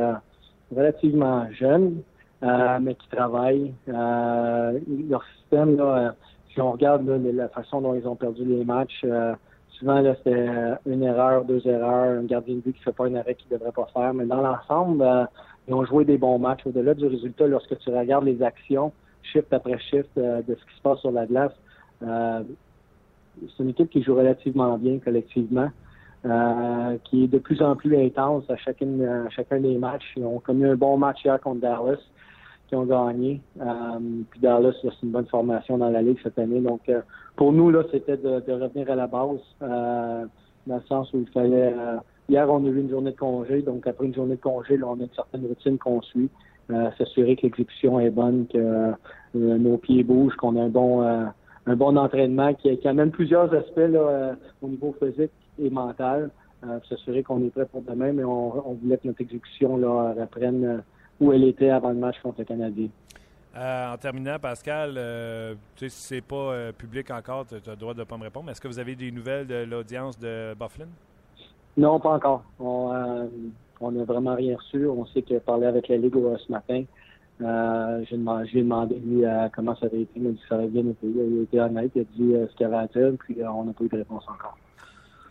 relativement 0.75 1.47
jeune. 1.53 2.03
Euh, 2.43 2.79
mais 2.81 2.95
qui 2.95 3.09
travaillent. 3.09 3.75
Euh, 3.89 4.79
leur 5.09 5.25
système, 5.37 5.77
là, 5.77 5.85
euh, 5.85 6.11
si 6.53 6.61
on 6.61 6.71
regarde 6.71 7.05
la 7.09 7.49
façon 7.49 7.81
dont 7.81 7.95
ils 7.95 8.07
ont 8.07 8.15
perdu 8.15 8.45
les 8.45 8.65
matchs, 8.65 9.05
souvent 9.71 10.01
là, 10.01 10.15
c'était 10.17 10.49
une 10.87 11.03
erreur, 11.03 11.45
deux 11.45 11.67
erreurs, 11.67 12.19
un 12.19 12.25
gardien 12.25 12.55
de 12.57 12.61
but 12.61 12.77
qui 12.77 12.83
fait 12.83 12.93
pas 12.93 13.09
une 13.09 13.17
arrêt 13.17 13.35
qu'il 13.35 13.49
devrait 13.49 13.73
pas 13.73 13.89
faire. 13.93 14.15
Mais 14.15 14.25
dans 14.25 14.41
l'ensemble, 14.41 15.05
ils 15.67 15.75
ont 15.75 15.85
joué 15.85 16.05
des 16.05 16.17
bons 16.17 16.39
matchs. 16.39 16.65
Au-delà 16.65 16.95
du 16.95 17.07
résultat, 17.07 17.47
lorsque 17.47 17.77
tu 17.79 17.91
regardes 17.91 18.25
les 18.25 18.43
actions, 18.43 18.93
shift 19.23 19.53
après 19.53 19.79
shift, 19.79 20.17
de 20.17 20.43
ce 20.49 20.65
qui 20.65 20.77
se 20.77 20.83
passe 20.83 21.01
sur 21.01 21.11
la 21.11 21.27
glace, 21.27 21.53
c'est 22.01 23.63
une 23.63 23.71
équipe 23.71 23.91
qui 23.91 24.03
joue 24.03 24.15
relativement 24.15 24.79
bien 24.79 24.99
collectivement. 25.01 25.71
qui 27.05 27.25
est 27.25 27.29
de 27.29 27.39
plus 27.39 27.63
en 27.63 27.77
plus 27.77 27.97
intense 27.97 28.49
à, 28.49 28.57
chacune, 28.57 29.05
à 29.05 29.29
chacun 29.31 29.61
des 29.61 29.77
matchs. 29.77 30.15
Ils 30.17 30.25
ont 30.25 30.39
commis 30.39 30.65
un 30.65 30.77
bon 30.77 30.97
match 30.97 31.25
hier 31.25 31.41
contre 31.41 31.61
Dallas 31.61 31.99
qui 32.69 32.77
ont 32.77 32.85
gagné. 32.85 33.41
Euh, 33.61 33.65
puis 34.31 34.41
Dallas, 34.41 34.75
c'est 34.83 35.03
une 35.03 35.11
bonne 35.11 35.27
formation 35.27 35.79
dans 35.79 35.89
la 35.89 36.03
Ligue 36.03 36.19
cette 36.23 36.39
année. 36.39 36.61
Donc, 36.61 36.89
euh, 36.89 37.01
pour 37.37 37.53
nous, 37.53 37.71
là, 37.71 37.83
c'était 37.91 38.17
de, 38.17 38.53
revenir 38.53 38.91
à 38.91 38.95
la 38.95 39.07
base, 39.07 39.41
euh, 39.63 40.25
dans 40.67 40.77
le 40.77 40.83
sens 40.83 41.13
où 41.13 41.21
il 41.21 41.29
fallait... 41.29 41.75
hier, 42.29 42.51
on 42.51 42.65
a 42.65 42.69
eu 42.69 42.79
une 42.79 42.91
journée 42.91 43.13
de 43.13 43.17
congé. 43.17 43.63
Donc, 43.63 43.87
après 43.87 44.07
une 44.07 44.15
journée 44.15 44.37
de 44.37 44.41
congé, 44.41 44.77
là, 44.77 44.87
on 44.89 45.01
a 45.01 45.03
une 45.03 45.15
certaine 45.15 45.47
routine 45.47 45.79
qu'on 45.79 46.03
suit. 46.03 46.29
S'assurer 46.99 47.35
que 47.37 47.43
l'exécution 47.43 47.99
est 47.99 48.11
bonne, 48.11 48.47
que 48.47 48.93
nos 49.35 49.79
pieds 49.79 50.05
bougent, 50.05 50.37
qu'on 50.37 50.57
a 50.57 50.65
un 50.65 50.69
bon 50.69 51.01
un 51.01 51.77
bon 51.77 51.99
entraînement 51.99 52.55
qui, 52.55 52.77
qui, 52.79 52.89
amène 52.89 53.11
plusieurs 53.11 53.53
aspects 53.55 53.79
là, 53.79 54.37
au 54.61 54.69
niveau 54.69 54.95
physique 55.03 55.33
et 55.59 55.71
mental. 55.71 56.31
S'assurer 56.91 57.23
qu'on 57.23 57.43
est 57.43 57.51
prêt 57.51 57.65
pour 57.65 57.81
demain, 57.81 58.13
mais 58.13 58.25
on, 58.25 58.69
on 58.69 58.75
voulait 58.75 58.99
que 58.99 59.07
notre 59.07 59.23
exécution 59.23 59.79
là, 59.79 60.15
reprenne 60.19 60.83
où 61.21 61.33
elle 61.33 61.45
était 61.45 61.71
avant 61.71 61.91
le 61.91 61.97
match 61.97 62.17
contre 62.23 62.41
le 62.41 62.45
Canadien. 62.45 62.89
Euh, 63.57 63.93
en 63.93 63.97
terminant, 63.97 64.39
Pascal, 64.39 64.95
euh, 64.97 65.55
tu 65.75 65.89
sais, 65.89 65.89
si 65.89 66.03
c'est 66.03 66.21
pas 66.21 66.37
euh, 66.37 66.73
public 66.73 67.11
encore, 67.11 67.47
tu 67.47 67.55
as 67.55 67.71
le 67.71 67.77
droit 67.77 67.95
de 67.95 68.01
ne 68.01 68.05
pas 68.05 68.17
me 68.17 68.23
répondre. 68.23 68.51
Est-ce 68.51 68.61
que 68.61 68.69
vous 68.69 68.79
avez 68.79 68.95
des 68.95 69.11
nouvelles 69.11 69.47
de 69.47 69.65
l'audience 69.65 70.19
de 70.19 70.55
Bufflin? 70.55 70.87
Non, 71.77 71.99
pas 71.99 72.11
encore. 72.11 72.45
On 72.61 73.91
n'a 73.91 74.05
vraiment 74.05 74.35
rien 74.35 74.57
reçu. 74.57 74.87
On 74.87 75.07
sait 75.07 75.23
qu'il 75.23 75.37
a 75.37 75.41
parlé 75.41 75.67
avec 75.67 75.89
la 75.89 75.97
Ligue 75.97 76.15
ce 76.15 76.53
matin. 76.53 76.85
J'ai 77.41 78.17
demandé, 78.17 78.51
demandé 78.53 78.95
lui 78.97 79.25
comment 79.55 79.75
ça 79.77 79.87
avait 79.87 80.03
été. 80.03 80.13
Il 80.17 80.23
m'a 80.23 80.31
dit 80.31 80.41
que 80.41 80.49
ça 80.49 80.57
avait 80.57 80.67
bien 80.67 80.89
été. 80.89 81.07
Il 81.07 81.39
a 81.41 81.43
été 81.43 81.61
honnête. 81.61 81.93
Il 81.95 82.01
a 82.01 82.05
dit 82.05 82.51
ce 82.51 82.57
qu'il 82.57 82.67
avait 82.67 82.77
à 82.77 82.87
dire, 82.87 83.13
puis 83.19 83.39
on 83.45 83.65
n'a 83.65 83.73
pas 83.73 83.85
eu 83.85 83.89
de 83.89 83.97
réponse 83.97 84.25
encore. 84.29 84.57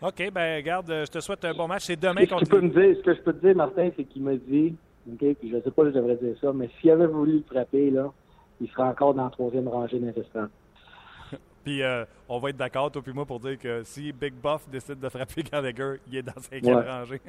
OK, 0.00 0.30
ben 0.32 0.62
garde, 0.62 0.88
je 0.88 1.10
te 1.10 1.20
souhaite 1.20 1.44
un 1.44 1.54
bon 1.54 1.66
match. 1.68 1.84
C'est 1.84 2.00
demain 2.00 2.24
contre... 2.24 2.46
Ce, 2.46 2.56
me 2.56 2.68
dire, 2.68 2.96
ce 2.96 3.02
que 3.02 3.14
je 3.14 3.20
peux 3.20 3.32
te 3.32 3.44
dire, 3.44 3.56
Martin, 3.56 3.90
c'est 3.96 4.04
qu'il 4.04 4.22
m'a 4.22 4.36
dit 4.36 4.74
Okay? 5.14 5.34
Puis 5.34 5.50
je 5.50 5.56
ne 5.56 5.62
sais 5.62 5.70
pas 5.70 5.84
si 5.84 5.90
je 5.90 5.94
devrais 5.94 6.16
dire 6.16 6.36
ça, 6.40 6.52
mais 6.52 6.68
s'il 6.80 6.90
avait 6.90 7.06
voulu 7.06 7.38
le 7.38 7.42
frapper, 7.42 7.90
là, 7.90 8.12
il 8.60 8.68
serait 8.68 8.84
encore 8.84 9.14
dans 9.14 9.24
la 9.24 9.30
troisième 9.30 9.68
rangée 9.68 9.98
d'un 9.98 10.12
Puis 11.64 11.82
euh, 11.82 12.04
on 12.28 12.38
va 12.38 12.50
être 12.50 12.56
d'accord, 12.56 12.90
toi 12.90 13.02
et 13.06 13.12
moi, 13.12 13.24
pour 13.24 13.40
dire 13.40 13.58
que 13.58 13.82
si 13.84 14.12
Big 14.12 14.34
Buff 14.34 14.68
décide 14.70 14.98
de 14.98 15.08
frapper 15.08 15.42
Gallagher, 15.52 15.96
il 16.06 16.16
est 16.16 16.22
dans 16.22 16.32
la 16.36 16.42
cinquième 16.42 16.80
rangée. 16.80 17.20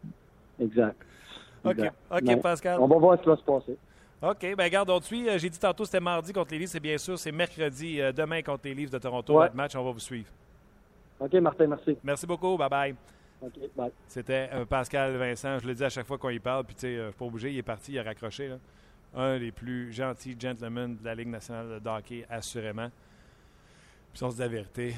exact. 0.60 0.96
OK, 1.64 2.40
Pascal. 2.42 2.78
On 2.80 2.86
va 2.86 2.98
voir 2.98 3.16
ce 3.18 3.22
qui 3.22 3.28
va 3.28 3.36
se 3.36 3.42
passer. 3.42 3.76
OK, 4.22 4.56
ben 4.56 4.68
garde, 4.70 4.88
on 4.88 5.00
te 5.00 5.04
suit. 5.04 5.28
Euh, 5.28 5.38
j'ai 5.38 5.50
dit 5.50 5.58
tantôt 5.58 5.84
c'était 5.84 6.00
mardi 6.00 6.32
contre 6.32 6.52
les 6.52 6.58
Leafs, 6.58 6.70
c'est 6.70 6.80
bien 6.80 6.96
sûr, 6.96 7.18
c'est 7.18 7.32
mercredi, 7.32 8.00
euh, 8.00 8.12
demain 8.12 8.40
contre 8.42 8.62
les 8.64 8.74
Leafs 8.74 8.90
de 8.90 8.98
Toronto. 8.98 9.38
Notre 9.38 9.54
match, 9.54 9.76
on 9.76 9.84
va 9.84 9.90
vous 9.90 9.98
suivre. 9.98 10.28
OK, 11.20 11.32
Martin, 11.34 11.66
merci. 11.66 11.96
Merci 12.02 12.26
beaucoup. 12.26 12.56
Bye-bye. 12.56 12.94
C'était 14.06 14.48
euh, 14.52 14.64
Pascal 14.64 15.16
Vincent, 15.16 15.58
je 15.58 15.66
le 15.66 15.74
dis 15.74 15.84
à 15.84 15.88
chaque 15.88 16.06
fois 16.06 16.18
qu'on 16.18 16.30
y 16.30 16.38
parle, 16.38 16.64
puis 16.64 16.74
tu 16.74 16.80
sais, 16.82 16.96
euh, 16.96 17.10
pas 17.12 17.24
obligé, 17.24 17.52
il 17.52 17.58
est 17.58 17.62
parti, 17.62 17.92
il 17.92 17.98
a 17.98 18.02
raccroché. 18.02 18.50
Un 19.14 19.38
des 19.38 19.52
plus 19.52 19.92
gentils 19.92 20.36
gentlemen 20.38 20.96
de 20.96 21.04
la 21.04 21.14
Ligue 21.14 21.28
nationale 21.28 21.80
de 21.80 21.88
hockey, 21.88 22.26
assurément. 22.28 22.90
Puis 24.12 24.22
on 24.24 24.30
se 24.30 24.36
dit 24.36 24.40
la 24.42 24.48
vérité, 24.48 24.94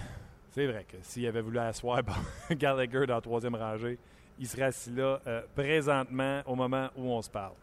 c'est 0.51 0.66
vrai 0.66 0.85
que 0.88 0.96
s'il 1.03 1.27
avait 1.27 1.40
voulu 1.40 1.59
asseoir 1.59 2.03
Gallagher 2.51 3.07
dans 3.07 3.16
la 3.16 3.20
troisième 3.20 3.57
rangée, 3.57 3.99
il 4.38 4.46
serait 4.46 4.62
assis 4.62 4.90
là 4.90 5.20
euh, 5.27 5.42
présentement 5.55 6.42
au 6.46 6.55
moment 6.55 6.88
où 6.96 7.11
on 7.11 7.22
se 7.22 7.31
parle. 7.31 7.55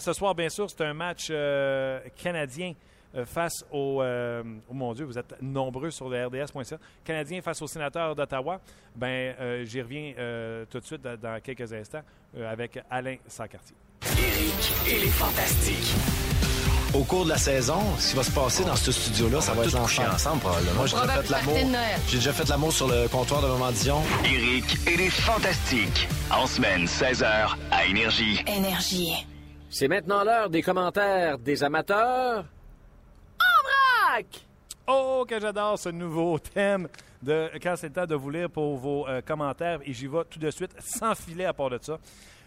ce 0.00 0.12
soir, 0.12 0.34
bien 0.34 0.48
sûr, 0.48 0.70
c'est 0.70 0.82
un 0.82 0.94
match 0.94 1.28
canadien 2.16 2.74
face 3.24 3.64
au, 3.70 4.02
euh, 4.02 4.42
oh 4.68 4.74
mon 4.74 4.92
Dieu, 4.92 5.04
vous 5.04 5.18
êtes 5.18 5.34
nombreux 5.40 5.90
sur 5.90 6.08
le 6.08 6.26
RDS.ca. 6.26 6.78
Canadien 7.04 7.40
face 7.40 7.62
au 7.62 7.66
sénateur 7.66 8.14
d'Ottawa. 8.14 8.60
Ben, 8.96 9.34
euh, 9.40 9.64
j'y 9.64 9.82
reviens 9.82 10.12
tout 10.70 10.80
de 10.80 10.84
suite 10.84 11.02
dans, 11.02 11.40
quelques 11.42 11.72
instants 11.72 12.02
avec 12.36 12.80
Alain 12.90 13.16
Sancartier. 13.26 13.76
Éric 14.18 14.72
et 14.88 14.98
les 15.04 15.10
Fantastiques. 15.10 15.94
Au 16.94 17.02
cours 17.02 17.24
de 17.24 17.30
la 17.30 17.38
saison, 17.38 17.80
ce 17.98 18.10
qui 18.10 18.16
va 18.16 18.22
se 18.22 18.30
passer 18.30 18.64
dans 18.64 18.76
ce 18.76 18.92
studio-là, 18.92 19.40
ça 19.40 19.52
va 19.52 19.64
être 19.64 19.74
ensemble. 19.74 20.10
ensemble 20.10 20.40
probablement. 20.40 20.74
Moi, 20.74 20.86
j'ai 20.86 20.96
déjà 20.96 21.22
fait 21.22 21.30
l'amour. 21.30 21.58
J'ai 22.06 22.16
déjà 22.18 22.32
fait 22.32 22.48
l'amour 22.48 22.72
sur 22.72 22.86
le 22.86 23.08
comptoir 23.08 23.42
de 23.42 23.48
Maman 23.48 23.72
Dion. 23.72 24.00
Éric 24.24 24.64
et 24.86 24.96
les 24.96 25.10
Fantastiques. 25.10 26.08
En 26.30 26.46
semaine, 26.46 26.84
16h, 26.84 27.56
à 27.72 27.86
Énergie. 27.86 28.44
Énergie. 28.46 29.26
C'est 29.70 29.88
maintenant 29.88 30.22
l'heure 30.22 30.50
des 30.50 30.62
commentaires 30.62 31.38
des 31.38 31.64
amateurs 31.64 32.44
Oh, 34.86 35.24
que 35.26 35.40
j'adore 35.40 35.78
ce 35.78 35.88
nouveau 35.88 36.38
thème 36.38 36.88
de 37.22 37.50
quand 37.60 37.74
c'est 37.76 37.88
le 37.88 37.92
temps 37.94 38.06
de 38.06 38.14
vous 38.14 38.30
lire 38.30 38.50
pour 38.50 38.76
vos 38.76 39.08
euh, 39.08 39.22
commentaires. 39.22 39.80
Et 39.84 39.92
j'y 39.92 40.06
vais 40.06 40.24
tout 40.28 40.38
de 40.38 40.50
suite, 40.50 40.74
sans 40.78 41.14
filet 41.14 41.46
à 41.46 41.52
part 41.52 41.70
de 41.70 41.78
ça. 41.80 41.98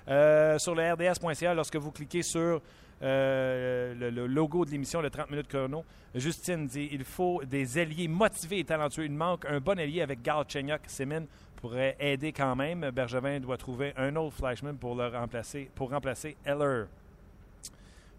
Euh, 0.07 0.57
sur 0.59 0.75
le 0.75 0.93
rds.ca, 0.93 1.53
lorsque 1.53 1.75
vous 1.75 1.91
cliquez 1.91 2.21
sur 2.21 2.61
euh, 3.01 3.93
le, 3.95 4.27
logo 4.27 4.65
de 4.65 4.71
l'émission, 4.71 5.01
le 5.01 5.09
30 5.09 5.31
minutes 5.31 5.47
chrono. 5.47 5.83
Justine 6.15 6.67
dit 6.67 6.89
il 6.91 7.03
faut 7.03 7.43
des 7.43 7.77
alliés 7.79 8.07
motivés 8.07 8.59
et 8.59 8.63
talentueux. 8.63 9.05
Il 9.05 9.13
manque 9.13 9.45
un 9.45 9.59
bon 9.59 9.77
allié 9.77 10.01
avec 10.01 10.21
Galchenyuk. 10.21 10.81
Semin 10.87 11.25
pourrait 11.57 11.97
aider 11.99 12.31
quand 12.31 12.55
même. 12.55 12.91
Bergevin 12.91 13.39
doit 13.39 13.57
trouver 13.57 13.93
un 13.97 14.15
autre 14.15 14.35
Flashman 14.35 14.77
pour 14.77 14.95
le 14.95 15.07
remplacer, 15.07 15.69
pour 15.75 15.89
remplacer 15.89 16.37
Eller. 16.45 16.85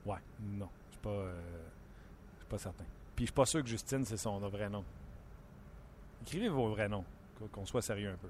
Ouais, 0.05 0.19
non, 0.43 0.69
je 0.91 1.09
suis 2.41 2.49
pas 2.49 2.59
certain. 2.59 2.85
Puis 3.19 3.25
je 3.25 3.31
suis 3.31 3.35
pas 3.35 3.47
sûr 3.47 3.65
que 3.65 3.69
Justine 3.69 4.05
c'est 4.05 4.17
son 4.17 4.39
vrai 4.39 4.69
nom. 4.71 4.85
Écrivez 6.23 6.49
vos 6.49 6.69
vrais 6.69 6.89
noms, 6.89 7.05
qu'on 7.51 7.67
soit 7.67 7.83
sérieux 7.83 8.11
un 8.11 8.17
peu. 8.17 8.29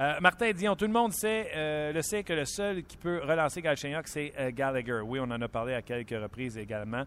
Euh, 0.00 0.18
Martin 0.20 0.50
Dion, 0.50 0.74
tout 0.74 0.86
le 0.86 0.92
monde 0.92 1.12
sait, 1.12 1.52
euh, 1.54 1.92
le 1.92 2.02
sait 2.02 2.24
que 2.24 2.32
le 2.32 2.44
seul 2.44 2.82
qui 2.82 2.96
peut 2.96 3.20
relancer 3.22 3.62
Galchenyuk, 3.62 4.08
c'est 4.08 4.32
euh, 4.36 4.50
Gallagher. 4.50 5.02
Oui, 5.04 5.20
on 5.20 5.30
en 5.30 5.40
a 5.40 5.46
parlé 5.46 5.74
à 5.74 5.82
quelques 5.82 6.20
reprises 6.20 6.58
également. 6.58 7.04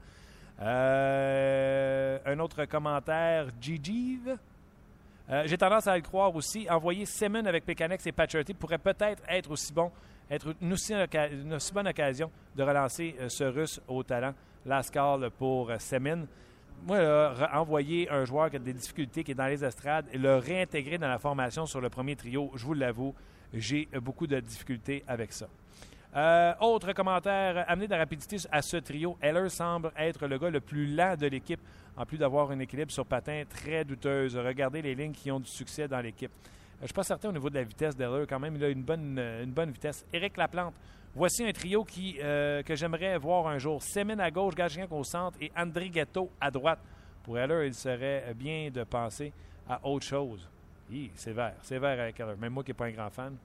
un 0.58 2.40
autre 2.40 2.64
commentaire, 2.64 3.48
Gigi. 3.60 4.22
J'ai 5.48 5.58
tendance 5.58 5.88
à 5.88 5.98
le 5.98 6.04
croire 6.04 6.34
aussi. 6.34 6.66
Envoyer 6.70 7.06
Semin 7.06 7.46
avec 7.46 7.66
Pekanex 7.66 8.08
et 8.08 8.14
Paturity 8.14 8.54
pourrait 8.54 8.78
peut-être 8.78 9.22
être 9.28 9.52
aussi 9.52 9.74
bon, 9.74 9.92
être 10.32 10.56
une 10.62 10.72
aussi, 10.72 10.94
bonne 11.74 11.90
occasion 11.90 12.32
de 12.56 12.64
relancer 12.64 13.18
ce 13.28 13.44
Russe 13.44 13.82
au 13.86 14.02
talent. 14.02 14.34
Lascar 14.66 15.20
pour 15.38 15.74
Semin 15.82 16.26
moi, 16.86 17.34
envoyer 17.54 18.10
un 18.10 18.26
joueur 18.26 18.50
qui 18.50 18.58
a 18.58 18.60
des 18.60 18.74
difficultés, 18.74 19.24
qui 19.24 19.32
est 19.32 19.36
dans 19.36 19.48
les 19.48 19.64
estrades, 19.64 20.06
et 20.12 20.18
le 20.18 20.38
réintégrer 20.38 20.98
dans 20.98 21.08
la 21.08 21.20
formation 21.20 21.66
sur 21.66 21.82
le 21.82 21.90
premier 21.90 22.16
trio, 22.16 22.52
je 22.56 22.66
vous 22.66 22.74
l'avoue, 22.74 23.14
j'ai 23.54 23.88
beaucoup 24.02 24.28
de 24.28 24.40
difficultés 24.40 25.04
avec 25.08 25.34
ça. 25.34 25.48
Euh, 26.16 26.54
autre 26.62 26.94
commentaire, 26.94 27.66
amener 27.68 27.86
de 27.86 27.92
la 27.92 28.00
rapidité 28.00 28.38
à 28.52 28.62
ce 28.62 28.78
trio. 28.78 29.18
Heller 29.22 29.52
semble 29.52 29.92
être 29.98 30.26
le 30.26 30.40
gars 30.40 30.50
le 30.50 30.62
plus 30.62 30.88
lent 30.96 31.16
de 31.16 31.28
l'équipe, 31.28 31.60
en 31.96 32.06
plus 32.06 32.18
d'avoir 32.18 32.50
un 32.52 32.60
équilibre 32.60 32.92
sur 32.92 33.06
patin 33.06 33.44
très 33.48 33.84
douteuse. 33.86 34.36
Regardez 34.36 34.82
les 34.82 34.96
lignes 34.96 35.12
qui 35.12 35.30
ont 35.30 35.40
du 35.40 35.50
succès 35.50 35.88
dans 35.88 36.00
l'équipe. 36.00 36.32
Je 36.78 36.84
ne 36.84 36.88
suis 36.88 36.94
pas 36.94 37.04
certain 37.04 37.30
au 37.30 37.32
niveau 37.32 37.50
de 37.50 37.56
la 37.56 37.64
vitesse 37.64 37.96
d'Heller, 37.96 38.26
quand 38.28 38.40
même, 38.40 38.56
il 38.56 38.64
a 38.64 38.70
une 38.70 38.84
bonne, 38.84 39.18
une 39.18 39.52
bonne 39.52 39.72
vitesse. 39.72 40.06
Éric 40.14 40.38
Laplante, 40.38 40.76
Voici 41.20 41.44
un 41.44 41.52
trio 41.52 41.84
qui, 41.84 42.20
euh, 42.22 42.62
que 42.62 42.76
j'aimerais 42.76 43.18
voir 43.18 43.48
un 43.48 43.58
jour. 43.58 43.82
Semin 43.82 44.20
à 44.20 44.30
gauche, 44.30 44.54
Gagien 44.54 44.86
au 44.92 45.04
centre 45.04 45.36
et 45.42 45.52
André 45.58 45.90
Ghetto 45.90 46.30
à 46.40 46.52
droite. 46.52 46.78
Pour 47.24 47.40
Heller, 47.40 47.66
il 47.66 47.74
serait 47.74 48.36
bien 48.36 48.70
de 48.70 48.84
penser 48.84 49.34
à 49.68 49.80
autre 49.84 50.06
chose. 50.06 50.48
C'est 51.16 51.34
vert, 51.34 51.56
c'est 51.64 51.80
vert 51.80 52.00
avec 52.00 52.20
Heller. 52.20 52.38
Même 52.38 52.54
moi 52.54 52.64
qui 52.64 52.70
n'ai 52.70 52.76
pas 52.76 52.86
un 52.86 52.92
grand 52.92 53.10
fan. 53.10 53.36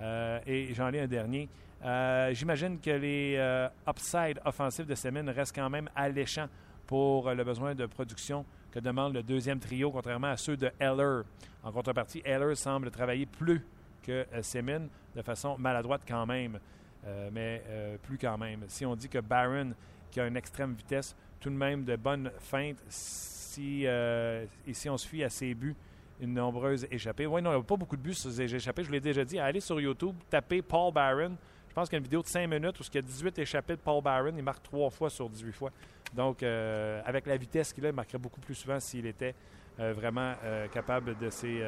Euh, 0.00 0.40
et 0.46 0.72
j'en 0.72 0.90
ai 0.94 1.00
un 1.00 1.06
dernier. 1.06 1.46
Euh, 1.84 2.32
j'imagine 2.32 2.80
que 2.80 2.90
les 2.90 3.68
upside 3.86 4.40
offensifs 4.46 4.86
de 4.86 4.94
Semin 4.94 5.30
restent 5.30 5.54
quand 5.54 5.68
même 5.68 5.90
alléchants 5.94 6.48
pour 6.86 7.30
le 7.30 7.44
besoin 7.44 7.74
de 7.74 7.84
production 7.84 8.46
que 8.70 8.78
demande 8.78 9.14
le 9.14 9.22
deuxième 9.22 9.58
trio, 9.58 9.90
contrairement 9.90 10.28
à 10.28 10.36
ceux 10.36 10.56
de 10.56 10.70
Heller. 10.78 11.24
En 11.62 11.72
contrepartie, 11.72 12.22
Heller 12.24 12.56
semble 12.56 12.90
travailler 12.90 13.26
plus 13.26 13.64
que 14.02 14.26
Semin 14.42 14.86
de 15.14 15.22
façon 15.22 15.56
maladroite 15.58 16.02
quand 16.06 16.26
même. 16.26 16.58
Euh, 17.06 17.30
mais 17.32 17.62
euh, 17.68 17.96
plus 18.02 18.18
quand 18.18 18.36
même. 18.36 18.64
Si 18.68 18.84
on 18.84 18.94
dit 18.94 19.08
que 19.08 19.18
Barron, 19.18 19.72
qui 20.10 20.20
a 20.20 20.26
une 20.26 20.36
extrême 20.36 20.74
vitesse, 20.74 21.16
tout 21.38 21.50
de 21.50 21.54
même 21.54 21.84
de 21.84 21.96
bonnes 21.96 22.30
feintes, 22.38 22.82
si, 22.88 23.86
euh, 23.86 24.44
et 24.66 24.74
si 24.74 24.88
on 24.90 24.98
se 24.98 25.08
fie 25.08 25.24
à 25.24 25.30
ses 25.30 25.54
buts, 25.54 25.76
une 26.20 26.34
nombreuse 26.34 26.86
échappée. 26.90 27.26
Oui, 27.26 27.40
non, 27.40 27.50
il 27.52 27.54
n'y 27.54 27.60
a 27.60 27.64
pas 27.64 27.76
beaucoup 27.76 27.96
de 27.96 28.02
buts 28.02 28.14
sur 28.14 28.28
les 28.28 28.54
échappées. 28.54 28.82
Je 28.82 28.88
vous 28.88 28.92
l'ai 28.92 29.00
déjà 29.00 29.24
dit. 29.24 29.38
Allez 29.38 29.60
sur 29.60 29.80
YouTube, 29.80 30.14
tapez 30.28 30.60
Paul 30.60 30.92
Barron. 30.92 31.36
Je 31.68 31.74
pense 31.74 31.88
qu'il 31.88 31.94
y 31.94 31.96
a 31.96 32.00
une 32.00 32.04
vidéo 32.04 32.20
de 32.20 32.26
5 32.26 32.46
minutes 32.46 32.78
où 32.80 32.82
il 32.82 32.94
y 32.94 32.98
a 32.98 33.02
18 33.02 33.38
échappées 33.38 33.76
de 33.76 33.80
Paul 33.80 34.02
Barron. 34.02 34.34
Il 34.36 34.42
marque 34.42 34.62
3 34.64 34.90
fois 34.90 35.08
sur 35.08 35.30
18 35.30 35.52
fois. 35.52 35.70
Donc, 36.12 36.42
avec 36.42 37.26
la 37.26 37.36
vitesse 37.36 37.72
qu'il 37.72 37.86
a, 37.86 37.90
il 37.90 37.94
marquerait 37.94 38.18
beaucoup 38.18 38.40
plus 38.40 38.54
souvent 38.54 38.80
s'il 38.80 39.06
était 39.06 39.34
vraiment 39.78 40.34
capable 40.72 41.16
de 41.18 41.30
ses 41.30 41.62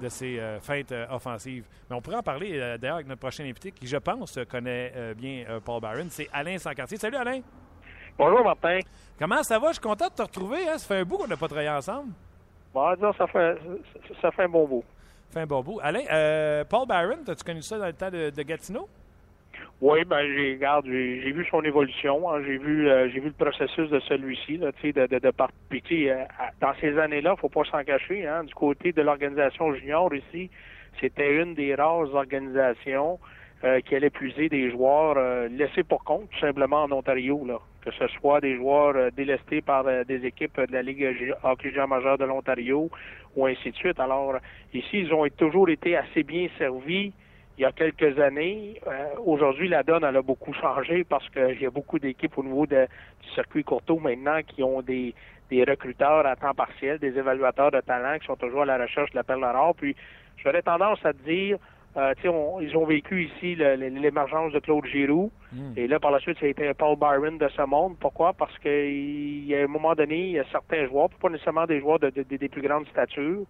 de 0.00 0.08
ses 0.08 0.38
euh, 0.38 0.60
feintes 0.60 0.92
euh, 0.92 1.06
offensives. 1.10 1.66
Mais 1.88 1.96
on 1.96 2.00
pourrait 2.00 2.16
en 2.16 2.22
parler 2.22 2.58
euh, 2.58 2.78
d'ailleurs 2.78 2.96
avec 2.96 3.08
notre 3.08 3.20
prochain 3.20 3.44
invité 3.44 3.72
qui, 3.72 3.86
je 3.86 3.96
pense, 3.96 4.38
connaît 4.50 5.14
bien 5.14 5.44
Paul 5.64 5.80
Barron. 5.80 6.06
C'est 6.08 6.28
Alain 6.32 6.58
Sancartier. 6.58 6.98
Salut 6.98 7.16
Alain. 7.16 7.40
Bonjour 8.18 8.44
Martin. 8.44 8.80
Comment 9.18 9.42
ça 9.42 9.58
va? 9.58 9.68
Je 9.68 9.74
suis 9.74 9.80
content 9.80 10.08
de 10.08 10.14
te 10.14 10.22
retrouver. 10.22 10.68
Hein? 10.68 10.78
Ça 10.78 10.86
fait 10.86 11.00
un 11.00 11.04
bout 11.04 11.18
qu'on 11.18 11.26
n'a 11.26 11.36
pas 11.36 11.46
travaillé 11.46 11.70
ensemble. 11.70 12.12
Bon, 12.74 13.12
ça 13.16 13.26
fait, 13.26 13.58
ça 14.20 14.30
fait 14.30 14.44
un 14.44 14.48
bon 14.48 14.66
bout. 14.66 14.84
Ça 15.28 15.34
fait 15.34 15.40
un 15.40 15.46
bon 15.46 15.62
bout. 15.62 15.80
Alain, 15.82 16.64
Paul 16.64 16.86
Barron, 16.86 17.18
as-tu 17.26 17.44
connu 17.44 17.62
ça 17.62 17.78
dans 17.78 17.86
le 17.86 17.92
temps 17.92 18.10
de, 18.10 18.30
de 18.30 18.42
Gatineau? 18.42 18.88
Oui, 19.82 20.04
ben 20.04 20.24
j'ai 20.32 20.52
regarde, 20.52 20.86
j'ai 20.86 21.32
vu 21.32 21.44
son 21.50 21.60
évolution, 21.62 22.30
hein. 22.30 22.40
j'ai 22.46 22.56
vu 22.56 22.88
euh, 22.88 23.10
j'ai 23.12 23.18
vu 23.18 23.32
le 23.36 23.44
processus 23.44 23.90
de 23.90 23.98
celui-ci, 23.98 24.58
là, 24.58 24.70
de, 24.70 25.06
de, 25.08 25.18
de 25.18 25.32
Puis, 25.70 26.08
euh, 26.08 26.22
dans 26.60 26.72
ces 26.80 26.96
années-là, 26.96 27.34
faut 27.34 27.48
pas 27.48 27.64
s'en 27.64 27.82
cacher, 27.82 28.24
hein, 28.24 28.44
du 28.44 28.54
côté 28.54 28.92
de 28.92 29.02
l'organisation 29.02 29.74
junior 29.74 30.14
ici, 30.14 30.50
c'était 31.00 31.34
une 31.34 31.54
des 31.54 31.74
rares 31.74 32.14
organisations 32.14 33.18
euh, 33.64 33.80
qui 33.80 33.96
allait 33.96 34.10
puiser 34.10 34.48
des 34.48 34.70
joueurs 34.70 35.48
laissés 35.48 35.82
pour 35.82 36.04
compte, 36.04 36.30
tout 36.30 36.38
simplement 36.38 36.84
en 36.84 36.92
Ontario, 36.92 37.44
là. 37.44 37.58
Que 37.84 37.90
ce 37.90 38.06
soit 38.20 38.40
des 38.40 38.54
joueurs 38.54 39.10
délestés 39.10 39.62
par 39.62 39.82
des 40.04 40.24
équipes 40.24 40.60
de 40.60 40.72
la 40.72 40.82
Ligue 40.82 41.34
hockey 41.42 41.72
majeure 41.88 42.18
de 42.18 42.24
l'Ontario 42.24 42.88
ou 43.34 43.46
ainsi 43.46 43.72
de 43.72 43.76
suite. 43.76 43.98
Alors, 43.98 44.36
ici, 44.72 45.00
ils 45.00 45.12
ont 45.12 45.26
toujours 45.36 45.68
été 45.68 45.96
assez 45.96 46.22
bien 46.22 46.46
servis 46.56 47.12
il 47.58 47.62
y 47.62 47.64
a 47.64 47.72
quelques 47.72 48.18
années. 48.18 48.80
Euh, 48.86 49.14
aujourd'hui, 49.24 49.68
la 49.68 49.82
donne 49.82 50.04
elle 50.04 50.16
a 50.16 50.22
beaucoup 50.22 50.54
changé 50.54 51.04
parce 51.04 51.28
qu'il 51.30 51.60
y 51.60 51.66
a 51.66 51.70
beaucoup 51.70 51.98
d'équipes 51.98 52.36
au 52.38 52.42
niveau 52.42 52.66
de, 52.66 52.86
du 53.22 53.28
circuit 53.34 53.64
courto 53.64 53.98
maintenant 53.98 54.40
qui 54.46 54.62
ont 54.62 54.80
des, 54.82 55.14
des 55.50 55.64
recruteurs 55.64 56.26
à 56.26 56.36
temps 56.36 56.54
partiel, 56.54 56.98
des 56.98 57.16
évaluateurs 57.18 57.70
de 57.70 57.80
talent 57.80 58.18
qui 58.18 58.26
sont 58.26 58.36
toujours 58.36 58.62
à 58.62 58.66
la 58.66 58.78
recherche 58.78 59.10
de 59.10 59.16
la 59.16 59.24
perle 59.24 59.44
rare. 59.44 59.74
Puis, 59.74 59.94
j'aurais 60.38 60.62
tendance 60.62 61.04
à 61.04 61.12
te 61.12 61.22
dire, 61.22 61.58
euh, 61.98 62.14
on, 62.24 62.60
ils 62.60 62.74
ont 62.74 62.86
vécu 62.86 63.24
ici 63.24 63.54
l'émergence 63.54 64.52
de 64.52 64.58
Claude 64.60 64.86
Giroux. 64.86 65.30
Hmm. 65.52 65.74
Et 65.76 65.86
là, 65.86 66.00
par 66.00 66.10
la 66.10 66.20
suite, 66.20 66.38
ça 66.38 66.46
a 66.46 66.48
été 66.48 66.72
Paul 66.72 66.96
Byron 66.96 67.36
de 67.36 67.48
ce 67.48 67.62
monde. 67.62 67.96
Pourquoi? 68.00 68.32
Parce 68.32 68.58
qu'il 68.60 69.44
y 69.44 69.54
a 69.54 69.62
un 69.62 69.66
moment 69.66 69.94
donné, 69.94 70.16
il 70.16 70.32
y 70.32 70.38
a 70.38 70.44
certains 70.50 70.86
joueurs, 70.86 71.10
pas 71.20 71.28
nécessairement 71.28 71.66
des 71.66 71.80
joueurs 71.80 71.98
de, 71.98 72.08
des 72.08 72.48
plus 72.48 72.62
grandes 72.62 72.86
statures, 72.88 73.44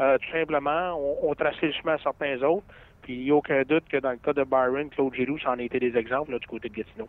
euh, 0.00 0.18
tout 0.18 0.30
simplement, 0.32 0.98
on, 0.98 1.30
on 1.30 1.34
tracé 1.34 1.66
le 1.66 1.72
chemin 1.72 1.92
à 1.94 1.98
certains 1.98 2.42
autres. 2.42 2.66
Puis 3.04 3.16
il 3.16 3.24
n'y 3.24 3.30
a 3.30 3.34
aucun 3.34 3.62
doute 3.62 3.84
que 3.86 3.98
dans 3.98 4.12
le 4.12 4.16
cas 4.16 4.32
de 4.32 4.44
Byron, 4.44 4.88
Claude 4.88 5.14
Giroux, 5.14 5.38
ça 5.38 5.50
en 5.50 5.58
a 5.58 5.62
été 5.62 5.78
des 5.78 5.94
exemples 5.94 6.32
là, 6.32 6.38
du 6.38 6.46
côté 6.46 6.70
de 6.70 6.74
Gatineau. 6.74 7.06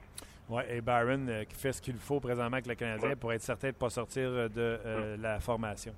Oui, 0.49 0.61
et 0.69 0.81
Byron 0.81 1.25
euh, 1.29 1.43
qui 1.45 1.55
fait 1.55 1.71
ce 1.71 1.81
qu'il 1.81 1.95
faut 1.95 2.19
présentement 2.19 2.57
avec 2.57 2.67
le 2.67 2.75
Canadien 2.75 3.15
pour 3.15 3.31
être 3.31 3.41
certain 3.41 3.69
de 3.69 3.73
ne 3.73 3.79
pas 3.79 3.89
sortir 3.89 4.23
euh, 4.27 4.49
de 4.49 4.77
euh, 4.85 5.17
la 5.19 5.39
formation. 5.39 5.93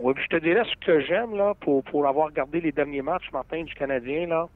Oui, 0.00 0.14
puis 0.14 0.24
je 0.24 0.36
te 0.36 0.42
dirais 0.42 0.64
ce 0.64 0.84
que 0.84 1.00
j'aime 1.00 1.36
là 1.36 1.54
pour, 1.60 1.84
pour 1.84 2.06
avoir 2.08 2.26
regardé 2.26 2.60
les 2.60 2.72
derniers 2.72 3.02
matchs, 3.02 3.30
Martin, 3.32 3.62
du 3.62 3.74
Canadien, 3.74 4.26
là, 4.26 4.48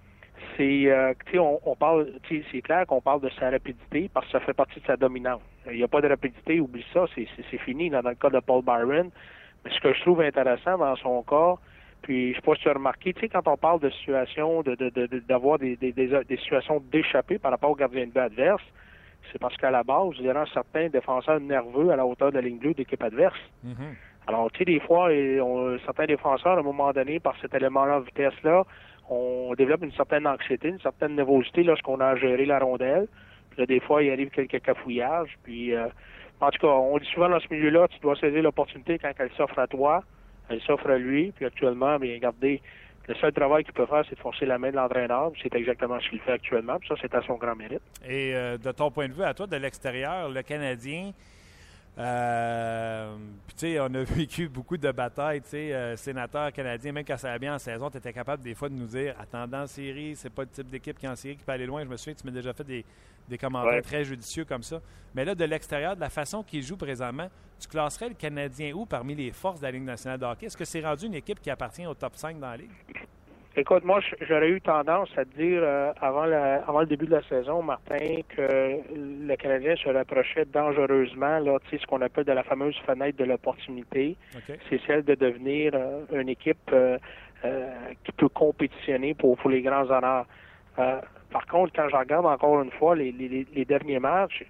c'est 0.57 0.91
tu 1.27 1.39
on, 1.39 1.61
on 1.65 1.77
parle 1.77 2.11
c'est 2.29 2.63
clair 2.63 2.87
qu'on 2.87 3.01
parle 3.01 3.21
de 3.21 3.31
sa 3.39 3.51
rapidité 3.51 4.11
parce 4.13 4.27
que 4.27 4.33
ça 4.33 4.41
fait 4.41 4.53
partie 4.53 4.81
de 4.81 4.87
sa 4.87 4.97
dominance. 4.97 5.41
Il 5.71 5.77
n'y 5.77 5.85
a 5.85 5.89
pas 5.89 6.01
de 6.01 6.09
rapidité, 6.09 6.61
oublie 6.61 6.85
ça, 6.93 7.05
c'est 7.15 7.59
fini 7.59 7.89
dans 7.89 8.03
le 8.03 8.15
cas 8.15 8.31
de 8.31 8.41
Paul 8.41 8.65
Byron. 8.65 9.11
Mais 9.65 9.71
ce 9.71 9.81
que 9.81 9.93
je 9.95 10.01
trouve 10.01 10.23
intéressant 10.23 10.77
dans 10.77 10.97
son 10.97 11.23
cas, 11.23 11.55
puis, 12.05 12.33
je 12.33 12.37
sais 12.37 12.43
pas 12.43 12.55
si 12.55 12.61
tu 12.61 12.69
as 12.69 12.75
remarqué, 12.75 13.15
tu 13.15 13.21
sais, 13.23 13.29
quand 13.31 13.49
on 13.49 13.57
parle 13.57 13.81
de 13.81 13.89
situation, 13.89 14.61
de, 14.61 14.77
d'avoir 15.27 15.59
des, 15.59 15.75
des, 15.77 15.91
des, 15.93 16.37
situations 16.37 16.83
d'échapper 16.93 17.39
par 17.39 17.51
rapport 17.51 17.71
au 17.71 17.75
gardien 17.75 18.05
de 18.05 18.11
but 18.11 18.21
adverse, 18.21 18.63
c'est 19.33 19.39
parce 19.39 19.57
qu'à 19.57 19.71
la 19.71 19.83
base, 19.83 20.13
il 20.19 20.27
y 20.27 20.29
a 20.29 20.45
certains 20.53 20.91
défenseurs 20.91 21.41
nerveux 21.41 21.89
à 21.91 21.97
la 21.97 22.05
hauteur 22.05 22.29
de 22.31 22.35
la 22.35 22.43
ligne 22.43 22.59
bleue 22.59 22.75
d'équipe 22.75 23.03
adverse. 23.03 23.39
Mm-hmm. 23.65 24.27
Alors, 24.27 24.51
tu 24.53 24.59
sais, 24.59 24.65
des 24.67 24.81
fois, 24.81 25.09
on, 25.11 25.79
certains 25.79 26.05
défenseurs, 26.05 26.59
à 26.59 26.61
un 26.61 26.63
moment 26.63 26.93
donné, 26.93 27.21
par 27.21 27.37
cet 27.41 27.55
élément-là 27.55 28.01
de 28.01 28.05
vitesse-là, 28.05 28.65
on 29.09 29.55
développe 29.57 29.83
une 29.83 29.93
certaine 29.93 30.27
anxiété, 30.27 30.69
une 30.69 30.81
certaine 30.81 31.15
nervosité 31.15 31.63
lorsqu'on 31.63 32.01
a 32.01 32.17
géré 32.17 32.45
la 32.45 32.59
rondelle. 32.59 33.07
Puis 33.49 33.61
là, 33.61 33.67
des 33.67 33.81
fois, 33.81 34.03
il 34.03 34.11
arrive 34.11 34.29
quelques 34.29 34.61
cafouillages. 34.61 35.39
Puis, 35.43 35.75
euh, 35.75 35.87
en 36.43 36.51
tout 36.51 36.59
cas, 36.59 36.75
on 36.75 36.99
dit 36.99 37.09
souvent 37.15 37.31
dans 37.31 37.41
ce 37.41 37.49
milieu-là, 37.51 37.89
tu 37.89 37.99
dois 38.01 38.17
saisir 38.17 38.43
l'opportunité 38.43 38.99
quand 38.99 39.13
elle 39.19 39.31
s'offre 39.39 39.59
à 39.59 39.67
toi. 39.67 40.03
Elle 40.49 40.61
s'offre 40.63 40.91
à 40.91 40.99
lui, 40.99 41.33
puis 41.33 41.47
actuellement, 41.47 41.99
bien, 41.99 42.15
regardez, 42.15 42.61
le 43.07 43.15
seul 43.17 43.33
travail 43.33 43.65
qu'il 43.65 43.75
peut 43.75 43.87
faire, 43.87 44.03
c'est 44.09 44.15
de 44.15 44.21
forcer 44.21 44.47
la 44.47 44.59
main 44.59 44.71
de 44.71 44.77
l'entraîneur. 44.77 45.33
C'est 45.43 45.55
exactement 45.55 46.01
ce 46.01 46.09
qu'il 46.09 46.21
fait 46.21 46.33
actuellement. 46.33 46.79
Puis 46.79 46.89
ça, 46.89 46.95
c'est 47.01 47.15
à 47.15 47.23
son 47.23 47.35
grand 47.35 47.55
mérite. 47.55 47.83
Et 48.07 48.35
euh, 48.35 48.57
de 48.57 48.73
ton 48.73 48.91
point 48.91 49.09
de 49.09 49.13
vue, 49.13 49.23
à 49.23 49.35
toi, 49.35 49.47
de 49.47 49.57
l'extérieur, 49.57 50.31
le 50.31 50.43
Canadien, 50.43 51.13
euh, 51.97 53.17
tu 53.49 53.55
sais, 53.57 53.81
on 53.81 53.87
a 53.87 54.03
vécu 54.05 54.49
beaucoup 54.49 54.77
de 54.77 54.91
batailles, 54.91 55.41
tu 55.43 55.51
sais, 55.51 55.73
euh, 55.73 55.97
sénateur 55.97 56.53
canadien, 56.53 56.93
même 56.93 57.05
quand 57.05 57.17
ça 57.17 57.31
allait 57.31 57.39
bien 57.39 57.55
en 57.55 57.59
saison, 57.59 57.89
tu 57.91 57.99
étais 57.99 58.13
capable 58.13 58.43
des 58.43 58.55
fois 58.55 58.69
de 58.69 58.75
nous 58.75 58.87
dire, 58.87 59.15
attendant 59.21 59.63
en 59.63 59.67
série, 59.67 60.17
c'est 60.17 60.31
pas 60.31 60.43
le 60.43 60.49
type 60.49 60.69
d'équipe 60.69 60.99
qui 60.99 61.07
est 61.07 61.09
en 61.09 61.17
série 61.17 61.37
qui 61.37 61.45
peut 61.45 61.53
aller 61.53 61.67
loin. 61.67 61.85
Je 61.85 61.89
me 61.89 61.97
souviens 61.97 62.15
que 62.15 62.21
tu 62.21 62.27
m'as 62.27 62.33
déjà 62.33 62.53
fait 62.53 62.65
des, 62.65 62.85
des 63.29 63.39
commentaires 63.39 63.83
très 63.83 64.05
judicieux 64.05 64.45
comme 64.45 64.63
ça. 64.63 64.81
Mais 65.15 65.25
là, 65.25 65.35
de 65.35 65.45
l'extérieur, 65.45 65.95
de 65.95 66.01
la 66.01 66.11
façon 66.11 66.43
qu'il 66.43 66.63
joue 66.63 66.77
présentement, 66.77 67.29
tu 67.61 67.69
classerais 67.69 68.09
le 68.09 68.15
Canadien 68.15 68.73
où 68.75 68.85
parmi 68.87 69.15
les 69.15 69.31
forces 69.31 69.61
de 69.61 69.67
la 69.67 69.71
Ligue 69.71 69.85
nationale 69.85 70.19
de 70.19 70.25
hockey? 70.25 70.47
Est-ce 70.47 70.57
que 70.57 70.65
c'est 70.65 70.85
rendu 70.85 71.07
une 71.07 71.15
équipe 71.15 71.41
qui 71.41 71.51
appartient 71.51 71.87
au 71.87 71.95
top 71.95 72.17
5 72.17 72.39
dans 72.41 72.51
la 72.51 72.57
Ligue? 72.57 72.71
Écoute, 73.57 73.85
moi, 73.85 74.01
j'aurais 74.21 74.49
eu 74.51 74.61
tendance 74.61 75.09
à 75.17 75.25
dire 75.25 75.61
euh, 75.63 75.93
avant, 76.01 76.25
avant 76.25 76.81
le 76.81 76.87
début 76.87 77.07
de 77.07 77.13
la 77.13 77.23
saison, 77.23 77.63
Martin, 77.63 78.21
que 78.29 78.81
le 78.93 79.37
Canadien 79.37 79.77
se 79.77 79.89
rapprochait 79.91 80.45
dangereusement, 80.47 81.39
là, 81.39 81.59
tu 81.65 81.71
sais, 81.71 81.79
ce 81.81 81.87
qu'on 81.87 82.03
appelle 82.03 82.25
de 82.25 82.33
la 82.33 82.43
fameuse 82.43 82.77
fenêtre 82.85 83.17
de 83.17 83.25
l'opportunité. 83.25 84.17
C'est 84.69 84.81
celle 84.89 85.05
de 85.05 85.15
devenir 85.15 85.71
euh, 85.75 86.01
une 86.13 86.31
équipe 86.31 86.69
euh, 86.73 86.99
qui 88.03 88.11
peut 88.11 88.29
compétitionner 88.29 89.15
pour, 89.15 89.37
pour 89.37 89.51
les 89.51 89.63
grands 89.63 89.89
honneurs. 89.89 90.27
Par 91.35 91.47
contre, 91.49 91.73
quand 91.75 91.89
je 91.89 91.97
regarde 91.97 92.27
encore 92.27 92.63
une 92.63 92.71
fois 92.71 92.95
les, 92.95 93.11
les, 93.11 93.45
les 93.53 93.65
derniers 93.65 93.99
matchs, 93.99 94.45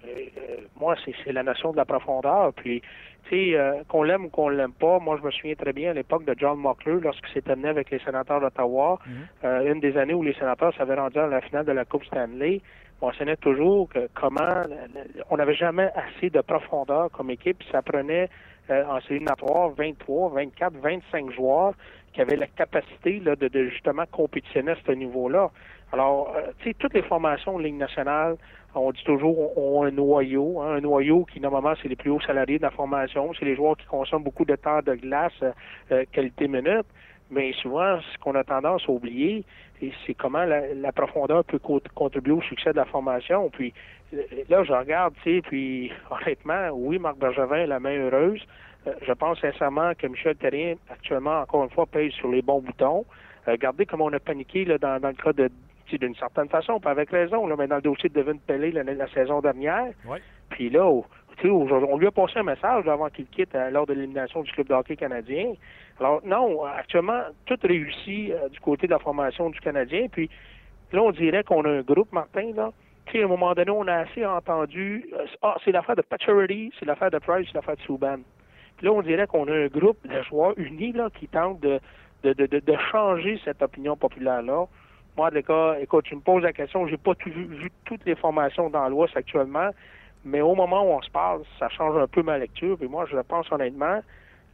moi, 0.79 0.95
c'est 1.03 1.31
la 1.31 1.41
notion 1.41 1.71
de 1.71 1.77
la 1.77 1.85
profondeur. 1.85 2.53
Puis, 2.53 2.83
tu 3.27 3.55
euh, 3.55 3.81
qu'on 3.87 4.03
l'aime 4.03 4.25
ou 4.25 4.29
qu'on 4.29 4.49
l'aime 4.49 4.71
pas, 4.71 4.99
moi 4.99 5.17
je 5.19 5.25
me 5.25 5.31
souviens 5.31 5.55
très 5.55 5.73
bien 5.73 5.89
à 5.89 5.93
l'époque 5.93 6.25
de 6.25 6.35
John 6.37 6.59
Mockler 6.59 6.99
lorsqu'il 7.01 7.33
s'est 7.33 7.49
amené 7.49 7.69
avec 7.69 7.89
les 7.89 7.97
sénateurs 7.97 8.39
d'Ottawa, 8.39 8.99
mhm. 9.03 9.13
euh, 9.45 9.73
une 9.73 9.79
des 9.79 9.97
années 9.97 10.13
où 10.13 10.21
les 10.21 10.35
sénateurs 10.35 10.75
s'avaient 10.75 10.93
rendu 10.93 11.17
à 11.17 11.25
la 11.25 11.41
finale 11.41 11.65
de 11.65 11.71
la 11.71 11.85
Coupe 11.85 12.05
Stanley. 12.05 12.61
On 13.01 13.07
mentionnait 13.07 13.35
toujours 13.37 13.89
que 13.89 14.07
comment 14.13 14.61
on 15.31 15.37
n'avait 15.37 15.55
jamais 15.55 15.89
assez 15.95 16.29
de 16.29 16.41
profondeur 16.41 17.09
comme 17.09 17.31
équipe. 17.31 17.63
Ça 17.71 17.81
prenait 17.81 18.29
euh, 18.69 18.85
en 18.85 19.01
série 19.01 19.25
23, 19.25 20.29
24, 20.29 20.73
25 20.75 21.31
joueurs 21.31 21.73
qui 22.13 22.21
avaient 22.21 22.37
la 22.37 22.47
capacité 22.47 23.19
là, 23.19 23.35
de, 23.35 23.47
de 23.47 23.69
justement 23.69 24.03
compétitionner 24.11 24.73
à 24.73 24.77
ce 24.85 24.91
niveau-là. 24.91 25.49
Alors, 25.95 26.35
tu 26.59 26.69
sais, 26.69 26.75
toutes 26.77 26.93
les 26.93 27.03
formations 27.03 27.57
de 27.57 27.63
Ligue 27.63 27.77
nationale 27.77 28.35
on 28.75 28.91
dit 28.91 29.03
toujours 29.03 29.57
ont 29.57 29.83
un 29.83 29.91
noyau, 29.91 30.61
hein, 30.61 30.75
un 30.75 30.81
noyau 30.81 31.25
qui 31.25 31.39
normalement 31.39 31.73
c'est 31.81 31.87
les 31.87 31.95
plus 31.95 32.11
hauts 32.11 32.21
salariés 32.21 32.57
de 32.57 32.63
la 32.63 32.71
formation, 32.71 33.31
c'est 33.37 33.45
les 33.45 33.55
joueurs 33.55 33.77
qui 33.77 33.85
consomment 33.85 34.23
beaucoup 34.23 34.45
de 34.45 34.55
temps 34.55 34.81
de 34.81 34.95
glace, 34.95 35.33
euh, 35.91 36.03
qualité 36.11 36.47
minute, 36.47 36.85
mais 37.31 37.53
souvent 37.53 37.99
ce 38.01 38.17
qu'on 38.19 38.35
a 38.35 38.43
tendance 38.43 38.83
à 38.87 38.91
oublier, 38.91 39.45
c'est 40.05 40.13
comment 40.13 40.43
la, 40.43 40.91
profondeur 40.91 41.43
peut 41.45 41.59
contribuer 41.59 42.33
au 42.33 42.41
succès 42.41 42.71
de 42.71 42.77
la 42.77 42.85
formation. 42.85 43.49
Puis 43.49 43.73
euh, 44.13 44.21
là, 44.49 44.63
je 44.63 44.73
regarde, 44.73 45.13
tu 45.23 45.35
sais, 45.35 45.41
puis 45.41 45.91
honnêtement, 46.09 46.69
oui, 46.73 46.99
Marc 46.99 47.17
Bergevin 47.17 47.57
est 47.57 47.67
la 47.67 47.79
main 47.79 47.97
heureuse. 47.97 48.41
Euh, 48.87 48.93
je 49.07 49.13
pense 49.13 49.39
sincèrement 49.39 49.93
que 49.97 50.07
Michel 50.07 50.35
Terrien, 50.35 50.75
actuellement, 50.89 51.39
encore 51.39 51.63
une 51.63 51.69
fois, 51.69 51.85
pèse 51.85 52.11
sur 52.13 52.29
les 52.29 52.41
bons 52.41 52.61
boutons. 52.61 53.05
regardez 53.47 53.85
comment 53.85 54.05
on 54.05 54.13
a 54.13 54.19
paniqué 54.19 54.65
là, 54.65 54.77
dans, 54.77 54.99
dans 54.99 55.09
le 55.09 55.15
cas 55.15 55.33
de 55.33 55.49
d'une 55.93 56.15
certaine 56.15 56.49
façon, 56.49 56.79
pas 56.79 56.91
avec 56.91 57.09
raison, 57.09 57.47
là, 57.47 57.55
mais 57.57 57.67
dans 57.67 57.75
le 57.77 57.81
dossier 57.81 58.09
de 58.09 58.13
Devin 58.13 58.37
Pellé 58.37 58.71
la, 58.71 58.83
la 58.83 59.07
saison 59.09 59.39
dernière. 59.41 59.91
Puis 60.49 60.69
là, 60.69 60.85
on 61.43 61.97
lui 61.97 62.07
a 62.07 62.11
passé 62.11 62.39
un 62.39 62.43
message 62.43 62.87
avant 62.87 63.09
qu'il 63.09 63.27
quitte 63.27 63.53
euh, 63.55 63.69
lors 63.69 63.85
de 63.85 63.93
l'élimination 63.93 64.41
du 64.41 64.51
club 64.51 64.67
de 64.67 64.73
hockey 64.73 64.95
canadien. 64.95 65.53
Alors 65.99 66.21
non, 66.25 66.63
actuellement, 66.65 67.21
tout 67.45 67.57
réussit 67.63 68.31
euh, 68.31 68.49
du 68.49 68.59
côté 68.59 68.87
de 68.87 68.91
la 68.91 68.99
formation 68.99 69.49
du 69.49 69.59
Canadien. 69.59 70.07
Puis 70.11 70.29
là, 70.91 71.01
on 71.01 71.11
dirait 71.11 71.43
qu'on 71.43 71.63
a 71.65 71.69
un 71.69 71.81
groupe, 71.81 72.11
Martin, 72.11 72.51
là. 72.55 72.71
à 73.13 73.17
un 73.17 73.27
moment 73.27 73.53
donné, 73.53 73.71
on 73.71 73.87
a 73.87 73.95
assez 73.97 74.25
entendu 74.25 75.05
euh, 75.13 75.25
Ah, 75.41 75.55
c'est 75.63 75.71
l'affaire 75.71 75.95
de 75.95 76.01
Patcherity, 76.01 76.71
c'est 76.79 76.85
l'affaire 76.85 77.11
de 77.11 77.19
Price, 77.19 77.47
c'est 77.47 77.55
l'affaire 77.55 77.75
de 77.75 77.81
Subban. 77.81 78.19
Puis 78.77 78.87
là, 78.87 78.93
on 78.93 79.01
dirait 79.01 79.27
qu'on 79.27 79.47
a 79.47 79.53
un 79.53 79.67
groupe 79.67 79.97
de 80.07 80.21
joueurs 80.23 80.53
unis 80.57 80.91
là, 80.91 81.09
qui 81.17 81.27
tentent 81.27 81.61
de, 81.61 81.79
de, 82.23 82.33
de, 82.33 82.59
de 82.59 82.75
changer 82.91 83.39
cette 83.43 83.61
opinion 83.61 83.95
populaire-là. 83.95 84.65
Moi, 85.17 85.31
de 85.31 85.81
écoute, 85.81 86.05
tu 86.05 86.15
me 86.15 86.21
poses 86.21 86.43
la 86.43 86.51
question, 86.51 86.87
j'ai 86.87 86.97
pas 86.97 87.13
vu, 87.25 87.71
toutes 87.85 88.05
les 88.05 88.15
formations 88.15 88.69
dans 88.69 88.87
l'Ouest 88.89 89.15
actuellement, 89.15 89.69
mais 90.25 90.41
au 90.41 90.55
moment 90.55 90.83
où 90.83 90.97
on 90.97 91.01
se 91.01 91.09
parle, 91.09 91.43
ça 91.57 91.69
change 91.69 91.97
un 91.97 92.07
peu 92.07 92.21
ma 92.21 92.37
lecture. 92.37 92.77
Et 92.81 92.87
moi, 92.87 93.05
je 93.09 93.17
pense 93.19 93.49
honnêtement, 93.51 94.01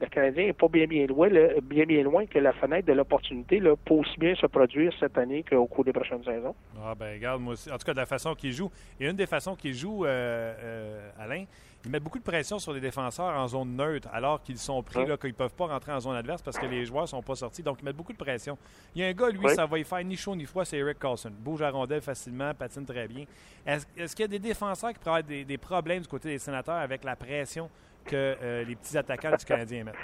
le 0.01 0.07
Canadien 0.07 0.45
n'est 0.45 0.53
pas 0.53 0.68
bien 0.68 0.86
bien 0.86 1.07
loin, 1.07 1.30
bien 1.64 1.86
bien 1.86 2.03
loin 2.03 2.26
que 2.26 2.39
la 2.39 2.53
fenêtre 2.53 2.88
de 2.88 2.93
l'opportunité 2.93 3.62
pour 3.86 3.99
aussi 3.99 4.18
bien 4.20 4.36
se 4.36 4.45
produire 4.47 4.91
cette 4.99 5.18
année 5.18 5.43
qu'au 5.47 5.66
cours 5.66 5.86
des 5.86 5.93
prochaines 5.93 6.24
saisons. 6.24 6.55
Ah 6.84 6.93
ben 6.95 7.14
regarde, 7.14 7.41
moi 7.41 7.53
aussi. 7.53 7.72
En 7.72 7.78
tout 7.78 7.86
cas, 7.86 7.93
de 7.93 7.99
la 7.99 8.05
façon 8.05 8.36
qu'il 8.36 8.51
joue. 8.51 8.70
Et 8.99 9.07
une 9.07 9.16
des 9.16 9.28
façons 9.28 9.55
qu'il 9.55 9.74
joue, 9.74 10.05
euh, 10.05 10.53
euh, 10.59 11.09
Alain, 11.20 11.45
ils 11.84 11.89
mettent 11.89 12.03
beaucoup 12.03 12.19
de 12.19 12.23
pression 12.23 12.59
sur 12.59 12.73
les 12.73 12.79
défenseurs 12.79 13.36
en 13.36 13.47
zone 13.47 13.75
neutre, 13.75 14.07
alors 14.13 14.41
qu'ils 14.43 14.57
sont 14.57 14.84
pris, 14.84 15.05
là, 15.05 15.17
qu'ils 15.17 15.32
ne 15.32 15.36
peuvent 15.36 15.55
pas 15.55 15.65
rentrer 15.65 15.91
en 15.91 15.99
zone 15.99 16.15
adverse 16.15 16.41
parce 16.41 16.59
que 16.59 16.65
les 16.65 16.86
joueurs 16.86 17.03
ne 17.03 17.07
sont 17.07 17.23
pas 17.23 17.36
sortis. 17.36 17.63
Donc, 17.63 17.77
ils 17.82 17.86
mettent 17.86 17.95
beaucoup 17.95 18.13
de 18.13 18.17
pression. 18.17 18.57
Il 18.93 19.01
y 19.01 19.05
a 19.05 19.07
un 19.07 19.13
gars, 19.13 19.29
lui, 19.29 19.49
ça 19.49 19.65
va 19.65 19.79
y 19.79 19.84
faire 19.84 20.03
ni 20.03 20.15
chaud 20.15 20.36
ni 20.36 20.45
froid, 20.45 20.63
c'est 20.63 20.77
Eric 20.77 20.99
Carlson. 20.99 21.32
Bouge 21.32 21.61
à 21.63 21.71
rondelle 21.71 22.01
facilement, 22.01 22.53
patine 22.53 22.86
très 22.86 23.07
bien. 23.07 23.25
Est-ce 23.65 24.15
qu'il 24.15 24.23
y 24.23 24.25
a 24.25 24.27
des 24.27 24.39
défenseurs 24.39 24.93
qui 24.93 24.99
pourraient 24.99 25.19
avoir 25.19 25.45
des, 25.45 25.57
problèmes 25.57 26.01
du 26.01 26.07
côté 26.07 26.29
des 26.29 26.39
sénateurs 26.39 26.75
avec 26.75 27.03
la 27.03 27.15
pression 27.15 27.69
que 28.05 28.15
euh, 28.15 28.63
les 28.63 28.75
petits 28.75 28.97
attaquants 28.97 29.36
du 29.36 29.45
Canadien 29.45 29.84
mettent? 29.86 29.95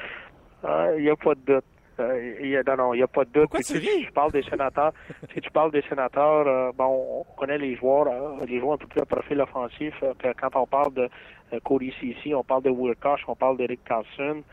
Ah, 0.63 0.89
il 0.97 1.03
n'y 1.03 1.09
a 1.09 1.15
pas 1.15 1.36
de 1.36 1.41
doute. 1.45 1.65
Euh, 1.99 2.36
y 2.41 2.55
a, 2.55 2.75
non, 2.75 2.93
il 2.93 2.97
n'y 2.97 3.03
a 3.03 3.07
pas 3.07 3.25
de 3.25 3.30
doute. 3.32 3.49
Pourquoi 3.49 3.61
tu, 3.61 3.78
ris? 3.78 4.03
Je 4.03 4.11
parle 4.11 4.32
des 4.32 4.43
sénateurs. 4.43 4.93
si 5.34 5.41
tu 5.41 5.49
parles 5.51 5.71
des 5.71 5.82
sénateurs, 5.84 6.47
euh, 6.47 6.71
bon, 6.75 7.25
on 7.28 7.39
connaît 7.39 7.57
les 7.57 7.75
joueurs, 7.75 8.07
les 8.45 8.59
joueurs 8.59 8.73
un 8.73 8.78
peu 8.78 8.88
plus 8.88 9.01
à 9.01 9.05
profil 9.05 9.41
offensif. 9.41 9.93
quand 10.39 10.55
on 10.55 10.67
parle 10.67 10.93
de 10.93 11.09
Cody 11.64 11.93
Cici, 12.00 12.34
on 12.34 12.43
parle 12.43 12.64
de 12.64 12.70
Wilcox, 12.70 13.22
on 13.28 13.36
parle 13.36 13.58
d'Eric 13.58 13.84
Carlson. 13.86 14.43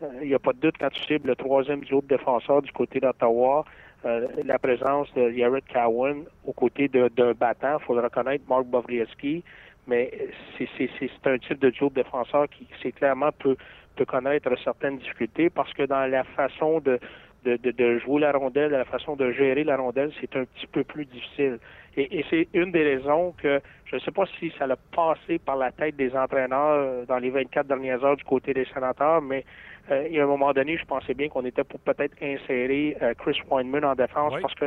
Il 0.00 0.06
euh, 0.06 0.24
n'y 0.24 0.34
a 0.34 0.38
pas 0.38 0.52
de 0.52 0.58
doute 0.58 0.74
quand 0.78 0.90
tu 0.90 1.02
cibles 1.02 1.28
le 1.28 1.36
troisième 1.36 1.80
duo 1.80 2.00
de 2.00 2.08
défenseur 2.08 2.62
du 2.62 2.72
côté 2.72 3.00
d'Ottawa, 3.00 3.64
euh, 4.04 4.26
la 4.44 4.58
présence 4.58 5.12
de 5.14 5.30
Jared 5.30 5.64
Cowan 5.72 6.24
aux 6.44 6.52
côtés 6.52 6.88
d'un 6.88 7.32
battant, 7.34 7.78
il 7.80 7.84
faut 7.84 7.94
le 7.94 8.00
reconnaître, 8.00 8.44
Mark 8.48 8.64
Bovrievski, 8.66 9.44
mais 9.86 10.10
c'est 10.58 11.26
un 11.26 11.38
type 11.38 11.60
de 11.60 11.70
duo 11.70 11.88
de 11.88 11.94
défenseur 11.94 12.48
qui, 12.48 12.66
c'est 12.82 12.92
clairement 12.92 13.30
peut, 13.38 13.56
peut 13.94 14.04
connaître 14.04 14.50
certaines 14.62 14.98
difficultés 14.98 15.50
parce 15.50 15.72
que 15.72 15.84
dans 15.84 16.06
la 16.06 16.24
façon 16.24 16.80
de, 16.80 16.98
de, 17.44 17.56
de, 17.56 17.70
de, 17.70 17.98
jouer 17.98 18.20
la 18.20 18.32
rondelle, 18.32 18.72
la 18.72 18.84
façon 18.84 19.14
de 19.14 19.30
gérer 19.32 19.62
la 19.62 19.76
rondelle, 19.76 20.12
c'est 20.20 20.34
un 20.36 20.44
petit 20.44 20.66
peu 20.66 20.82
plus 20.82 21.04
difficile. 21.04 21.58
Et, 21.96 22.18
et 22.18 22.24
c'est 22.30 22.48
une 22.54 22.72
des 22.72 22.82
raisons 22.82 23.34
que 23.42 23.60
je 23.84 23.96
ne 23.96 24.00
sais 24.00 24.10
pas 24.10 24.24
si 24.38 24.50
ça 24.58 24.66
l'a 24.66 24.76
passé 24.76 25.38
par 25.38 25.56
la 25.56 25.70
tête 25.72 25.96
des 25.96 26.16
entraîneurs 26.16 27.06
dans 27.06 27.18
les 27.18 27.30
24 27.30 27.66
dernières 27.66 28.02
heures 28.02 28.16
du 28.16 28.24
côté 28.24 28.54
des 28.54 28.64
sénateurs, 28.66 29.20
mais 29.20 29.44
euh, 29.90 30.06
il 30.08 30.14
y 30.14 30.20
a 30.20 30.24
un 30.24 30.26
moment 30.26 30.52
donné, 30.52 30.78
je 30.78 30.84
pensais 30.84 31.12
bien 31.12 31.28
qu'on 31.28 31.44
était 31.44 31.64
pour 31.64 31.80
peut-être 31.80 32.14
insérer 32.22 32.96
euh, 33.02 33.14
Chris 33.18 33.38
Weinman 33.50 33.84
en 33.84 33.94
défense 33.94 34.34
parce 34.40 34.54
que 34.54 34.66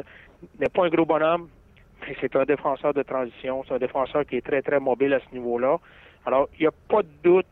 n'est 0.60 0.70
pas 0.70 0.86
un 0.86 0.90
gros 0.90 1.06
bonhomme, 1.06 1.48
mais 2.02 2.16
c'est 2.20 2.36
un 2.36 2.44
défenseur 2.44 2.94
de 2.94 3.02
transition, 3.02 3.64
c'est 3.68 3.74
un 3.74 3.80
défenseur 3.80 4.26
qui 4.26 4.38
est 4.38 4.46
très, 4.46 4.62
très 4.62 4.80
mobile 4.80 5.14
à 5.14 5.20
ce 5.20 5.34
niveau-là. 5.34 5.78
Alors, 6.26 6.50
il 6.60 6.62
n'y 6.62 6.68
a 6.68 6.74
pas 6.90 7.02
de 7.02 7.10
doute 7.24 7.48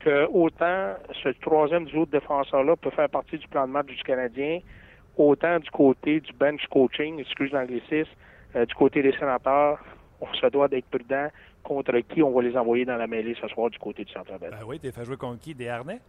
que 0.00 0.26
autant 0.32 0.94
ce 1.22 1.28
troisième 1.40 1.84
duo 1.84 2.06
de 2.06 2.12
défenseurs-là 2.12 2.76
peut 2.76 2.90
faire 2.90 3.08
partie 3.08 3.38
du 3.38 3.46
plan 3.46 3.66
de 3.66 3.72
match 3.72 3.86
du 3.86 4.02
Canadien, 4.02 4.60
autant 5.16 5.58
du 5.58 5.70
côté 5.70 6.20
du 6.20 6.32
bench 6.32 6.66
coaching, 6.68 7.20
excuse 7.20 7.52
l'anglicisme, 7.52 8.10
euh, 8.56 8.66
du 8.66 8.74
côté 8.74 9.02
des 9.02 9.12
sénateurs, 9.12 9.78
on 10.20 10.32
se 10.34 10.46
doit 10.46 10.68
d'être 10.68 10.86
prudent 10.86 11.28
contre 11.62 11.98
qui 12.00 12.22
on 12.22 12.32
va 12.32 12.42
les 12.42 12.56
envoyer 12.56 12.84
dans 12.84 12.96
la 12.96 13.06
mêlée 13.06 13.36
ce 13.40 13.48
soir 13.48 13.70
du 13.70 13.78
côté 13.78 14.04
du 14.04 14.12
centre-ville. 14.12 14.50
Ben 14.50 14.66
oui, 14.66 14.78
t'es 14.78 14.92
fait 14.92 15.04
jouer 15.04 15.16
contre 15.16 15.40
qui? 15.40 15.54
Des 15.54 15.68
harnais? 15.68 16.00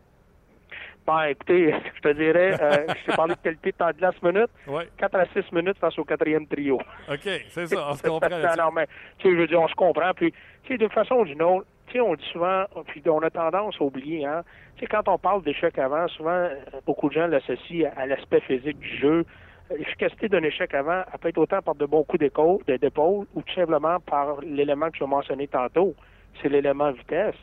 Ben, 1.06 1.24
écoutez, 1.26 1.74
je 1.96 2.02
te 2.02 2.14
dirais, 2.14 2.58
euh, 2.62 2.88
je 3.00 3.06
t'ai 3.12 3.16
parlé 3.16 3.36
de 3.36 3.40
qualité 3.40 3.72
de 3.72 3.78
temps 3.78 3.88
de 3.88 3.94
glace 3.94 4.22
minutes. 4.22 4.52
Ouais. 4.68 4.88
4 4.98 5.16
à 5.16 5.26
6 5.26 5.52
minutes 5.52 5.78
face 5.78 5.98
au 6.00 6.04
quatrième 6.04 6.48
trio. 6.48 6.80
OK, 7.10 7.30
c'est 7.50 7.68
ça, 7.68 7.90
on 7.90 7.94
se 7.94 8.04
comprend. 8.04 8.30
non, 8.58 8.72
mais, 8.72 8.88
tu 9.18 9.28
sais, 9.28 9.36
je 9.36 9.40
veux 9.40 9.48
dire, 9.48 9.62
on 9.62 9.68
se 9.68 9.76
comprend. 9.76 10.12
Puis, 10.16 10.32
tu 10.64 10.72
sais, 10.74 10.78
d'une 10.78 10.90
façon 10.90 11.16
ou 11.16 11.26
d'une 11.26 11.42
autre, 11.42 11.66
tu 11.88 11.94
sais, 11.94 12.02
on 12.02 12.16
dit 12.16 12.26
souvent, 12.32 12.66
puis 12.88 13.02
on 13.08 13.20
a 13.20 13.30
tendance 13.30 13.76
à 13.80 13.84
oublier, 13.84 14.26
hein. 14.26 14.44
Tu 14.76 14.82
sais, 14.82 14.88
quand 14.88 15.08
on 15.08 15.18
parle 15.18 15.44
d'échec 15.44 15.78
avant, 15.78 16.08
souvent, 16.08 16.32
euh, 16.32 16.56
beaucoup 16.86 17.10
de 17.10 17.14
gens 17.14 17.28
l'associent 17.28 17.92
à 17.96 18.06
l'aspect 18.06 18.42
physique 18.42 18.80
du 18.80 18.98
jeu. 18.98 19.26
L'efficacité 19.70 20.30
d'un 20.30 20.44
échec 20.44 20.74
avant, 20.74 21.04
elle 21.12 21.20
peut 21.20 21.30
être 21.30 21.38
autant 21.38 21.62
par 21.62 21.76
de 21.76 21.86
bons 21.86 22.04
coups 22.04 22.20
d'épaule 22.22 23.26
ou 23.34 23.42
tout 23.42 23.54
simplement 23.54 24.00
par 24.00 24.42
l'élément 24.42 24.90
que 24.90 24.98
je 24.98 25.04
mentionné 25.04 25.48
tantôt. 25.48 25.96
C'est 26.42 26.50
l'élément 26.50 26.92
vitesse. 26.92 27.36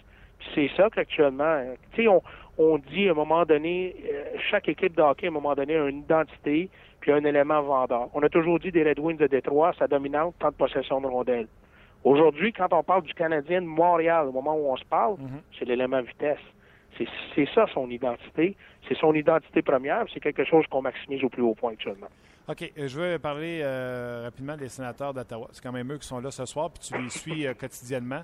C'est 0.55 0.71
ça 0.77 0.89
qu'actuellement, 0.91 1.63
tu 1.93 2.03
sais, 2.03 2.09
on, 2.09 2.23
on 2.59 2.79
dit 2.79 3.09
à 3.09 3.13
un 3.13 3.15
moment 3.15 3.45
donné, 3.45 3.95
euh, 4.11 4.25
chaque 4.51 4.69
équipe 4.69 4.97
de 4.97 5.03
hockey 5.03 5.27
à 5.27 5.31
un 5.31 5.33
moment 5.33 5.55
donné 5.55 5.77
a 5.77 5.87
une 5.89 6.01
identité 6.01 6.71
puis 7.01 7.13
un 7.13 7.25
élément 7.25 7.63
vendeur. 7.63 8.09
On 8.15 8.23
a 8.23 8.29
toujours 8.29 8.59
dit 8.59 8.71
des 8.71 8.85
Red 8.85 8.99
Wings 8.99 9.17
de 9.17 9.27
Détroit, 9.27 9.73
sa 9.79 9.87
dominante, 9.87 10.35
tant 10.39 10.51
de 10.51 10.55
possession 10.55 11.01
de 11.01 11.07
rondelles. 11.07 11.49
Aujourd'hui, 12.05 12.53
quand 12.53 12.73
on 12.73 12.83
parle 12.83 13.03
du 13.03 13.15
Canadien 13.15 13.63
de 13.63 13.67
Montréal, 13.67 14.27
au 14.27 14.33
moment 14.33 14.55
où 14.55 14.71
on 14.71 14.77
se 14.77 14.85
parle, 14.85 15.15
mhm. 15.19 15.41
c'est 15.59 15.65
l'élément 15.65 16.01
vitesse. 16.03 16.39
C'est 16.97 17.49
ça 17.55 17.67
son 17.73 17.89
identité. 17.91 18.57
C'est 18.89 18.97
son 18.97 19.15
identité 19.15 19.63
première. 19.63 20.05
C'est 20.13 20.21
quelque 20.21 20.45
chose 20.45 20.67
qu'on 20.69 20.83
maximise 20.83 21.23
au 21.25 21.29
plus 21.29 21.43
haut 21.43 21.55
point 21.55 21.73
actuellement. 21.73 22.09
OK. 22.49 22.63
Euh, 22.63 22.89
je 22.89 23.01
veux 23.01 23.19
parler 23.19 23.61
euh, 23.63 24.23
rapidement 24.25 24.57
des 24.57 24.69
sénateurs 24.69 25.15
d'Ottawa. 25.15 25.49
C'est 25.53 25.63
quand 25.63 25.73
même 25.73 25.93
eux 25.93 25.99
qui 25.99 26.07
sont 26.07 26.21
là 26.21 26.31
ce 26.31 26.45
soir, 26.47 26.71
puis 26.71 26.81
tu 26.89 27.01
les 27.01 27.09
suis 27.09 27.47
quotidiennement. 27.55 28.23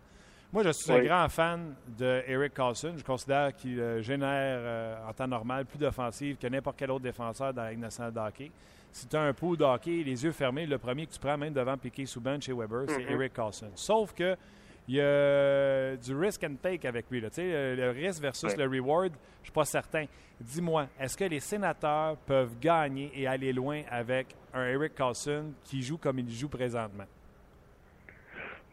Moi, 0.52 0.62
je 0.62 0.70
suis 0.70 0.92
un 0.92 1.02
grand 1.02 1.28
fan 1.28 1.74
de 1.98 2.22
Eric 2.26 2.54
Carlson. 2.54 2.94
Je 2.96 3.04
considère 3.04 3.54
qu'il 3.54 3.80
euh, 3.80 4.00
génère 4.00 4.58
euh, 4.60 5.08
en 5.08 5.12
temps 5.12 5.26
normal 5.26 5.66
plus 5.66 5.78
d'offensives 5.78 6.36
que 6.36 6.46
n'importe 6.46 6.76
quel 6.78 6.90
autre 6.90 7.02
défenseur 7.02 7.52
dans 7.52 7.62
la 7.62 7.70
Ligue 7.70 7.80
nationale 7.80 8.12
de 8.12 8.20
hockey. 8.20 8.50
Si 8.92 9.06
tu 9.06 9.16
as 9.16 9.20
un 9.20 9.32
pot 9.32 9.56
de 9.56 9.64
hockey, 9.64 10.02
les 10.04 10.24
yeux 10.24 10.32
fermés, 10.32 10.64
le 10.64 10.78
premier 10.78 11.06
que 11.06 11.12
tu 11.12 11.18
prends 11.18 11.36
même 11.36 11.52
devant 11.52 11.76
Piquet 11.76 12.06
Souban 12.06 12.40
chez 12.40 12.52
Weber, 12.52 12.84
c'est 12.88 13.00
mm-hmm. 13.00 13.12
Eric 13.12 13.32
Carlson. 13.34 13.70
Sauf 13.74 14.14
que 14.14 14.36
il 14.88 14.96
y 14.96 15.00
a 15.00 15.96
du 15.96 16.14
risk 16.14 16.44
and 16.44 16.56
take 16.62 16.86
avec 16.86 17.10
lui. 17.10 17.20
Là. 17.20 17.28
Le 17.36 17.90
risque 17.90 18.22
versus 18.22 18.56
le 18.56 18.64
reward, 18.64 19.12
je 19.12 19.40
ne 19.40 19.44
suis 19.44 19.52
pas 19.52 19.64
certain. 19.64 20.04
Dis-moi, 20.40 20.86
est-ce 21.00 21.16
que 21.16 21.24
les 21.24 21.40
sénateurs 21.40 22.16
peuvent 22.18 22.58
gagner 22.60 23.10
et 23.14 23.26
aller 23.26 23.52
loin 23.52 23.80
avec 23.90 24.28
un 24.52 24.66
Eric 24.66 24.94
Carlson 24.94 25.52
qui 25.64 25.82
joue 25.82 25.98
comme 25.98 26.18
il 26.18 26.30
joue 26.30 26.48
présentement? 26.48 27.06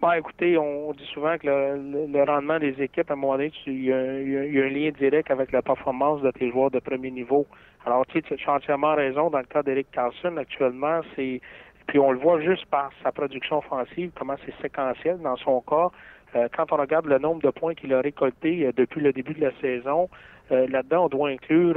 Bah, 0.03 0.17
écoutez, 0.17 0.57
on 0.57 0.91
dit 0.91 1.05
souvent 1.13 1.37
que 1.37 1.47
le, 1.47 2.23
rendement 2.25 2.59
des 2.59 2.75
équipes, 2.81 3.09
à 3.09 3.13
un 3.13 3.15
moment 3.15 3.37
donné, 3.37 3.53
il 3.65 3.85
y, 3.85 3.93
a, 3.93 3.95
un 3.95 4.69
lien 4.69 4.91
direct 4.91 5.31
avec 5.31 5.53
la 5.53 5.61
performance 5.61 6.21
de 6.21 6.29
tes 6.31 6.51
joueurs 6.51 6.71
de 6.71 6.79
premier 6.79 7.09
niveau. 7.09 7.47
Alors, 7.85 8.05
tu 8.07 8.17
as 8.19 8.51
entièrement 8.51 8.95
raison. 8.95 9.29
Dans 9.29 9.39
le 9.39 9.45
cas 9.45 9.63
d'Eric 9.63 9.87
Carlson, 9.91 10.35
actuellement, 10.35 10.99
c'est 11.15 11.39
puis 11.87 11.99
on 11.99 12.11
le 12.11 12.19
voit 12.19 12.41
juste 12.41 12.65
par 12.67 12.91
sa 13.03 13.11
production 13.11 13.59
offensive, 13.59 14.11
comment 14.17 14.35
c'est 14.45 14.55
séquentiel 14.61 15.19
dans 15.19 15.35
son 15.37 15.61
cas. 15.61 15.89
Euh, 16.35 16.47
quand 16.55 16.71
on 16.71 16.77
regarde 16.77 17.05
le 17.05 17.19
nombre 17.19 17.41
de 17.41 17.49
points 17.49 17.75
qu'il 17.75 17.93
a 17.93 18.01
récolté 18.01 18.65
euh, 18.65 18.71
depuis 18.75 19.01
le 19.01 19.13
début 19.13 19.33
de 19.33 19.41
la 19.41 19.51
saison, 19.61 20.09
euh, 20.51 20.67
là-dedans, 20.67 21.05
on 21.05 21.09
doit 21.09 21.29
inclure 21.29 21.75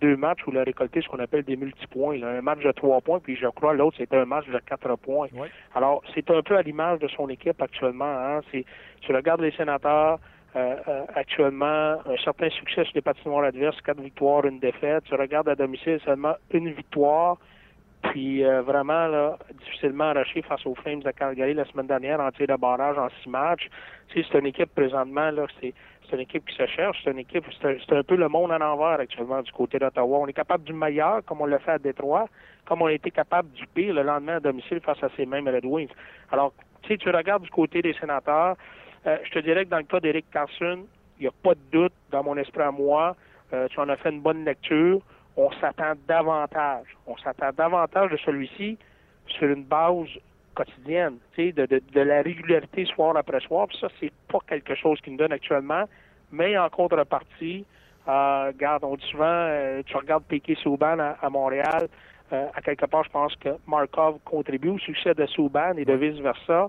deux 0.00 0.16
matchs 0.16 0.46
où 0.46 0.50
il 0.50 0.58
a 0.58 0.62
récolté 0.62 1.02
ce 1.02 1.08
qu'on 1.08 1.18
appelle 1.18 1.42
des 1.44 1.56
multipoints. 1.56 2.22
Un 2.22 2.40
match 2.40 2.60
de 2.60 2.72
trois 2.72 3.00
points, 3.00 3.20
puis 3.20 3.36
je 3.36 3.46
crois 3.48 3.74
l'autre, 3.74 3.96
c'était 3.98 4.16
un 4.16 4.24
match 4.24 4.46
de 4.48 4.58
quatre 4.58 4.96
points. 4.96 5.28
Alors, 5.74 6.02
c'est 6.14 6.30
un 6.30 6.42
peu 6.42 6.56
à 6.56 6.62
l'image 6.62 7.00
de 7.00 7.08
son 7.08 7.28
équipe 7.28 7.60
actuellement. 7.60 8.06
Hein. 8.06 8.40
Tu 8.52 9.14
regardes 9.14 9.42
les 9.42 9.52
sénateurs, 9.52 10.18
actuellement, 11.14 11.98
un 12.06 12.16
certain 12.24 12.48
succès 12.48 12.84
sur 12.84 12.92
les 12.94 13.02
patinoires 13.02 13.44
adverses, 13.44 13.80
quatre 13.82 14.00
victoires, 14.00 14.46
une 14.46 14.58
défaite. 14.58 15.04
Tu 15.04 15.14
regardes 15.14 15.50
à 15.50 15.54
domicile 15.54 16.00
seulement 16.04 16.34
une 16.50 16.70
victoire. 16.70 17.36
Puis 18.02 18.42
vraiment, 18.42 19.08
là, 19.08 19.38
difficilement 19.64 20.04
arraché 20.04 20.42
face 20.42 20.64
aux 20.64 20.74
Flames 20.76 21.00
de 21.00 21.10
Calgary 21.10 21.52
la 21.52 21.64
semaine 21.66 21.88
dernière 21.88 22.20
en 22.20 22.30
tir 22.30 22.46
de 22.46 22.54
barrage 22.54 22.96
en 22.96 23.08
six 23.22 23.28
matchs. 23.28 23.68
c'est 24.14 24.38
une 24.38 24.46
équipe 24.46 24.72
présentement, 24.74 25.30
là, 25.30 25.46
c'est 25.60 25.74
c'est 26.08 26.16
une 26.16 26.22
équipe 26.22 26.46
qui 26.46 26.56
se 26.56 26.66
cherche, 26.66 26.98
c'est 27.04 27.10
une 27.10 27.18
équipe, 27.18 27.44
c'est 27.60 27.92
un, 27.92 28.02
peu 28.02 28.16
le 28.16 28.28
monde 28.28 28.50
en 28.50 28.60
envers 28.60 29.00
actuellement 29.00 29.42
du 29.42 29.52
côté 29.52 29.78
d'Ottawa. 29.78 30.18
On 30.18 30.26
est 30.26 30.32
capable 30.32 30.64
du 30.64 30.72
meilleur, 30.72 31.24
comme 31.24 31.40
on 31.40 31.46
l'a 31.46 31.58
fait 31.58 31.72
à 31.72 31.78
Détroit, 31.78 32.28
comme 32.66 32.82
on 32.82 32.86
a 32.86 32.92
été 32.92 33.10
capable 33.10 33.50
du 33.52 33.66
pire 33.66 33.94
le 33.94 34.02
lendemain 34.02 34.36
à 34.36 34.40
domicile 34.40 34.80
face 34.80 35.02
à 35.02 35.08
ces 35.16 35.26
mêmes 35.26 35.48
Red 35.48 35.64
Wings. 35.64 35.90
Alors, 36.30 36.52
si 36.86 36.96
tu 36.98 37.10
regardes 37.10 37.42
du 37.42 37.50
côté 37.50 37.82
des 37.82 37.94
sénateurs, 37.94 38.56
euh, 39.06 39.18
je 39.24 39.30
te 39.30 39.38
dirais 39.40 39.64
que 39.64 39.70
dans 39.70 39.78
le 39.78 39.84
cas 39.84 40.00
d'Eric 40.00 40.26
Carson, 40.30 40.86
il 41.18 41.22
n'y 41.22 41.28
a 41.28 41.32
pas 41.42 41.54
de 41.54 41.60
doute 41.70 41.92
dans 42.10 42.24
mon 42.24 42.36
esprit 42.36 42.62
à 42.62 42.70
moi. 42.70 43.16
Euh, 43.52 43.68
tu 43.68 43.80
en 43.80 43.88
as 43.88 43.96
fait 43.96 44.10
une 44.10 44.20
bonne 44.20 44.44
lecture. 44.44 45.00
On 45.40 45.52
s'attend 45.52 45.92
davantage. 46.08 46.88
On 47.06 47.16
s'attend 47.16 47.50
davantage 47.56 48.10
de 48.10 48.16
celui-ci 48.16 48.76
sur 49.28 49.48
une 49.48 49.62
base 49.62 50.08
quotidienne, 50.52 51.18
de, 51.36 51.52
de, 51.52 51.80
de, 51.92 52.00
la 52.00 52.22
régularité 52.22 52.84
soir 52.86 53.16
après 53.16 53.38
soir. 53.38 53.68
Puis 53.68 53.78
ça, 53.80 53.86
c'est 54.00 54.12
pas 54.26 54.40
quelque 54.48 54.74
chose 54.74 55.00
qui 55.00 55.12
nous 55.12 55.16
donne 55.16 55.30
actuellement. 55.30 55.84
Mais 56.32 56.58
en 56.58 56.68
contrepartie, 56.68 57.64
euh, 58.08 58.48
regarde, 58.48 58.82
on 58.82 58.96
dit 58.96 59.06
souvent, 59.12 59.26
euh, 59.28 59.80
tu 59.86 59.96
regardes 59.96 60.24
Piquet 60.24 60.56
Souban 60.56 60.98
à, 60.98 61.30
Montréal, 61.30 61.88
euh, 62.32 62.46
à 62.52 62.60
quelque 62.60 62.86
part, 62.86 63.04
je 63.04 63.10
pense 63.10 63.36
que 63.36 63.50
Markov 63.68 64.18
contribue 64.24 64.70
au 64.70 64.78
succès 64.80 65.14
de 65.14 65.24
Souban 65.26 65.76
et 65.76 65.84
de 65.84 65.92
vice-versa. 65.92 66.68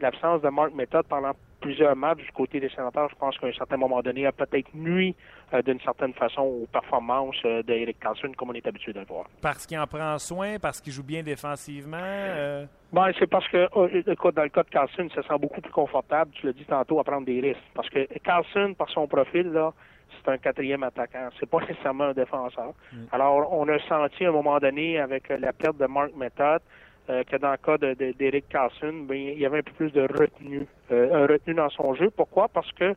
L'absence 0.00 0.40
de 0.40 0.48
Mark 0.48 0.72
Method 0.72 1.04
pendant 1.06 1.32
plusieurs 1.66 1.96
matchs 1.96 2.18
du 2.18 2.32
côté 2.32 2.60
des 2.60 2.68
sénateurs, 2.68 3.08
je 3.10 3.16
pense 3.16 3.36
qu'à 3.38 3.48
un 3.48 3.52
certain 3.52 3.76
moment 3.76 4.00
donné, 4.00 4.24
a 4.26 4.32
peut-être 4.32 4.72
nuit 4.74 5.16
euh, 5.52 5.62
d'une 5.62 5.80
certaine 5.80 6.12
façon 6.14 6.42
aux 6.42 6.66
performances 6.72 7.36
euh, 7.44 7.62
d'Eric 7.62 7.98
Carlson, 7.98 8.32
comme 8.36 8.50
on 8.50 8.54
est 8.54 8.66
habitué 8.66 8.92
de 8.92 9.00
le 9.00 9.06
voir. 9.06 9.26
Parce 9.42 9.66
qu'il 9.66 9.78
en 9.78 9.86
prend 9.86 10.16
soin, 10.18 10.58
parce 10.60 10.80
qu'il 10.80 10.92
joue 10.92 11.02
bien 11.02 11.22
défensivement? 11.22 11.98
Euh? 12.00 12.66
Ben, 12.92 13.10
c'est 13.18 13.26
parce 13.26 13.48
que, 13.48 13.68
dans 13.74 14.42
le 14.42 14.48
cas 14.48 14.62
de 14.62 14.70
Carlson, 14.70 15.08
se 15.12 15.22
sent 15.22 15.38
beaucoup 15.40 15.60
plus 15.60 15.72
confortable, 15.72 16.30
tu 16.34 16.46
l'as 16.46 16.52
dit 16.52 16.64
tantôt, 16.64 17.00
à 17.00 17.04
prendre 17.04 17.26
des 17.26 17.40
risques. 17.40 17.60
Parce 17.74 17.88
que 17.90 18.06
Carlson, 18.20 18.74
par 18.78 18.88
son 18.90 19.08
profil, 19.08 19.50
là, 19.52 19.72
c'est 20.16 20.30
un 20.30 20.38
quatrième 20.38 20.84
attaquant. 20.84 21.28
C'est 21.40 21.50
pas 21.50 21.60
nécessairement 21.68 22.04
un 22.04 22.12
défenseur. 22.12 22.72
Mm. 22.92 22.96
Alors, 23.10 23.52
on 23.52 23.68
a 23.68 23.78
senti 23.88 24.24
à 24.24 24.28
un 24.28 24.32
moment 24.32 24.58
donné, 24.58 25.00
avec 25.00 25.28
la 25.28 25.52
perte 25.52 25.78
de 25.78 25.86
Mark 25.86 26.12
Method, 26.16 26.62
euh, 27.08 27.22
que 27.24 27.36
dans 27.36 27.52
le 27.52 27.56
cas 27.56 27.78
d'Eric 27.78 28.48
de, 28.48 28.52
Carlson, 28.52 29.04
ben, 29.08 29.16
il 29.16 29.38
y 29.38 29.46
avait 29.46 29.58
un 29.58 29.62
peu 29.62 29.72
plus 29.72 29.92
de 29.92 30.02
retenue, 30.02 30.66
euh, 30.90 31.24
un 31.24 31.26
retenue 31.26 31.54
dans 31.54 31.70
son 31.70 31.94
jeu. 31.94 32.10
Pourquoi? 32.10 32.48
Parce 32.48 32.70
que 32.72 32.94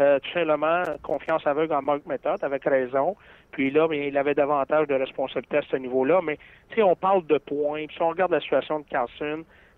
euh, 0.00 0.18
tout 0.20 0.30
simplement, 0.32 0.82
confiance 1.02 1.46
aveugle 1.46 1.74
en 1.74 1.82
Mark 1.82 2.06
Method, 2.06 2.42
avec 2.42 2.64
raison. 2.64 3.16
Puis 3.50 3.70
là, 3.70 3.86
bien, 3.86 4.04
il 4.04 4.16
avait 4.16 4.34
davantage 4.34 4.88
de 4.88 4.94
responsabilité 4.94 5.58
à 5.58 5.62
ce 5.62 5.76
niveau-là. 5.76 6.20
Mais, 6.22 6.38
on 6.78 6.96
parle 6.96 7.26
de 7.26 7.38
points. 7.38 7.86
Puis 7.86 7.96
si 7.96 8.02
on 8.02 8.08
regarde 8.08 8.32
la 8.32 8.40
situation 8.40 8.80
de 8.80 8.86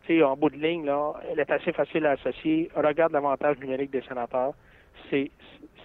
sais, 0.06 0.22
en 0.22 0.36
bout 0.36 0.50
de 0.50 0.56
ligne, 0.56 0.84
là, 0.86 1.14
elle 1.30 1.40
est 1.40 1.50
assez 1.50 1.72
facile 1.72 2.06
à 2.06 2.12
associer. 2.12 2.70
regarde 2.74 3.12
l'avantage 3.12 3.58
numérique 3.58 3.90
des 3.90 4.02
sénateurs. 4.02 4.54
C'est, 5.10 5.30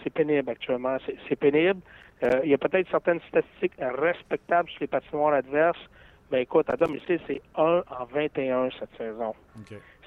c'est 0.04 0.12
pénible 0.12 0.50
actuellement. 0.50 0.98
C'est, 1.28 1.36
pénible. 1.36 1.82
Euh, 2.24 2.42
il 2.44 2.50
y 2.50 2.54
a 2.54 2.58
peut-être 2.58 2.90
certaines 2.90 3.22
statistiques 3.30 3.74
respectables 3.80 4.70
sur 4.70 4.82
les 4.82 4.88
patinoires 4.88 5.34
adverses, 5.34 5.80
ben 6.32 6.40
écoute, 6.40 6.70
à 6.70 6.76
domicile, 6.76 7.20
c'est 7.28 7.42
1 7.56 7.84
en 7.90 8.06
21 8.06 8.70
cette 8.80 8.96
saison. 8.98 9.34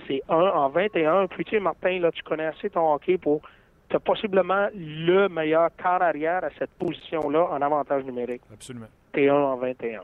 C'est 0.06 0.22
1 0.28 0.34
en 0.34 0.68
21. 0.68 1.26
Puis 1.26 1.44
tu 1.44 1.50
sais, 1.52 1.60
Martin, 1.60 1.98
là, 1.98 2.10
tu 2.12 2.22
connais 2.22 2.46
assez 2.46 2.70
ton 2.70 2.92
hockey 2.94 3.18
pour 3.18 3.42
tu 3.88 3.96
as 3.96 4.00
possiblement 4.00 4.68
le 4.74 5.28
meilleur 5.28 5.68
quart 5.76 6.00
arrière 6.00 6.42
à 6.44 6.50
cette 6.58 6.70
position-là 6.78 7.48
en 7.50 7.60
avantage 7.60 8.04
numérique. 8.04 8.42
Absolument. 8.52 8.86
T'es 9.12 9.28
1 9.28 9.34
en 9.34 9.56
21. 9.56 10.00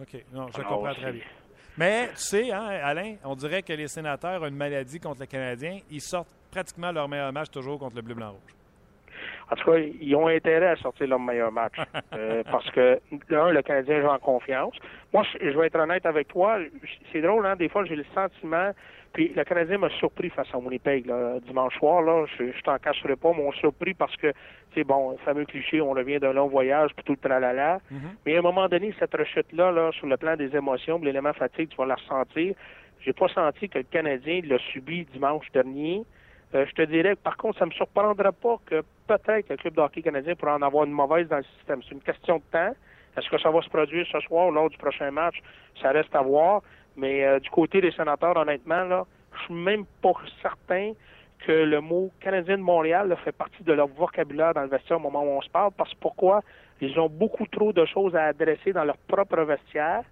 OK. 0.00 0.24
Non, 0.32 0.48
je 0.48 0.62
comprends 0.62 0.92
très 0.92 1.12
bien. 1.12 1.22
Mais 1.78 2.08
tu 2.08 2.16
sais, 2.16 2.52
hein, 2.52 2.66
Alain, 2.82 3.16
on 3.24 3.34
dirait 3.34 3.62
que 3.62 3.72
les 3.72 3.88
sénateurs 3.88 4.42
ont 4.42 4.46
une 4.46 4.56
maladie 4.56 5.00
contre 5.00 5.20
le 5.20 5.26
Canadien. 5.26 5.78
Ils 5.90 6.00
sortent 6.00 6.28
pratiquement 6.50 6.92
leur 6.92 7.08
meilleur 7.08 7.32
match 7.32 7.50
toujours 7.50 7.78
contre 7.78 7.96
le 7.96 8.02
bleu-blanc-rouge. 8.02 8.54
En 9.50 9.56
tout 9.56 9.70
cas, 9.70 9.78
ils 9.78 10.14
ont 10.16 10.26
intérêt 10.26 10.68
à 10.68 10.76
sortir 10.76 11.06
leur 11.08 11.20
meilleur 11.20 11.52
match. 11.52 11.76
Euh, 12.14 12.44
parce 12.44 12.70
que, 12.70 13.00
un, 13.32 13.50
le 13.50 13.62
Canadien 13.62 14.00
joue 14.00 14.08
en 14.08 14.18
confiance. 14.18 14.74
Moi, 15.12 15.24
je, 15.40 15.48
vais 15.58 15.66
être 15.66 15.78
honnête 15.78 16.06
avec 16.06 16.28
toi. 16.28 16.58
C'est 17.12 17.20
drôle, 17.22 17.44
hein? 17.44 17.56
Des 17.56 17.68
fois, 17.68 17.84
j'ai 17.84 17.96
le 17.96 18.04
sentiment. 18.14 18.70
Puis 19.12 19.32
le 19.34 19.42
Canadien 19.42 19.78
m'a 19.78 19.88
surpris 19.90 20.30
face 20.30 20.46
à 20.52 20.58
Winnipeg 20.58 21.06
là, 21.06 21.40
dimanche 21.44 21.76
soir. 21.78 22.02
Là, 22.02 22.24
je, 22.38 22.52
je 22.52 22.62
t'en 22.62 22.78
cacherai 22.78 23.16
pas, 23.16 23.32
m'ont 23.32 23.50
surpris 23.52 23.94
parce 23.94 24.14
que, 24.16 24.32
c'est 24.74 24.84
bon, 24.84 25.12
le 25.12 25.16
fameux 25.18 25.44
cliché, 25.44 25.80
on 25.80 25.90
revient 25.90 26.20
d'un 26.20 26.32
long 26.32 26.46
voyage, 26.46 26.90
puis 26.94 27.04
tout 27.04 27.12
le 27.12 27.28
tralala. 27.28 27.80
Mm 27.90 27.96
Mais 28.26 28.36
à 28.36 28.38
un 28.38 28.42
moment 28.42 28.68
donné, 28.68 28.94
cette 29.00 29.14
rechute-là, 29.14 29.72
là, 29.72 29.90
sur 29.92 30.06
le 30.06 30.16
plan 30.16 30.36
des 30.36 30.54
émotions, 30.54 31.00
l'élément 31.00 31.32
fatigue, 31.32 31.68
tu 31.70 31.76
vas 31.76 31.86
la 31.86 31.96
ressentir. 31.96 32.54
J'ai 33.00 33.12
pas 33.12 33.28
senti 33.28 33.68
que 33.68 33.78
le 33.78 33.84
Canadien 33.84 34.40
l'a 34.44 34.58
subi 34.72 35.04
dimanche 35.12 35.50
dernier. 35.52 36.04
Euh, 36.54 36.64
je 36.68 36.72
te 36.72 36.82
dirais 36.82 37.16
par 37.16 37.36
contre, 37.36 37.58
ça 37.58 37.64
ne 37.64 37.70
me 37.70 37.74
surprendrait 37.74 38.32
pas 38.32 38.56
que 38.66 38.82
peut-être 39.06 39.48
le 39.48 39.56
club 39.56 39.74
de 39.74 40.00
canadien 40.00 40.34
pourrait 40.34 40.52
en 40.52 40.62
avoir 40.62 40.84
une 40.84 40.92
mauvaise 40.92 41.28
dans 41.28 41.38
le 41.38 41.44
système. 41.58 41.82
C'est 41.82 41.94
une 41.94 42.00
question 42.00 42.36
de 42.36 42.42
temps. 42.52 42.74
Est-ce 43.16 43.28
que 43.28 43.38
ça 43.38 43.50
va 43.50 43.60
se 43.62 43.68
produire 43.68 44.06
ce 44.10 44.20
soir 44.20 44.48
ou 44.48 44.50
lors 44.52 44.70
du 44.70 44.76
prochain 44.76 45.10
match? 45.10 45.36
Ça 45.80 45.90
reste 45.90 46.14
à 46.14 46.22
voir. 46.22 46.62
Mais 46.96 47.24
euh, 47.24 47.40
du 47.40 47.50
côté 47.50 47.80
des 47.80 47.90
sénateurs, 47.92 48.36
honnêtement, 48.36 48.84
là, 48.84 49.04
je 49.36 49.44
suis 49.44 49.54
même 49.54 49.84
pas 50.00 50.12
certain 50.42 50.92
que 51.46 51.52
le 51.52 51.80
mot 51.80 52.10
Canadien 52.20 52.56
de 52.56 52.62
Montréal 52.62 53.14
fait 53.24 53.32
partie 53.32 53.62
de 53.62 53.72
leur 53.72 53.88
vocabulaire 53.88 54.54
dans 54.54 54.62
le 54.62 54.68
vestiaire 54.68 54.98
au 54.98 55.00
moment 55.00 55.22
où 55.22 55.36
on 55.38 55.42
se 55.42 55.50
parle. 55.50 55.72
Parce 55.76 55.92
que 55.92 55.98
pourquoi? 56.00 56.40
Ils 56.80 56.98
ont 56.98 57.08
beaucoup 57.08 57.46
trop 57.46 57.72
de 57.72 57.84
choses 57.84 58.14
à 58.14 58.26
adresser 58.26 58.72
dans 58.72 58.84
leur 58.84 58.96
propre 59.08 59.40
vestiaire 59.42 60.04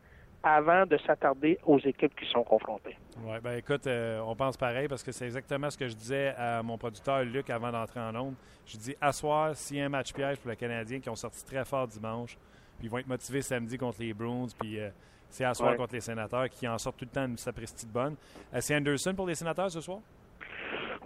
avant 0.43 0.87
de 0.87 0.97
s'attarder 0.99 1.59
aux 1.65 1.79
équipes 1.79 2.15
qui 2.17 2.27
sont 2.31 2.43
confrontées. 2.43 2.97
Oui, 3.25 3.37
ben 3.43 3.59
écoute, 3.59 3.87
euh, 3.87 4.21
on 4.27 4.35
pense 4.35 4.57
pareil 4.57 4.89
parce 4.89 5.03
que 5.03 5.13
c'est 5.13 5.27
exactement 5.27 5.71
ce 5.71 5.79
que 5.79 5.89
je 5.89 5.95
disais 5.95 6.35
à 6.37 6.63
mon 6.63 6.77
producteur 6.79 7.23
Luc 7.25 7.51
avant 7.51 7.71
d'entrer 7.71 8.01
en 8.01 8.15
onde. 8.17 8.35
Je 8.67 8.77
dis, 8.77 8.97
à 9.01 9.13
soir, 9.13 9.55
s'il 9.55 9.77
y 9.77 9.81
a 9.81 9.85
un 9.85 9.89
match 9.89 10.13
piège 10.13 10.39
pour 10.39 10.51
le 10.51 10.57
Canadien 10.57 11.01
qui 11.01 11.09
ont 11.09 11.17
sorti 11.17 11.45
très 11.45 11.65
fort 11.65 11.87
dimanche, 11.87 12.37
puis 12.79 12.89
ils 12.89 12.91
vont 12.91 12.99
être 12.99 13.07
motivés 13.07 13.43
samedi 13.43 13.79
contre 13.79 14.01
les 14.01 14.13
Bruins, 14.13 14.49
puis 14.59 14.81
euh, 14.81 14.91
c'est 15.29 15.45
à 15.45 15.55
soir 15.55 15.77
contre 15.77 15.95
les 15.95 16.01
sénateurs 16.01 16.49
qui 16.51 16.67
en 16.69 16.79
sortent 16.79 16.99
tout 16.99 17.05
le 17.05 17.11
temps 17.11 17.27
une 17.27 17.39
sapristi 17.39 17.87
de 17.87 17.93
bonne. 17.93 18.17
Euh, 18.53 18.59
c'est 18.61 18.77
Anderson 18.77 19.15
pour 19.15 19.27
les 19.27 19.35
sénateurs 19.35 19.71
ce 19.71 19.81
soir? 19.81 20.01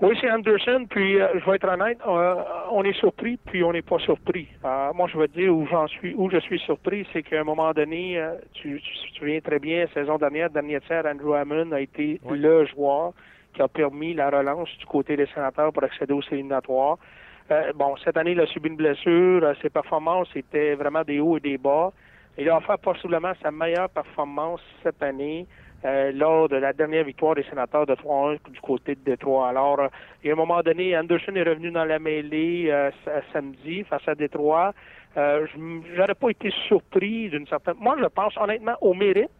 Oui, 0.02 0.14
c'est 0.20 0.30
Anderson, 0.30 0.84
puis 0.90 1.18
euh, 1.18 1.28
je 1.40 1.50
vais 1.50 1.56
être 1.56 1.68
honnête, 1.68 1.98
euh, 2.06 2.34
on 2.70 2.84
est 2.84 2.92
surpris, 2.98 3.38
puis 3.46 3.64
on 3.64 3.72
n'est 3.72 3.80
pas 3.80 3.98
surpris. 3.98 4.46
Euh, 4.62 4.92
moi, 4.92 5.08
je 5.10 5.16
veux 5.16 5.26
dire 5.28 5.54
où 5.54 5.66
j'en 5.70 5.86
suis, 5.86 6.14
où 6.14 6.28
je 6.30 6.36
suis 6.40 6.58
surpris, 6.58 7.06
c'est 7.14 7.22
qu'à 7.22 7.40
un 7.40 7.44
moment 7.44 7.72
donné, 7.72 8.22
tu, 8.52 8.78
tu, 8.78 9.12
te 9.12 9.18
souviens 9.18 9.40
très 9.40 9.58
bien, 9.58 9.86
saison 9.94 10.18
dernière, 10.18 10.50
dernier 10.50 10.80
tiers, 10.82 11.06
Andrew 11.06 11.32
Hammond 11.32 11.72
a 11.72 11.80
été 11.80 12.20
le 12.28 12.66
joueur 12.66 13.12
qui 13.54 13.62
a 13.62 13.68
permis 13.68 14.12
la 14.12 14.28
relance 14.28 14.68
du 14.78 14.84
côté 14.84 15.16
des 15.16 15.26
sénateurs 15.34 15.72
pour 15.72 15.82
accéder 15.82 16.12
aux 16.12 16.22
éliminatoires. 16.30 16.98
bon, 17.74 17.96
cette 18.04 18.18
année, 18.18 18.32
il 18.32 18.40
a 18.40 18.46
subi 18.46 18.68
une 18.68 18.76
blessure, 18.76 19.50
ses 19.62 19.70
performances 19.70 20.28
étaient 20.36 20.74
vraiment 20.74 21.04
des 21.04 21.20
hauts 21.20 21.38
et 21.38 21.40
des 21.40 21.56
bas. 21.56 21.90
Il 22.36 22.50
a 22.50 22.60
fait 22.60 22.78
possiblement 22.82 23.32
sa 23.42 23.50
meilleure 23.50 23.88
performance 23.88 24.60
cette 24.82 25.02
année. 25.02 25.46
Euh, 25.84 26.10
lors 26.12 26.48
de 26.48 26.56
la 26.56 26.72
dernière 26.72 27.04
victoire 27.04 27.34
des 27.34 27.44
sénateurs 27.44 27.86
de 27.86 27.94
3-1 27.94 28.38
du 28.50 28.60
côté 28.60 28.94
de 28.94 29.00
Détroit. 29.04 29.48
Alors, 29.48 29.78
euh, 29.78 29.88
à 30.24 30.32
un 30.32 30.34
moment 30.34 30.62
donné, 30.62 30.96
Anderson 30.96 31.34
est 31.34 31.42
revenu 31.42 31.70
dans 31.70 31.84
la 31.84 31.98
mêlée 31.98 32.68
euh, 32.70 32.90
samedi 33.32 33.84
face 33.84 34.08
à 34.08 34.14
Détroit. 34.14 34.72
Euh, 35.16 35.46
J'aurais 35.94 36.14
pas 36.14 36.30
été 36.30 36.50
surpris 36.66 37.28
d'une 37.28 37.46
certaine... 37.46 37.74
Moi, 37.78 37.96
je 38.00 38.06
pense 38.06 38.36
honnêtement 38.38 38.74
au 38.80 38.94
mérite. 38.94 39.30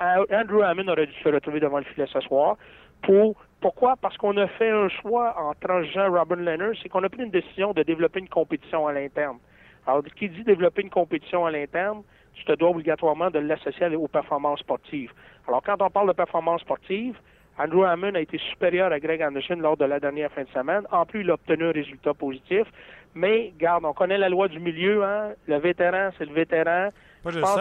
Andrew 0.00 0.62
Hammond 0.62 0.88
aurait 0.88 1.06
dû 1.06 1.14
se 1.22 1.28
retrouver 1.28 1.60
devant 1.60 1.78
le 1.78 1.84
filet 1.84 2.06
ce 2.12 2.20
soir 2.20 2.56
pour 3.02 3.36
Pourquoi? 3.60 3.94
Parce 4.00 4.16
qu'on 4.16 4.36
a 4.36 4.48
fait 4.48 4.70
un 4.70 4.88
choix 4.88 5.36
en 5.38 5.52
transgenre 5.54 6.12
Robin 6.12 6.36
Leonard, 6.36 6.74
c'est 6.82 6.88
qu'on 6.88 7.04
a 7.04 7.08
pris 7.08 7.22
une 7.22 7.30
décision 7.30 7.72
de 7.72 7.82
développer 7.82 8.18
une 8.18 8.28
compétition 8.28 8.88
à 8.88 8.92
l'interne. 8.92 9.38
Alors, 9.86 10.02
qui 10.16 10.28
dit 10.28 10.42
développer 10.42 10.82
une 10.82 10.90
compétition 10.90 11.46
à 11.46 11.50
l'interne, 11.50 12.02
tu 12.34 12.44
te 12.44 12.52
dois 12.52 12.70
obligatoirement 12.70 13.30
de 13.30 13.38
l'associer 13.38 13.86
aux 13.94 14.08
performances 14.08 14.60
sportives. 14.60 15.12
Alors, 15.46 15.62
quand 15.62 15.80
on 15.80 15.90
parle 15.90 16.08
de 16.08 16.12
performances 16.12 16.62
sportives, 16.62 17.16
Andrew 17.58 17.84
Hammond 17.84 18.14
a 18.14 18.20
été 18.20 18.38
supérieur 18.38 18.92
à 18.92 18.98
Greg 18.98 19.22
Anderson 19.22 19.56
lors 19.56 19.76
de 19.76 19.84
la 19.84 20.00
dernière 20.00 20.32
fin 20.32 20.42
de 20.42 20.48
semaine. 20.48 20.82
En 20.90 21.04
plus, 21.04 21.20
il 21.20 21.30
a 21.30 21.34
obtenu 21.34 21.64
un 21.64 21.72
résultat 21.72 22.14
positif. 22.14 22.66
Mais, 23.14 23.52
garde, 23.58 23.84
on 23.84 23.92
connaît 23.92 24.16
la 24.16 24.30
loi 24.30 24.48
du 24.48 24.58
milieu, 24.58 25.04
hein? 25.04 25.32
Le 25.46 25.58
vétéran, 25.58 26.10
c'est 26.16 26.24
le 26.24 26.32
vétéran. 26.32 26.88
je 27.26 27.40
pense 27.40 27.58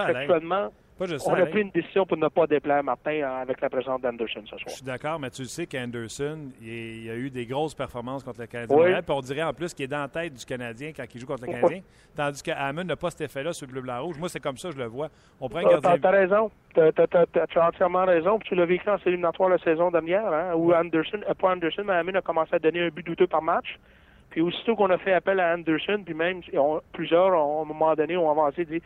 on 1.26 1.34
a 1.34 1.46
pris 1.46 1.62
une 1.62 1.72
décision 1.72 2.06
pour 2.06 2.18
ne 2.18 2.28
pas 2.28 2.48
déplaire 2.48 2.84
Martin 2.84 3.22
avec 3.42 3.62
la 3.62 3.70
présence 3.70 4.02
d'Anderson 4.02 4.42
ce 4.44 4.58
soir. 4.58 4.62
Je 4.68 4.74
suis 4.74 4.84
d'accord, 4.84 5.20
mais 5.20 5.30
tu 5.30 5.46
sais 5.46 5.66
qu'Anderson, 5.66 6.52
il, 6.62 7.10
a 7.10 7.16
eu 7.16 7.30
des 7.30 7.46
grosses 7.46 7.74
performances 7.74 8.24
contre 8.24 8.42
le 8.42 8.48
Canadien. 8.48 9.02
Puis 9.02 9.16
on 9.16 9.22
dirait 9.22 9.44
en 9.44 9.54
plus 9.54 9.74
qu'il 9.74 9.86
est 9.86 9.88
dans 9.88 10.02
la 10.02 10.08
tête 10.08 10.34
du 10.34 10.46
Canadien 10.46 10.92
quand 10.96 11.06
il 11.14 11.22
joue 11.22 11.28
contre 11.28 11.46
le 11.46 11.54
Canadien. 11.54 11.82
Tandis 12.16 12.44
que 12.44 12.52
Hammond 12.52 12.84
n'a 12.84 12.96
pas 12.96 13.10
cet 13.10 13.22
effet-là 13.22 13.54
sur 13.54 13.68
le 13.68 13.74
bleu-blanc-rouge. 13.74 14.18
Moi, 14.20 14.30
c'est 14.30 14.40
comme 14.40 14.58
ça, 14.58 14.70
je 14.72 14.78
le 14.78 14.86
vois. 14.86 15.10
On 15.40 15.50
prend 15.50 15.60
un 15.60 15.64
gardien... 15.64 15.98
Tu 15.98 16.06
as 16.06 16.12
raison. 16.12 16.52
Tu 16.74 16.82
as, 16.82 17.68
entièrement 17.68 18.06
raison. 18.06 18.40
tu 18.40 18.56
l'as 18.56 18.66
vécu 18.66 18.90
en 18.90 18.98
éliminatoire 19.06 19.50
la 19.50 19.58
saison 19.60 19.92
dernière, 19.92 20.32
hein, 20.32 20.54
où 20.56 20.74
Anderson, 20.74 21.20
euh, 21.28 21.34
pas 21.34 21.52
Anderson, 21.52 21.84
mais 21.86 21.94
Hammond 21.94 22.16
a 22.16 22.22
commencé 22.22 22.56
à 22.56 22.60
donner 22.60 22.82
un 22.82 22.90
but 22.90 23.06
douteux 23.06 23.28
par 23.28 23.42
match. 23.42 23.78
Puis 24.32 24.42
aussitôt 24.42 24.76
qu'on 24.76 24.90
a 24.90 24.98
fait 24.98 25.14
appel 25.14 25.40
à 25.40 25.54
Anderson, 25.54 26.02
puis 26.06 26.14
même 26.14 26.42
plusieurs, 26.94 27.34
à 27.34 27.62
un 27.62 27.66
moment 27.66 27.94
donné, 27.96 28.16
ont 28.18 28.32
avancé, 28.32 28.66
dit 28.66 28.82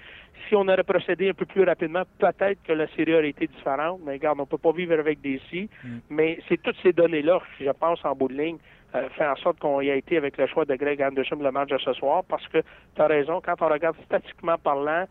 si 0.48 0.56
on 0.56 0.68
aurait 0.68 0.84
procédé 0.84 1.30
un 1.30 1.34
peu 1.34 1.46
plus 1.46 1.64
rapidement, 1.64 2.04
peut-être 2.20 2.62
que 2.64 2.74
la 2.74 2.88
série 2.96 3.14
aurait 3.14 3.30
été 3.30 3.48
différente. 3.48 4.02
Mais 4.06 4.14
regarde, 4.14 4.39
on 4.39 4.43
ne 4.43 4.48
peut 4.48 4.58
pas 4.58 4.72
vivre 4.72 4.93
avec 4.93 5.22
des 5.22 5.39
si. 5.50 5.70
Mm. 5.84 5.98
Mais 6.10 6.39
c'est 6.50 6.62
toutes 6.62 6.78
ces 6.82 6.93
données-là, 6.93 7.39
je 7.60 7.70
pense, 7.72 8.04
en 8.04 8.16
bout 8.16 8.28
de 8.28 8.34
ligne, 8.34 8.58
euh, 8.96 9.08
fait 9.10 9.28
en 9.28 9.36
sorte 9.36 9.60
qu'on 9.60 9.82
y 9.82 9.91
a 9.91 9.96
été 9.96 10.18
avec 10.18 10.38
le 10.38 10.48
choix 10.48 10.66
de 10.66 10.76
Greg 10.76 11.02
Anderson 11.02 11.38
le 11.39 11.52
match 11.52 11.70
de 11.70 11.78
ce 11.78 11.93
soir, 11.93 12.24
parce 12.28 12.48
que 12.48 12.60
tu 12.96 13.02
as 13.02 13.08
raison, 13.08 13.41
quand 13.43 13.62
on 13.62 13.68
regarde 13.68 13.96
statistiquement 14.06 14.58
parlant, 14.58 15.06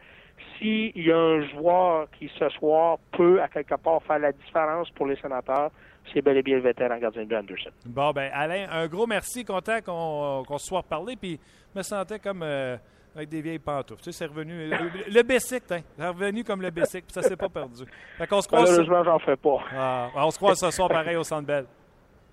s'il 0.59 0.93
y 0.97 1.13
a 1.13 1.17
un 1.17 1.43
joueur 1.49 2.09
qui 2.19 2.31
ce 2.39 2.49
soir 2.51 2.99
peut, 3.13 3.41
à 3.41 3.49
quelque 3.49 3.77
part, 3.77 4.03
faire 4.03 4.19
la 4.19 4.33
différence 4.33 4.91
pour 4.91 5.07
les 5.07 5.17
sénateurs, 5.17 5.71
c'est 6.13 6.23
bel 6.23 6.37
et 6.37 6.43
bien 6.43 6.57
le 6.57 6.63
vétéran 6.63 6.99
gardien 6.99 7.25
de 7.25 7.37
Anderson. 7.37 7.71
Bon, 7.87 8.13
ben 8.13 8.31
Alain, 8.33 8.67
un 8.71 8.87
gros 8.87 9.07
merci. 9.07 9.45
Content 9.45 9.81
qu'on 9.81 10.59
se 10.59 10.67
soit 10.67 10.81
reparlé. 10.81 11.17
Puis, 11.17 11.39
je 11.73 11.79
me 11.79 11.83
sentais 11.83 12.19
comme 12.19 12.43
euh, 12.43 12.77
avec 13.15 13.29
des 13.29 13.41
vieilles 13.41 13.59
pantoufles. 13.59 14.03
Tu 14.03 14.13
sais, 14.13 14.19
c'est 14.19 14.27
revenu. 14.27 14.69
Le, 14.69 15.13
le 15.13 15.23
Bessic, 15.23 15.63
hein, 15.71 15.81
c'est 15.97 16.09
revenu 16.09 16.45
comme 16.45 16.63
le 16.63 16.71
Bessic. 16.71 17.05
Puis 17.07 17.13
ça 17.13 17.23
s'est 17.23 17.37
pas 17.37 17.49
perdu. 17.49 17.85
Fait 18.19 18.27
qu'on 18.27 18.41
se 18.41 18.49
croise. 18.49 18.71
Malheureusement, 18.71 19.05
j'en 19.05 19.19
fais 19.19 19.37
pas. 19.37 19.59
Ah, 19.73 20.11
on 20.17 20.31
se 20.31 20.37
croise 20.37 20.59
ce 20.59 20.71
soir 20.71 20.89
pareil 20.89 21.17
au 21.17 21.25
Centre 21.25 21.47
Bell. 21.47 21.67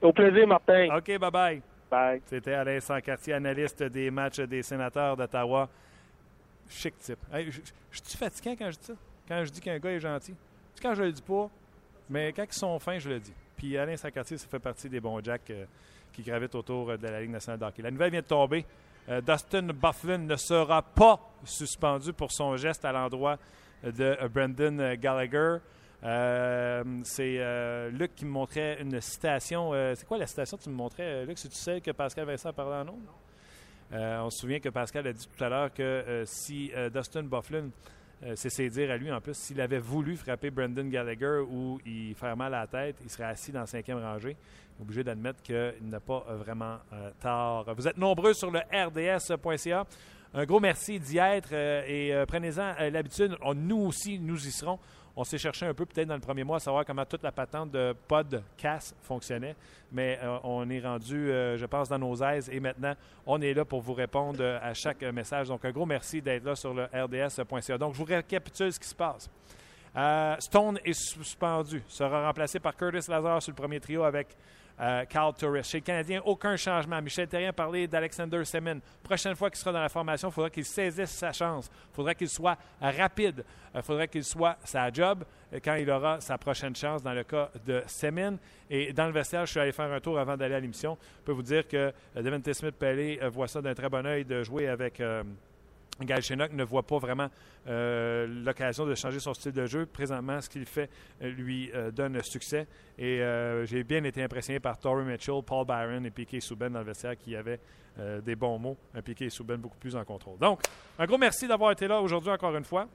Au 0.02 0.12
plaisir, 0.12 0.48
Martin. 0.48 0.88
OK, 0.98 1.08
bye-bye. 1.08 1.62
Bye. 1.90 2.22
C'était 2.26 2.54
Alain 2.54 2.80
Sancartier, 2.80 3.34
analyste 3.34 3.84
des 3.84 4.10
matchs 4.10 4.40
des 4.40 4.64
sénateurs 4.64 5.18
d'Ottawa. 5.18 5.70
Chic 6.70 6.98
type. 7.00 7.20
je, 7.34 7.60
suis 7.92 8.18
fatiguant 8.18 8.56
quand 8.58 8.72
je 8.72 8.78
dis 8.78 8.86
ça? 8.86 8.94
Quand 9.28 9.44
je 9.44 9.52
dis 9.52 9.60
qu'un 9.60 9.78
gars 9.78 9.92
est 9.92 10.00
gentil? 10.00 10.34
Quand 10.82 10.96
je 10.96 11.04
le 11.04 11.12
dis 11.12 11.22
pas, 11.22 11.50
mais 12.10 12.32
quand 12.32 12.46
ils 12.50 12.54
sont 12.54 12.80
fins, 12.80 12.98
je 12.98 13.10
le 13.10 13.20
dis. 13.20 13.34
Puis 13.62 13.78
Alain 13.78 13.96
Saint-Cartier, 13.96 14.40
ça 14.40 14.48
fait 14.48 14.58
partie 14.58 14.90
des 14.90 15.00
bons 15.00 15.24
jacks 15.24 15.52
euh, 15.52 15.66
qui 16.12 16.24
gravitent 16.24 16.56
autour 16.56 16.90
euh, 16.90 16.98
de 16.98 17.06
la 17.06 17.22
Ligue 17.22 17.30
nationale 17.30 17.60
de 17.60 17.66
hockey. 17.66 17.84
La 17.84 17.92
nouvelle 17.92 18.10
vient 18.10 18.22
de 18.22 18.26
tomber. 18.26 18.66
Euh, 19.08 19.22
Dustin 19.22 19.68
Bufflin 19.68 20.18
ne 20.18 20.36
sera 20.36 20.82
pas 20.82 21.20
suspendu 21.44 22.12
pour 22.12 22.32
son 22.32 22.58
geste 22.58 22.84
à 22.86 22.92
l'endroit 22.92 23.38
de 23.84 24.18
Brendan 24.30 24.96
Gallagher. 24.96 25.58
c'est 27.04 27.92
Luc 27.92 28.16
qui 28.16 28.26
me 28.26 28.32
montrait 28.32 28.82
une 28.82 29.00
citation. 29.00 29.74
c'est 29.96 30.08
quoi 30.08 30.18
la 30.18 30.26
citation 30.26 30.58
que 30.58 30.64
tu 30.64 30.70
me 30.70 30.76
montrais, 30.76 31.24
Luc? 31.28 31.38
Si 31.38 31.48
tu 31.48 31.56
sais 31.56 31.82
que 31.82 31.92
Pascal 31.92 32.26
Vincent 32.26 32.54
parlait 32.54 32.78
en 32.78 32.86
nom? 32.86 33.00
on 33.92 34.30
se 34.32 34.40
souvient 34.40 34.60
que 34.60 34.70
Pascal 34.70 35.06
a 35.06 35.14
dit 35.14 35.28
tout 35.28 35.44
à 35.44 35.50
l'heure 35.50 35.74
que 35.74 36.24
si 36.26 36.72
Dustin 36.92 37.24
Bufflin 37.24 37.70
euh, 38.24 38.34
c'est 38.36 38.70
dire 38.70 38.92
à 38.92 38.98
lui, 38.98 39.12
en 39.12 39.20
plus, 39.20 39.34
s'il 39.34 39.60
avait 39.62 39.80
voulu 39.80 40.16
frapper 40.16 40.52
Brendan 40.52 40.90
Gallagher 40.90 41.40
ou 41.50 41.80
il 41.86 42.14
faire 42.16 42.38
mal 42.38 42.54
à 42.54 42.62
la 42.62 42.68
tête, 42.68 42.98
il 43.04 43.10
serait 43.10 43.26
assis 43.26 43.52
dans 43.52 43.62
la 43.62 43.66
cinquième 43.66 44.00
rangée. 44.00 44.36
Obligé 44.80 45.04
d'admettre 45.04 45.42
qu'il 45.42 45.74
n'a 45.90 46.00
pas 46.00 46.26
euh, 46.30 46.36
vraiment 46.36 46.78
euh, 46.94 47.12
tort. 47.22 47.74
Vous 47.76 47.88
êtes 47.88 47.98
nombreux 47.98 48.34
sur 48.34 48.52
le 48.52 48.60
rds.ca. 48.60 49.86
Un 50.34 50.46
gros 50.46 50.60
merci 50.60 51.00
d'y 51.00 51.18
être 51.18 51.52
et 51.52 52.14
prenez-en 52.26 52.90
l'habitude. 52.90 53.36
Nous 53.54 53.80
aussi, 53.80 54.18
nous 54.18 54.48
y 54.48 54.52
serons. 54.52 54.80
On 55.16 55.24
s'est 55.24 55.38
cherché 55.38 55.66
un 55.66 55.74
peu, 55.74 55.86
peut-être 55.86 56.08
dans 56.08 56.16
le 56.16 56.22
premier 56.22 56.44
mois, 56.44 56.58
à 56.58 56.60
savoir 56.60 56.86
comment 56.86 57.06
toute 57.06 57.24
la 57.24 57.32
patente 57.32 57.72
de 57.72 57.94
podcast 58.08 58.96
fonctionnait. 59.02 59.56
Mais 59.92 60.18
euh, 60.24 60.38
on 60.44 60.70
est 60.70 60.80
rendu, 60.80 61.30
euh, 61.30 61.58
je 61.58 61.66
pense, 61.66 61.90
dans 61.90 62.00
nos 62.00 62.16
aises. 62.24 62.50
Et 62.50 62.60
maintenant, 62.60 62.94
on 63.26 63.42
est 63.42 63.54
là 63.54 63.66
pour 63.66 63.82
vous 63.82 63.94
répondre 63.94 64.40
euh, 64.42 64.60
à 64.62 64.74
chaque 64.74 65.02
message. 65.04 65.50
Donc, 65.50 65.66
un 65.66 65.72
gros 65.72 65.86
merci 65.86 66.22
d'être 66.22 66.46
là 66.46 66.56
sur 66.56 66.74
le 66.74 66.86
rds.ca. 66.86 67.78
Donc, 67.78 67.94
je 67.94 67.98
vous 67.98 68.06
récapitule 68.06 68.72
ce 68.72 68.80
qui 68.80 68.88
se 68.88 68.96
passe. 68.96 69.30
Stone 70.40 70.80
est 70.86 70.94
suspendu, 70.94 71.84
sera 71.90 72.26
remplacé 72.26 72.62
par 72.62 72.78
Curtis 72.78 73.12
Lazar 73.12 73.42
sur 73.42 73.52
le 73.52 73.58
premier 73.58 73.82
trio 73.82 74.04
avec 74.04 74.38
euh, 74.82 75.06
Carl 75.06 75.34
Torres. 75.34 75.64
Chez 75.64 75.78
le 75.78 75.84
Canadien, 75.84 76.22
aucun 76.26 76.56
changement. 76.56 77.02
Michel 77.02 77.28
Terrien 77.28 77.54
parlait 77.54 77.88
d'Alexander 77.88 78.44
Semin. 78.46 78.80
Prochaine 79.04 79.36
fois 79.36 79.50
qu'il 79.50 79.60
sera 79.60 79.72
dans 79.72 79.82
la 79.82 79.90
formation, 79.90 80.30
il 80.30 80.32
faudra 80.32 80.50
qu'il 80.50 80.66
saisisse 80.66 81.12
sa 81.12 81.32
chance. 81.32 81.70
Il 81.92 81.96
faudra 81.96 82.16
qu'il 82.16 82.30
soit 82.30 82.58
rapide. 82.82 83.44
Il 83.74 83.78
euh, 83.78 83.82
faudra 83.82 84.08
qu'il 84.08 84.24
soit 84.24 84.58
sa 84.64 84.92
job 84.92 85.24
euh, 85.54 85.60
quand 85.64 85.76
il 85.76 85.90
aura 85.90 86.20
sa 86.20 86.38
prochaine 86.38 86.76
chance 86.76 87.04
dans 87.04 87.14
le 87.14 87.24
cas 87.24 87.50
de 87.66 87.84
Semin. 87.86 88.38
Et 88.70 88.92
dans 88.94 89.06
le 89.06 89.12
vestiaire, 89.14 89.46
je 89.46 89.52
suis 89.52 89.60
allé 89.60 89.72
faire 89.72 89.92
un 89.92 90.00
tour 90.00 90.18
avant 90.18 90.36
d'aller 90.36 90.56
à 90.56 90.60
l'émission. 90.60 90.98
Je 91.20 91.26
peux 91.26 91.34
vous 91.34 91.44
dire 91.44 91.68
que 91.68 91.94
Devante 92.16 92.52
Smith-Pellet 92.52 93.20
voit 93.30 93.48
ça 93.48 93.62
d'un 93.62 93.74
très 93.74 93.90
bon 93.90 94.06
oeil 94.06 94.26
de 94.26 94.44
jouer 94.44 94.68
avec 94.68 95.02
Chenok 96.22 96.54
ne 96.54 96.64
voit 96.64 96.84
pas 96.84 96.98
vraiment 96.98 97.30
euh, 97.68 98.28
l'occasion 98.28 98.86
de 98.86 98.96
changer 98.96 99.20
son 99.20 99.34
style 99.34 99.52
de 99.52 99.66
jeu. 99.66 99.86
Présentement, 99.86 100.42
ce 100.42 100.50
qu'il 100.50 100.66
fait 100.66 100.90
euh, 101.22 101.30
lui 101.30 101.72
euh, 101.74 101.92
donne 101.92 102.22
succès. 102.24 102.68
Et 102.98 103.22
j'ai 103.66 103.84
bien 103.84 104.04
été 104.04 104.24
impressionné 104.24 104.60
par 104.60 104.78
Tory 104.78 105.04
Mitchell, 105.04 105.42
Paul 105.46 105.66
Byron 105.66 106.06
et 106.06 106.12
Piquet 106.12 106.40
Souben 106.40 106.72
dans 106.72 106.80
le 106.80 106.86
vestiaire 106.86 107.18
qui 107.18 107.36
avaient 107.36 107.60
des 108.24 108.36
bons 108.36 108.58
mots. 108.60 108.78
Un 108.94 109.02
Piquet 109.02 109.30
Souben 109.30 109.60
beaucoup 109.60 109.78
plus 109.78 109.96
en 109.96 110.04
contrôle. 110.04 110.38
Donc, 110.38 110.62
un 110.98 111.06
gros 111.06 111.18
merci 111.18 111.48
d'avoir 111.48 111.72
été 111.72 111.88
là 111.88 112.00
aujourd'hui 112.00 112.32
encore 112.32 112.56
une 112.56 112.64
fois. 112.64 112.88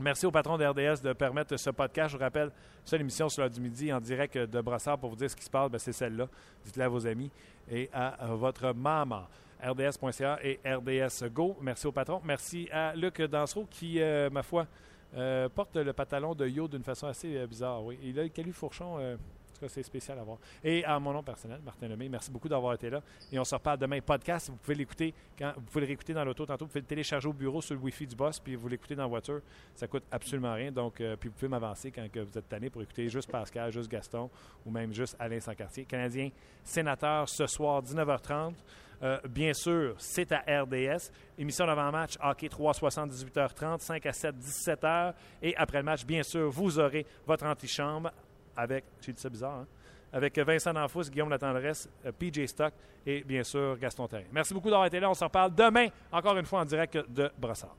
Merci 0.00 0.26
au 0.26 0.30
patron 0.30 0.56
de 0.56 1.02
de 1.02 1.12
permettre 1.12 1.56
ce 1.56 1.70
podcast. 1.70 2.10
Je 2.10 2.16
vous 2.16 2.22
rappelle, 2.22 2.50
seule 2.84 3.02
émission 3.02 3.28
sur 3.28 3.42
l'heure 3.42 3.50
du 3.50 3.60
midi 3.60 3.92
en 3.92 4.00
direct 4.00 4.36
de 4.36 4.60
Brossard 4.60 4.98
pour 4.98 5.10
vous 5.10 5.16
dire 5.16 5.30
ce 5.30 5.36
qui 5.36 5.44
se 5.44 5.50
passe. 5.50 5.70
Ben, 5.70 5.78
c'est 5.78 5.92
celle-là. 5.92 6.26
Dites-le 6.64 6.84
à 6.84 6.88
vos 6.88 7.06
amis 7.06 7.30
et 7.70 7.88
à 7.92 8.16
votre 8.34 8.72
maman 8.72 9.26
rds.ca 9.62 10.38
et 10.42 10.60
RDS 10.64 11.28
Go. 11.30 11.56
Merci 11.60 11.86
au 11.86 11.92
patron. 11.92 12.20
Merci 12.24 12.68
à 12.72 12.94
Luc 12.94 13.20
Dansereau 13.22 13.66
qui, 13.70 14.00
euh, 14.00 14.30
ma 14.30 14.42
foi, 14.42 14.66
euh, 15.14 15.48
porte 15.48 15.76
le 15.76 15.92
pantalon 15.92 16.34
de 16.34 16.46
Yo 16.46 16.68
d'une 16.68 16.82
façon 16.82 17.06
assez 17.06 17.36
euh, 17.36 17.46
bizarre. 17.46 17.84
Oui. 17.84 17.98
Il 18.02 18.18
a 18.18 18.22
le 18.22 18.28
Calu 18.28 18.52
Fourchon. 18.52 18.94
en 18.96 19.16
tout 19.16 19.60
cas, 19.60 19.68
c'est 19.68 19.82
spécial 19.82 20.18
à 20.18 20.22
voir. 20.22 20.38
Et 20.64 20.84
à 20.84 20.98
mon 20.98 21.12
nom 21.12 21.22
personnel, 21.22 21.60
Martin 21.64 21.88
Lemay, 21.88 22.08
merci 22.08 22.30
beaucoup 22.30 22.48
d'avoir 22.48 22.74
été 22.74 22.88
là. 22.88 23.02
Et 23.30 23.38
on 23.38 23.44
se 23.44 23.54
reparle 23.54 23.78
demain 23.78 24.00
podcast. 24.00 24.48
Vous 24.48 24.56
pouvez 24.56 24.76
l'écouter 24.76 25.12
quand 25.38 25.52
vous 25.56 25.62
pouvez 25.62 25.80
le 25.82 25.86
réécouter 25.88 26.14
dans 26.14 26.24
l'auto 26.24 26.46
tantôt. 26.46 26.64
Vous 26.64 26.70
pouvez 26.70 26.80
le 26.80 26.86
télécharger 26.86 27.28
au 27.28 27.32
bureau 27.32 27.60
sur 27.60 27.74
le 27.74 27.80
Wi-Fi 27.80 28.06
du 28.06 28.16
boss, 28.16 28.38
puis 28.38 28.54
vous 28.54 28.68
l'écoutez 28.68 28.94
dans 28.94 29.02
la 29.02 29.08
voiture. 29.08 29.40
Ça 29.74 29.86
coûte 29.86 30.04
absolument 30.10 30.54
rien. 30.54 30.72
Donc, 30.72 30.94
puis 30.94 31.28
vous 31.28 31.34
pouvez 31.34 31.48
m'avancer 31.48 31.90
quand 31.90 32.10
que 32.10 32.20
vous 32.20 32.38
êtes 32.38 32.48
tanné 32.48 32.70
pour 32.70 32.82
écouter 32.82 33.08
juste 33.08 33.30
Pascal, 33.30 33.70
juste 33.72 33.90
Gaston 33.90 34.30
ou 34.64 34.70
même 34.70 34.92
juste 34.92 35.16
Alain 35.18 35.40
Sancartier. 35.40 35.84
Canadien 35.84 36.30
sénateur 36.64 37.28
ce 37.28 37.46
soir, 37.46 37.82
19h30. 37.82 38.54
Euh, 39.02 39.18
bien 39.28 39.52
sûr, 39.54 39.94
c'est 39.98 40.30
à 40.32 40.42
RDS. 40.62 41.10
Émission 41.38 41.66
d'avant-match, 41.66 42.14
hockey 42.22 42.48
360, 42.48 43.10
18h30, 43.10 43.80
5 43.80 44.06
à 44.06 44.12
7, 44.12 44.34
17h. 44.36 45.14
Et 45.42 45.56
après 45.56 45.78
le 45.78 45.84
match, 45.84 46.04
bien 46.04 46.22
sûr, 46.22 46.50
vous 46.50 46.78
aurez 46.78 47.06
votre 47.26 47.46
antichambre 47.46 48.10
avec, 48.56 48.84
ça 49.16 49.28
bizarre, 49.28 49.60
hein? 49.60 49.66
avec 50.12 50.38
Vincent 50.38 50.72
D'Anfous, 50.72 51.04
Guillaume 51.10 51.30
Latendresse, 51.30 51.88
euh, 52.04 52.12
PJ 52.12 52.46
Stock 52.46 52.74
et 53.06 53.22
bien 53.22 53.42
sûr 53.42 53.78
Gaston 53.78 54.06
Terrain. 54.06 54.24
Merci 54.32 54.52
beaucoup 54.52 54.68
d'avoir 54.68 54.86
été 54.86 55.00
là. 55.00 55.08
On 55.08 55.14
s'en 55.14 55.28
parle 55.28 55.54
demain, 55.54 55.88
encore 56.12 56.36
une 56.36 56.46
fois 56.46 56.60
en 56.60 56.64
direct 56.64 56.98
de 57.08 57.30
Brossard. 57.38 57.76